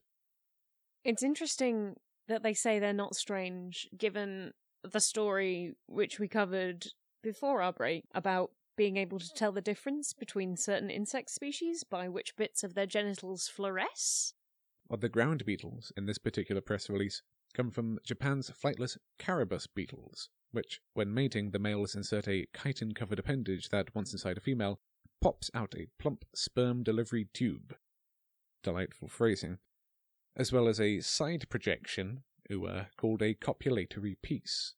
It's 1.04 1.22
interesting 1.22 1.96
that 2.28 2.42
they 2.42 2.54
say 2.54 2.78
they're 2.78 2.92
not 2.92 3.16
strange, 3.16 3.88
given 3.96 4.52
the 4.82 5.00
story 5.00 5.74
which 5.86 6.18
we 6.18 6.28
covered 6.28 6.86
before 7.22 7.62
our 7.62 7.72
break 7.72 8.04
about 8.14 8.50
being 8.76 8.96
able 8.96 9.18
to 9.18 9.32
tell 9.34 9.50
the 9.50 9.60
difference 9.60 10.12
between 10.12 10.56
certain 10.56 10.90
insect 10.90 11.30
species 11.30 11.82
by 11.82 12.08
which 12.08 12.36
bits 12.36 12.62
of 12.62 12.74
their 12.74 12.86
genitals 12.86 13.50
fluoresce. 13.54 14.32
Well, 14.88 14.98
the 14.98 15.08
ground 15.08 15.44
beetles 15.44 15.92
in 15.96 16.06
this 16.06 16.18
particular 16.18 16.60
press 16.60 16.88
release 16.88 17.22
come 17.54 17.70
from 17.70 17.98
Japan's 18.04 18.50
flightless 18.50 18.96
carabus 19.18 19.66
beetles, 19.66 20.28
which, 20.52 20.80
when 20.94 21.12
mating, 21.12 21.50
the 21.50 21.58
males 21.58 21.94
insert 21.94 22.28
a 22.28 22.46
chitin 22.56 22.94
covered 22.94 23.18
appendage 23.18 23.70
that, 23.70 23.94
once 23.94 24.12
inside 24.12 24.38
a 24.38 24.40
female, 24.40 24.80
pops 25.20 25.50
out 25.54 25.74
a 25.76 25.88
plump 25.98 26.24
sperm 26.34 26.82
delivery 26.82 27.26
tube. 27.34 27.74
Delightful 28.62 29.08
phrasing 29.08 29.58
as 30.38 30.52
well 30.52 30.68
as 30.68 30.80
a 30.80 31.00
side 31.00 31.48
projection 31.50 32.22
uh, 32.50 32.84
called 32.96 33.20
a 33.20 33.34
copulatory 33.34 34.16
piece. 34.22 34.74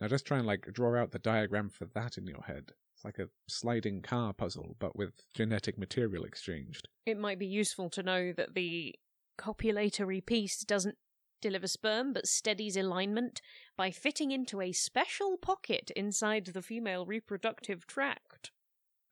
Now 0.00 0.08
just 0.08 0.24
try 0.24 0.38
and 0.38 0.46
like 0.46 0.66
draw 0.72 1.00
out 1.00 1.12
the 1.12 1.18
diagram 1.18 1.68
for 1.68 1.84
that 1.94 2.16
in 2.16 2.26
your 2.26 2.42
head. 2.42 2.72
It's 2.94 3.04
like 3.04 3.18
a 3.18 3.28
sliding 3.46 4.02
car 4.02 4.32
puzzle, 4.32 4.76
but 4.78 4.96
with 4.96 5.12
genetic 5.34 5.78
material 5.78 6.24
exchanged. 6.24 6.88
It 7.06 7.18
might 7.18 7.38
be 7.38 7.46
useful 7.46 7.90
to 7.90 8.02
know 8.02 8.32
that 8.32 8.54
the 8.54 8.94
copulatory 9.38 10.24
piece 10.24 10.64
doesn't 10.64 10.96
deliver 11.40 11.68
sperm 11.68 12.12
but 12.12 12.26
steadies 12.26 12.76
alignment 12.76 13.40
by 13.76 13.92
fitting 13.92 14.32
into 14.32 14.60
a 14.60 14.72
special 14.72 15.36
pocket 15.36 15.92
inside 15.94 16.46
the 16.46 16.62
female 16.62 17.06
reproductive 17.06 17.86
tract. 17.86 18.50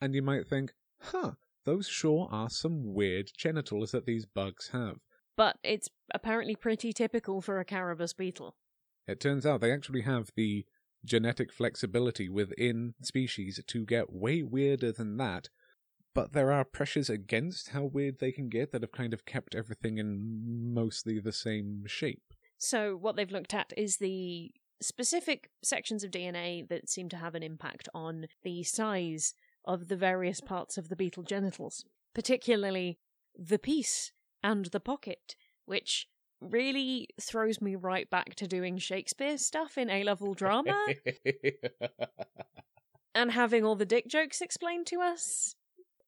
And 0.01 0.15
you 0.15 0.23
might 0.23 0.49
think, 0.49 0.75
huh, 1.01 1.33
those 1.65 1.87
sure 1.87 2.29
are 2.33 2.51
some 2.51 2.95
weird 2.95 3.31
genitals 3.37 3.93
that 3.93 4.07
these 4.07 4.27
bugs 4.27 4.71
have 4.73 4.97
but 5.37 5.59
it's 5.63 5.89
apparently 6.13 6.57
pretty 6.57 6.93
typical 6.93 7.41
for 7.41 7.61
a 7.61 7.65
carabus 7.65 8.17
beetle. 8.17 8.57
It 9.07 9.21
turns 9.21 9.47
out 9.47 9.61
they 9.61 9.73
actually 9.73 10.03
have 10.03 10.31
the 10.35 10.67
genetic 11.05 11.53
flexibility 11.53 12.29
within 12.29 12.95
species 13.03 13.61
to 13.65 13.85
get 13.85 14.13
way 14.13 14.43
weirder 14.43 14.93
than 14.93 15.17
that, 15.19 15.49
but 16.15 16.33
there 16.33 16.51
are 16.51 16.65
pressures 16.65 17.11
against 17.11 17.71
how 17.71 17.85
weird 17.85 18.19
they 18.19 18.33
can 18.33 18.49
get 18.49 18.73
that 18.73 18.83
have 18.83 18.93
kind 18.93 19.13
of 19.13 19.25
kept 19.25 19.55
everything 19.55 19.99
in 19.99 20.73
mostly 20.75 21.21
the 21.21 21.33
same 21.33 21.85
shape. 21.87 22.35
So, 22.59 22.97
what 22.97 23.17
they've 23.17 23.31
looked 23.31 23.55
at 23.55 23.73
is 23.77 23.99
the 23.99 24.51
specific 24.81 25.51
sections 25.63 26.05
of 26.05 26.11
DNA 26.11 26.67
that 26.69 26.89
seem 26.89 27.09
to 27.11 27.17
have 27.17 27.35
an 27.35 27.43
impact 27.43 27.89
on 27.95 28.27
the 28.43 28.63
size 28.63 29.35
of 29.65 29.89
the 29.89 29.97
various 29.97 30.41
parts 30.41 30.79
of 30.79 30.89
the 30.89 30.97
beetle 30.97 31.23
genitals, 31.23 31.85
particularly 32.15 32.99
the 33.39 33.59
piece 33.59 34.13
and 34.43 34.67
the 34.67 34.81
pocket, 34.81 35.37
which 35.65 36.09
really 36.41 37.09
throws 37.21 37.61
me 37.61 37.75
right 37.75 38.09
back 38.11 38.35
to 38.37 38.47
doing 38.47 38.79
Shakespeare 38.79 39.39
stuff 39.39 39.79
in 39.79 39.91
A 39.91 40.05
level 40.05 40.35
drama 40.35 40.87
and 43.15 43.33
having 43.33 43.65
all 43.65 43.77
the 43.77 43.87
dick 43.87 44.07
jokes 44.07 44.41
explained 44.41 44.87
to 44.87 45.01
us. 45.01 45.55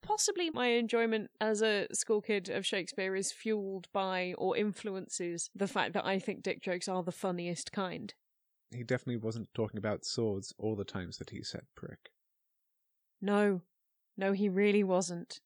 Possibly 0.03 0.51
my 0.51 0.69
enjoyment 0.69 1.31
as 1.41 1.63
a 1.63 1.87
school 1.93 2.21
kid 2.21 2.49
of 2.49 2.65
Shakespeare 2.65 3.17
is 3.17 3.33
fueled 3.33 3.89
by 3.93 4.35
or 4.39 4.57
influences 4.57 5.51
the 5.55 5.67
fact 5.67 5.93
that 5.95 6.07
I 6.07 6.19
think 6.19 6.43
dick 6.43 6.63
jokes 6.63 6.89
are 6.89 7.03
the 7.03 7.13
funniest 7.13 7.73
kind. 7.73 8.15
He 8.71 8.83
definitely 8.85 9.17
wasn't 9.17 9.49
talking 9.55 9.79
about 9.79 10.05
swords 10.05 10.55
all 10.59 10.77
the 10.77 10.85
times 10.85 11.19
that 11.19 11.31
he 11.31 11.43
said 11.43 11.63
prick. 11.75 12.11
No, 13.21 13.63
no, 14.17 14.33
he 14.33 14.49
really 14.49 14.85
wasn't. 14.85 15.41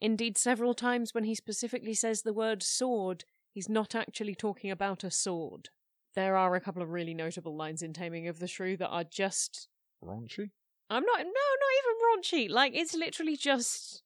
Indeed, 0.00 0.38
several 0.38 0.74
times 0.74 1.14
when 1.14 1.24
he 1.24 1.34
specifically 1.34 1.94
says 1.94 2.22
the 2.22 2.32
word 2.32 2.62
sword, 2.62 3.24
he's 3.52 3.68
not 3.68 3.94
actually 3.94 4.34
talking 4.34 4.70
about 4.70 5.04
a 5.04 5.10
sword. 5.10 5.68
There 6.14 6.36
are 6.36 6.54
a 6.56 6.60
couple 6.60 6.82
of 6.82 6.90
really 6.90 7.14
notable 7.14 7.56
lines 7.56 7.82
in 7.82 7.92
Taming 7.92 8.26
of 8.26 8.38
the 8.38 8.48
Shrew 8.48 8.76
that 8.78 8.88
are 8.88 9.04
just 9.04 9.68
raunchy. 10.02 10.50
I'm 10.88 11.04
not 11.04 11.18
no, 11.18 11.24
not 11.24 11.74
even 11.78 12.48
raunchy. 12.48 12.50
Like 12.50 12.72
it's 12.74 12.94
literally 12.94 13.36
just 13.36 14.02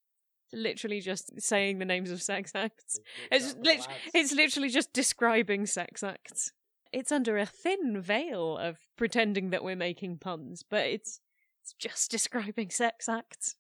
literally 0.53 1.01
just 1.01 1.41
saying 1.41 1.79
the 1.79 1.85
names 1.85 2.11
of 2.11 2.23
sex 2.23 2.53
acts. 2.55 3.01
It's 3.31 3.55
lit- 3.57 3.89
it's 4.13 4.33
literally 4.33 4.69
just 4.69 4.93
describing 4.93 5.67
sex 5.67 6.03
acts. 6.03 6.53
It's 6.93 7.11
under 7.11 7.39
a 7.39 7.47
thin 7.47 8.01
veil 8.01 8.59
of 8.59 8.79
pretending 8.97 9.51
that 9.51 9.65
we're 9.65 9.77
making 9.77 10.19
puns, 10.19 10.63
but 10.69 10.87
it's 10.87 11.21
it's 11.63 11.73
just 11.79 12.11
describing 12.11 12.71
sex 12.71 13.09
acts. 13.09 13.57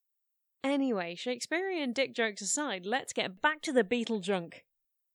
Anyway, 0.64 1.14
Shakespearean 1.14 1.92
dick 1.92 2.14
jokes 2.14 2.40
aside, 2.40 2.86
let's 2.86 3.12
get 3.12 3.42
back 3.42 3.60
to 3.60 3.72
the 3.72 3.84
beetle 3.84 4.18
junk. 4.18 4.64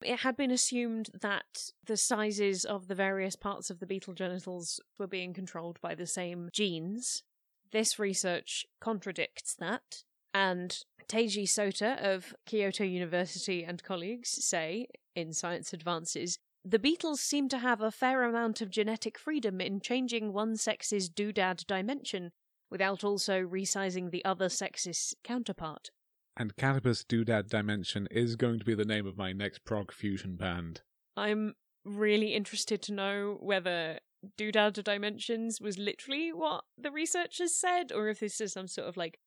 It 0.04 0.20
had 0.20 0.38
been 0.38 0.52
assumed 0.52 1.10
that 1.22 1.72
the 1.84 1.98
sizes 1.98 2.64
of 2.64 2.88
the 2.88 2.94
various 2.94 3.36
parts 3.36 3.72
of 3.72 3.80
the 3.80 3.88
beetle 3.88 4.13
genitals 4.13 4.80
were 5.00 5.08
being 5.08 5.34
controlled 5.34 5.82
by 5.82 5.96
the 5.96 6.06
same 6.06 6.50
genes. 6.54 7.23
This 7.71 7.98
research 7.98 8.67
contradicts 8.80 9.56
that, 9.56 10.04
and 10.36 10.78
Teiji 11.08 11.44
Sota 11.44 11.98
of 11.98 12.36
Kyoto 12.46 12.84
University 12.84 13.63
and 13.63 13.84
colleagues 13.84 14.30
say, 14.30 14.88
in 15.15 15.34
Science 15.34 15.73
Advances, 15.73 16.38
the 16.63 16.80
beetles 16.80 17.21
seem 17.21 17.50
to 17.50 17.58
have 17.58 17.82
a 17.82 17.92
fair 17.92 18.23
amount 18.23 18.62
of 18.62 18.69
genetic 18.69 19.17
freedom 19.17 19.60
in 19.60 19.82
changing 19.82 20.32
one 20.32 20.56
sex's 20.58 21.10
doodad 21.10 21.65
dimension 21.65 22.32
without 22.70 23.04
also 23.04 23.42
resizing 23.42 24.12
the 24.12 24.24
other 24.26 24.50
sex's 24.50 25.13
counterpart. 25.24 25.92
And 26.38 26.56
Carabus 26.56 27.04
Doodad 27.04 27.50
Dimension 27.50 28.08
is 28.12 28.36
going 28.36 28.60
to 28.60 28.65
be 28.65 28.76
the 28.76 28.86
name 28.86 29.06
of 29.06 29.17
my 29.17 29.34
next 29.34 29.65
prog 29.65 29.92
fusion 29.92 30.36
band. 30.36 30.82
I'm 31.17 31.56
really 31.84 32.34
interested 32.34 32.82
to 32.84 32.94
know 32.94 33.38
whether 33.42 34.00
Doodad 34.38 34.82
Dimensions 34.84 35.60
was 35.60 35.78
literally 35.78 36.32
what 36.32 36.63
the 36.78 36.92
researchers 36.92 37.54
said, 37.56 37.92
or 37.92 38.08
if 38.08 38.20
this 38.20 38.40
is 38.40 38.54
some 38.54 38.67
sort 38.67 38.88
of 38.88 38.98
like 38.98 39.20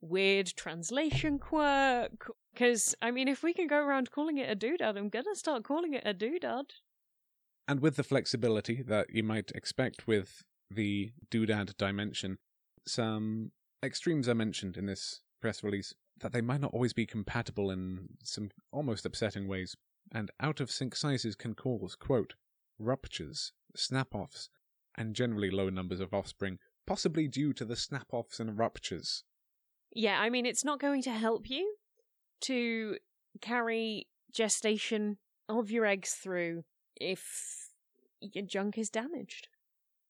weird 0.00 0.48
translation 0.56 1.38
quirk. 1.38 2.30
Because, 2.52 2.94
I 3.00 3.10
mean, 3.10 3.28
if 3.28 3.42
we 3.42 3.52
can 3.52 3.66
go 3.66 3.78
around 3.78 4.10
calling 4.10 4.38
it 4.38 4.50
a 4.50 4.56
doodad, 4.56 4.96
I'm 4.96 5.08
gonna 5.08 5.34
start 5.34 5.64
calling 5.64 5.94
it 5.94 6.02
a 6.04 6.14
doodad. 6.14 6.64
And 7.66 7.80
with 7.80 7.96
the 7.96 8.02
flexibility 8.02 8.82
that 8.82 9.08
you 9.10 9.22
might 9.22 9.52
expect 9.54 10.06
with 10.06 10.42
the 10.70 11.12
doodad 11.30 11.76
dimension, 11.76 12.38
some 12.88 13.52
extremes 13.84 14.28
are 14.28 14.34
mentioned 14.34 14.76
in 14.76 14.86
this 14.86 15.20
press 15.40 15.62
release 15.62 15.94
that 16.20 16.32
they 16.32 16.40
might 16.40 16.60
not 16.60 16.72
always 16.74 16.92
be 16.92 17.06
compatible 17.06 17.70
in 17.70 18.08
some 18.22 18.50
almost 18.72 19.06
upsetting 19.06 19.46
ways, 19.46 19.76
and 20.12 20.30
out 20.40 20.60
of 20.60 20.70
sync 20.70 20.96
sizes 20.96 21.36
can 21.36 21.54
cause, 21.54 21.94
quote, 21.94 22.34
ruptures, 22.78 23.52
snap 23.76 24.14
offs, 24.14 24.50
and 24.96 25.14
generally 25.14 25.50
low 25.50 25.68
numbers 25.68 26.00
of 26.00 26.12
offspring, 26.12 26.58
possibly 26.86 27.28
due 27.28 27.52
to 27.52 27.64
the 27.64 27.76
snap 27.76 28.06
offs 28.12 28.40
and 28.40 28.58
ruptures. 28.58 29.22
Yeah, 29.92 30.20
I 30.20 30.28
mean, 30.28 30.44
it's 30.44 30.64
not 30.64 30.80
going 30.80 31.02
to 31.02 31.10
help 31.10 31.48
you 31.48 31.76
to 32.42 32.96
carry 33.40 34.08
gestation 34.32 35.18
of 35.48 35.70
your 35.70 35.86
eggs 35.86 36.12
through 36.14 36.64
if 36.96 37.70
your 38.20 38.44
junk 38.44 38.76
is 38.76 38.90
damaged. 38.90 39.48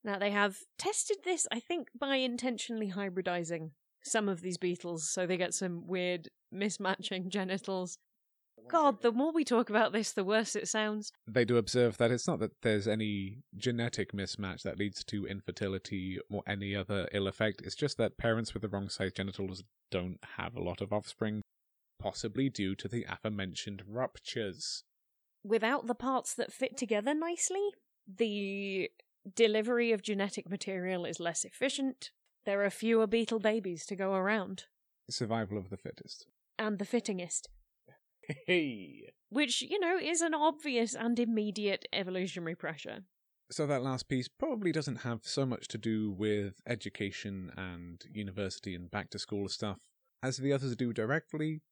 Now, 0.05 0.19
they 0.19 0.31
have 0.31 0.57
tested 0.79 1.19
this, 1.25 1.47
I 1.51 1.61
think, 1.61 1.89
by 1.99 2.17
intentionally 2.17 2.93
hybridizing 2.93 3.71
some 4.03 4.29
of 4.29 4.41
these 4.41 4.59
beetles 4.59 5.09
so 5.09 5.27
they 5.27 5.37
get 5.37 5.55
some 5.55 5.87
weird 5.87 6.29
mismatching 6.55 7.29
genitals. 7.29 7.99
God, 8.69 9.01
the 9.01 9.13
more 9.13 9.33
we 9.33 9.45
talk 9.45 9.71
about 9.71 9.93
this, 9.93 10.13
the 10.13 10.25
worse 10.25 10.55
it 10.55 10.69
sounds. 10.69 11.13
They 11.27 11.45
do 11.45 11.57
observe 11.57 11.97
that 11.99 12.11
it's 12.11 12.27
not 12.27 12.39
that 12.41 12.53
there's 12.63 12.87
any 12.87 13.39
genetic 13.57 14.13
mismatch 14.13 14.63
that 14.63 14.79
leads 14.79 15.05
to 15.05 15.27
infertility 15.27 16.19
or 16.31 16.43
any 16.47 16.77
other 16.77 17.09
ill 17.13 17.29
effect. 17.29 17.63
It's 17.65 17.75
just 17.75 17.97
that 17.97 18.19
parents 18.19 18.53
with 18.53 18.63
the 18.63 18.69
wrong 18.69 18.89
size 18.89 19.13
genitals 19.13 19.63
don't 19.91 20.19
have 20.37 20.55
a 20.55 20.63
lot 20.63 20.83
of 20.83 20.93
offspring, 20.93 21.43
possibly 21.99 22.51
due 22.51 22.75
to 22.75 22.89
the 22.89 23.07
aforementioned 23.09 23.83
ruptures. 23.89 24.83
Without 25.45 25.87
the 25.87 25.95
parts 25.95 26.35
that 26.35 26.53
fit 26.53 26.77
together 26.77 27.15
nicely, 27.15 27.71
the 28.07 28.91
delivery 29.35 29.93
of 29.93 30.03
genetic 30.03 30.49
material 30.49 31.05
is 31.05 31.21
less 31.21 31.45
efficient. 31.45 32.11
There 32.45 32.65
are 32.65 32.71
fewer 32.71 33.07
beetle 33.07 33.41
babies 33.41 33.85
to 33.87 33.97
go 33.97 34.15
around. 34.15 34.65
Survival 35.11 35.59
of 35.59 35.71
the 35.71 35.77
fittest. 35.77 36.27
And 36.59 36.79
the 36.79 36.85
fittingest. 36.85 37.49
Hey! 38.47 39.11
Which, 39.31 39.63
you 39.63 39.81
know, 39.81 39.99
is 39.99 40.21
an 40.21 40.35
obvious 40.35 40.95
and 40.95 41.19
immediate 41.19 41.87
evolutionary 41.93 42.55
pressure. 42.55 43.01
So 43.51 43.67
that 43.67 43.83
last 43.83 44.09
piece 44.09 44.29
probably 44.29 44.73
doesn't 44.73 44.97
have 44.97 45.21
so 45.23 45.47
much 45.47 45.69
to 45.69 45.79
do 45.79 46.11
with 46.11 46.61
education 46.67 47.51
and 47.57 48.05
university 48.13 48.75
and 48.75 48.91
back 48.91 49.09
to 49.11 49.19
school 49.19 49.49
stuff 49.49 49.79
as 50.23 50.37
the 50.37 50.53
others 50.53 50.77
do 50.77 50.93
directly. 50.93 51.63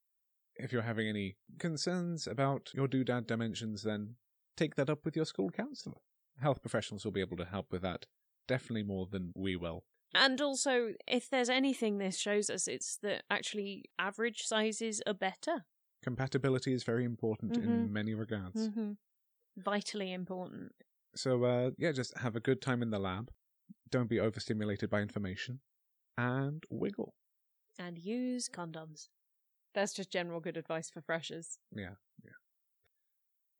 If 0.55 0.73
you're 0.73 0.83
having 0.83 1.09
any 1.09 1.37
concerns 1.59 2.27
about 2.27 2.71
your 2.73 2.89
doodad 2.89 3.27
dimensions, 3.27 3.83
then 3.83 4.15
take 4.57 4.77
that 4.77 4.89
up 4.89 5.05
with 5.05 5.17
your 5.17 5.27
school 5.27 5.51
counselor. 5.51 5.97
Health 6.41 6.61
professionals 6.61 7.05
will 7.05 7.13
be 7.13 7.21
able 7.21 7.37
to 7.39 7.45
help 7.45 7.73
with 7.73 7.83
that, 7.83 8.07
definitely 8.47 8.83
more 8.83 9.07
than 9.11 9.33
we 9.35 9.57
will. 9.57 9.85
And 10.15 10.41
also, 10.41 10.95
if 11.07 11.29
there's 11.29 11.49
anything 11.49 11.99
this 11.99 12.19
shows 12.19 12.49
us, 12.51 12.69
it's 12.69 12.99
that 13.03 13.25
actually 13.31 13.85
average 13.99 14.43
sizes 14.43 15.03
are 15.07 15.15
better. 15.15 15.67
Compatibility 16.03 16.73
is 16.73 16.85
very 16.85 17.05
important 17.05 17.55
Mhm. 17.55 17.65
in 17.65 17.93
many 17.93 18.15
regards. 18.15 18.69
Mm-hmm. 18.69 18.93
Vitally 19.57 20.13
important. 20.13 20.73
So, 21.15 21.45
uh, 21.45 21.71
yeah, 21.79 21.93
just 21.93 22.17
have 22.19 22.37
a 22.37 22.41
good 22.41 22.61
time 22.61 22.83
in 22.83 22.91
the 22.91 22.99
lab. 22.99 23.31
Don't 23.91 24.09
be 24.09 24.21
overstimulated 24.21 24.91
by 24.91 25.01
information. 25.01 25.61
And 26.19 26.65
wiggle. 26.71 27.15
And 27.79 27.99
use 27.99 28.49
condoms. 28.49 29.09
That's 29.75 29.93
just 29.95 30.11
general 30.11 30.41
good 30.41 30.57
advice 30.57 30.89
for 30.91 31.01
freshers. 31.03 31.59
Yeah, 31.73 31.97
yeah. 32.23 32.33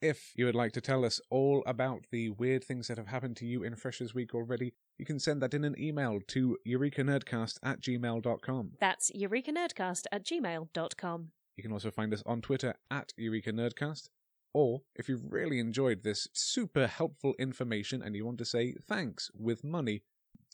If 0.03 0.33
you 0.37 0.45
would 0.45 0.55
like 0.55 0.73
to 0.73 0.83
tell 0.83 1.07
us 1.07 1.21
all 1.31 1.63
about 1.67 2.05
the 2.11 2.29
weird 2.31 2.63
things 2.63 2.89
that 2.89 2.99
have 2.99 3.07
happened 3.07 3.37
to 3.39 3.47
you 3.47 3.63
in 3.63 3.77
Freshers 3.77 4.15
Week 4.15 4.35
already, 4.35 4.75
you 4.99 5.07
can 5.07 5.19
send 5.19 5.41
that 5.41 5.55
in 5.55 5.65
an 5.65 5.75
email 5.79 6.21
to 6.29 6.59
eurekanerdcast 6.67 7.59
at 7.63 7.81
gmail.com. 7.81 8.73
That's 8.79 9.11
eurekanerdcast 9.13 10.05
at 10.13 10.25
gmail.com. 10.25 11.31
You 11.57 11.63
can 11.63 11.73
also 11.73 11.91
find 11.91 12.13
us 12.13 12.23
on 12.27 12.43
Twitter 12.43 12.75
at 12.91 13.15
Eureka 13.17 13.53
Nerdcast. 13.53 14.11
Or, 14.53 14.83
if 14.95 15.09
you've 15.09 15.33
really 15.33 15.59
enjoyed 15.59 16.03
this 16.03 16.29
super 16.35 16.87
helpful 16.87 17.35
information 17.39 18.03
and 18.03 18.15
you 18.15 18.27
want 18.27 18.39
to 18.39 18.45
say 18.45 18.75
thanks 18.87 19.31
with 19.35 19.65
money, 19.65 20.03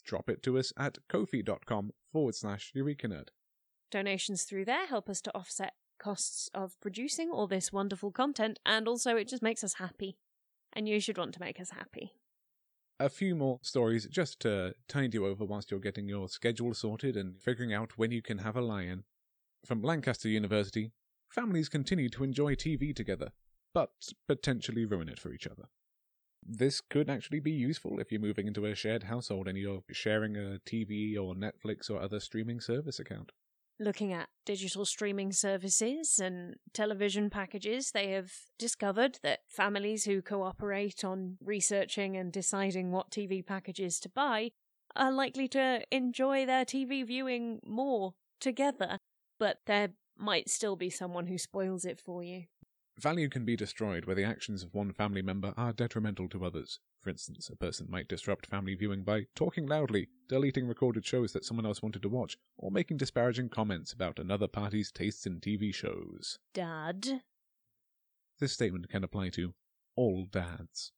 drop 0.05 0.29
it 0.29 0.41
to 0.43 0.57
us 0.57 0.71
at 0.77 0.99
kofi.com 1.09 1.91
forward 2.11 2.35
slash 2.35 2.71
Eureka 2.73 3.09
Nerd. 3.09 3.27
Donations 3.91 4.43
through 4.43 4.65
there 4.65 4.87
help 4.87 5.09
us 5.09 5.21
to 5.21 5.35
offset 5.35 5.73
costs 5.97 6.49
of 6.53 6.79
producing 6.81 7.29
all 7.29 7.47
this 7.47 7.71
wonderful 7.71 8.11
content, 8.11 8.59
and 8.65 8.87
also 8.87 9.15
it 9.15 9.27
just 9.27 9.43
makes 9.43 9.63
us 9.63 9.75
happy. 9.75 10.17
And 10.73 10.87
you 10.87 10.99
should 10.99 11.17
want 11.17 11.33
to 11.35 11.39
make 11.39 11.59
us 11.59 11.71
happy. 11.71 12.13
A 12.99 13.09
few 13.09 13.35
more 13.35 13.59
stories 13.61 14.07
just 14.07 14.39
to 14.41 14.75
tide 14.87 15.13
you 15.13 15.25
over 15.25 15.45
whilst 15.45 15.71
you're 15.71 15.79
getting 15.79 16.07
your 16.07 16.29
schedule 16.29 16.73
sorted 16.73 17.17
and 17.17 17.39
figuring 17.39 17.73
out 17.73 17.97
when 17.97 18.11
you 18.11 18.21
can 18.21 18.39
have 18.39 18.55
a 18.55 18.61
lion. 18.61 19.03
From 19.65 19.81
Lancaster 19.81 20.29
University, 20.29 20.91
families 21.29 21.69
continue 21.69 22.09
to 22.09 22.23
enjoy 22.23 22.55
TV 22.55 22.95
together, 22.95 23.31
but 23.73 23.91
potentially 24.27 24.85
ruin 24.85 25.09
it 25.09 25.19
for 25.19 25.31
each 25.33 25.47
other. 25.47 25.69
This 26.45 26.81
could 26.81 27.09
actually 27.09 27.39
be 27.39 27.51
useful 27.51 27.99
if 27.99 28.11
you're 28.11 28.19
moving 28.19 28.47
into 28.47 28.65
a 28.65 28.75
shared 28.75 29.03
household 29.03 29.47
and 29.47 29.57
you're 29.57 29.83
sharing 29.91 30.35
a 30.35 30.59
TV 30.65 31.17
or 31.17 31.33
Netflix 31.33 31.89
or 31.89 32.01
other 32.01 32.19
streaming 32.19 32.59
service 32.59 32.99
account. 32.99 33.31
Looking 33.83 34.13
at 34.13 34.29
digital 34.45 34.85
streaming 34.85 35.33
services 35.33 36.17
and 36.17 36.55
television 36.71 37.29
packages, 37.29 37.91
they 37.91 38.11
have 38.11 38.31
discovered 38.57 39.19
that 39.23 39.41
families 39.49 40.05
who 40.05 40.21
cooperate 40.21 41.03
on 41.03 41.37
researching 41.43 42.15
and 42.15 42.31
deciding 42.31 42.91
what 42.91 43.11
TV 43.11 43.45
packages 43.45 43.99
to 43.99 44.09
buy 44.09 44.51
are 44.95 45.11
likely 45.11 45.49
to 45.49 45.81
enjoy 45.91 46.45
their 46.45 46.63
TV 46.63 47.05
viewing 47.05 47.59
more 47.65 48.13
together, 48.39 48.99
but 49.37 49.57
there 49.65 49.89
might 50.17 50.49
still 50.49 50.77
be 50.77 50.89
someone 50.89 51.27
who 51.27 51.37
spoils 51.37 51.83
it 51.83 51.99
for 51.99 52.23
you. 52.23 52.45
Value 52.99 53.27
can 53.27 53.43
be 53.43 53.55
destroyed 53.55 54.05
where 54.05 54.15
the 54.15 54.23
actions 54.23 54.63
of 54.63 54.73
one 54.73 54.93
family 54.93 55.21
member 55.21 55.53
are 55.57 55.73
detrimental 55.73 56.29
to 56.29 56.45
others. 56.45 56.79
For 57.01 57.09
instance, 57.09 57.49
a 57.49 57.55
person 57.55 57.87
might 57.89 58.07
disrupt 58.07 58.45
family 58.45 58.75
viewing 58.75 59.03
by 59.03 59.25
talking 59.35 59.65
loudly, 59.65 60.09
deleting 60.29 60.67
recorded 60.67 61.05
shows 61.05 61.33
that 61.33 61.43
someone 61.43 61.65
else 61.65 61.81
wanted 61.81 62.03
to 62.03 62.09
watch, 62.09 62.37
or 62.57 62.71
making 62.71 62.97
disparaging 62.97 63.49
comments 63.49 63.91
about 63.91 64.19
another 64.19 64.47
party's 64.47 64.91
tastes 64.91 65.25
in 65.25 65.39
TV 65.39 65.73
shows. 65.73 66.37
Dad. 66.53 67.21
This 68.39 68.53
statement 68.53 68.89
can 68.89 69.03
apply 69.03 69.29
to 69.29 69.53
all 69.95 70.27
dads. 70.31 70.91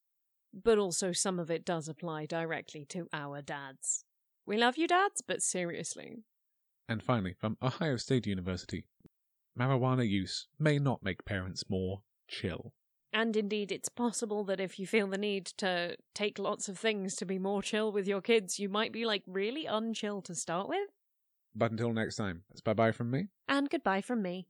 But 0.52 0.78
also, 0.78 1.12
some 1.12 1.38
of 1.38 1.50
it 1.50 1.64
does 1.64 1.88
apply 1.88 2.26
directly 2.26 2.84
to 2.90 3.08
our 3.12 3.42
dads. 3.42 4.04
We 4.46 4.56
love 4.56 4.76
you, 4.76 4.86
dads, 4.86 5.22
but 5.26 5.42
seriously. 5.42 6.24
And 6.88 7.02
finally, 7.02 7.32
from 7.32 7.56
Ohio 7.60 7.96
State 7.96 8.26
University, 8.26 8.86
marijuana 9.58 10.08
use 10.08 10.48
may 10.58 10.78
not 10.78 11.02
make 11.02 11.24
parents 11.24 11.64
more 11.68 12.02
chill. 12.28 12.72
And 13.12 13.36
indeed, 13.36 13.72
it's 13.72 13.88
possible 13.88 14.44
that 14.44 14.60
if 14.60 14.78
you 14.78 14.86
feel 14.86 15.06
the 15.06 15.16
need 15.16 15.46
to 15.58 15.96
take 16.14 16.38
lots 16.38 16.68
of 16.68 16.78
things 16.78 17.14
to 17.16 17.24
be 17.24 17.38
more 17.38 17.62
chill 17.62 17.90
with 17.90 18.06
your 18.06 18.20
kids, 18.20 18.58
you 18.58 18.68
might 18.68 18.92
be 18.92 19.06
like 19.06 19.22
really 19.26 19.64
unchill 19.64 20.22
to 20.24 20.34
start 20.34 20.68
with. 20.68 20.88
But 21.54 21.70
until 21.70 21.92
next 21.92 22.16
time, 22.16 22.42
it's 22.50 22.60
bye 22.60 22.74
bye 22.74 22.92
from 22.92 23.10
me. 23.10 23.28
And 23.48 23.70
goodbye 23.70 24.02
from 24.02 24.20
me. 24.20 24.48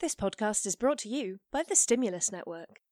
This 0.00 0.14
podcast 0.14 0.64
is 0.64 0.76
brought 0.76 0.98
to 0.98 1.08
you 1.08 1.40
by 1.50 1.64
the 1.68 1.74
Stimulus 1.74 2.30
Network. 2.30 2.82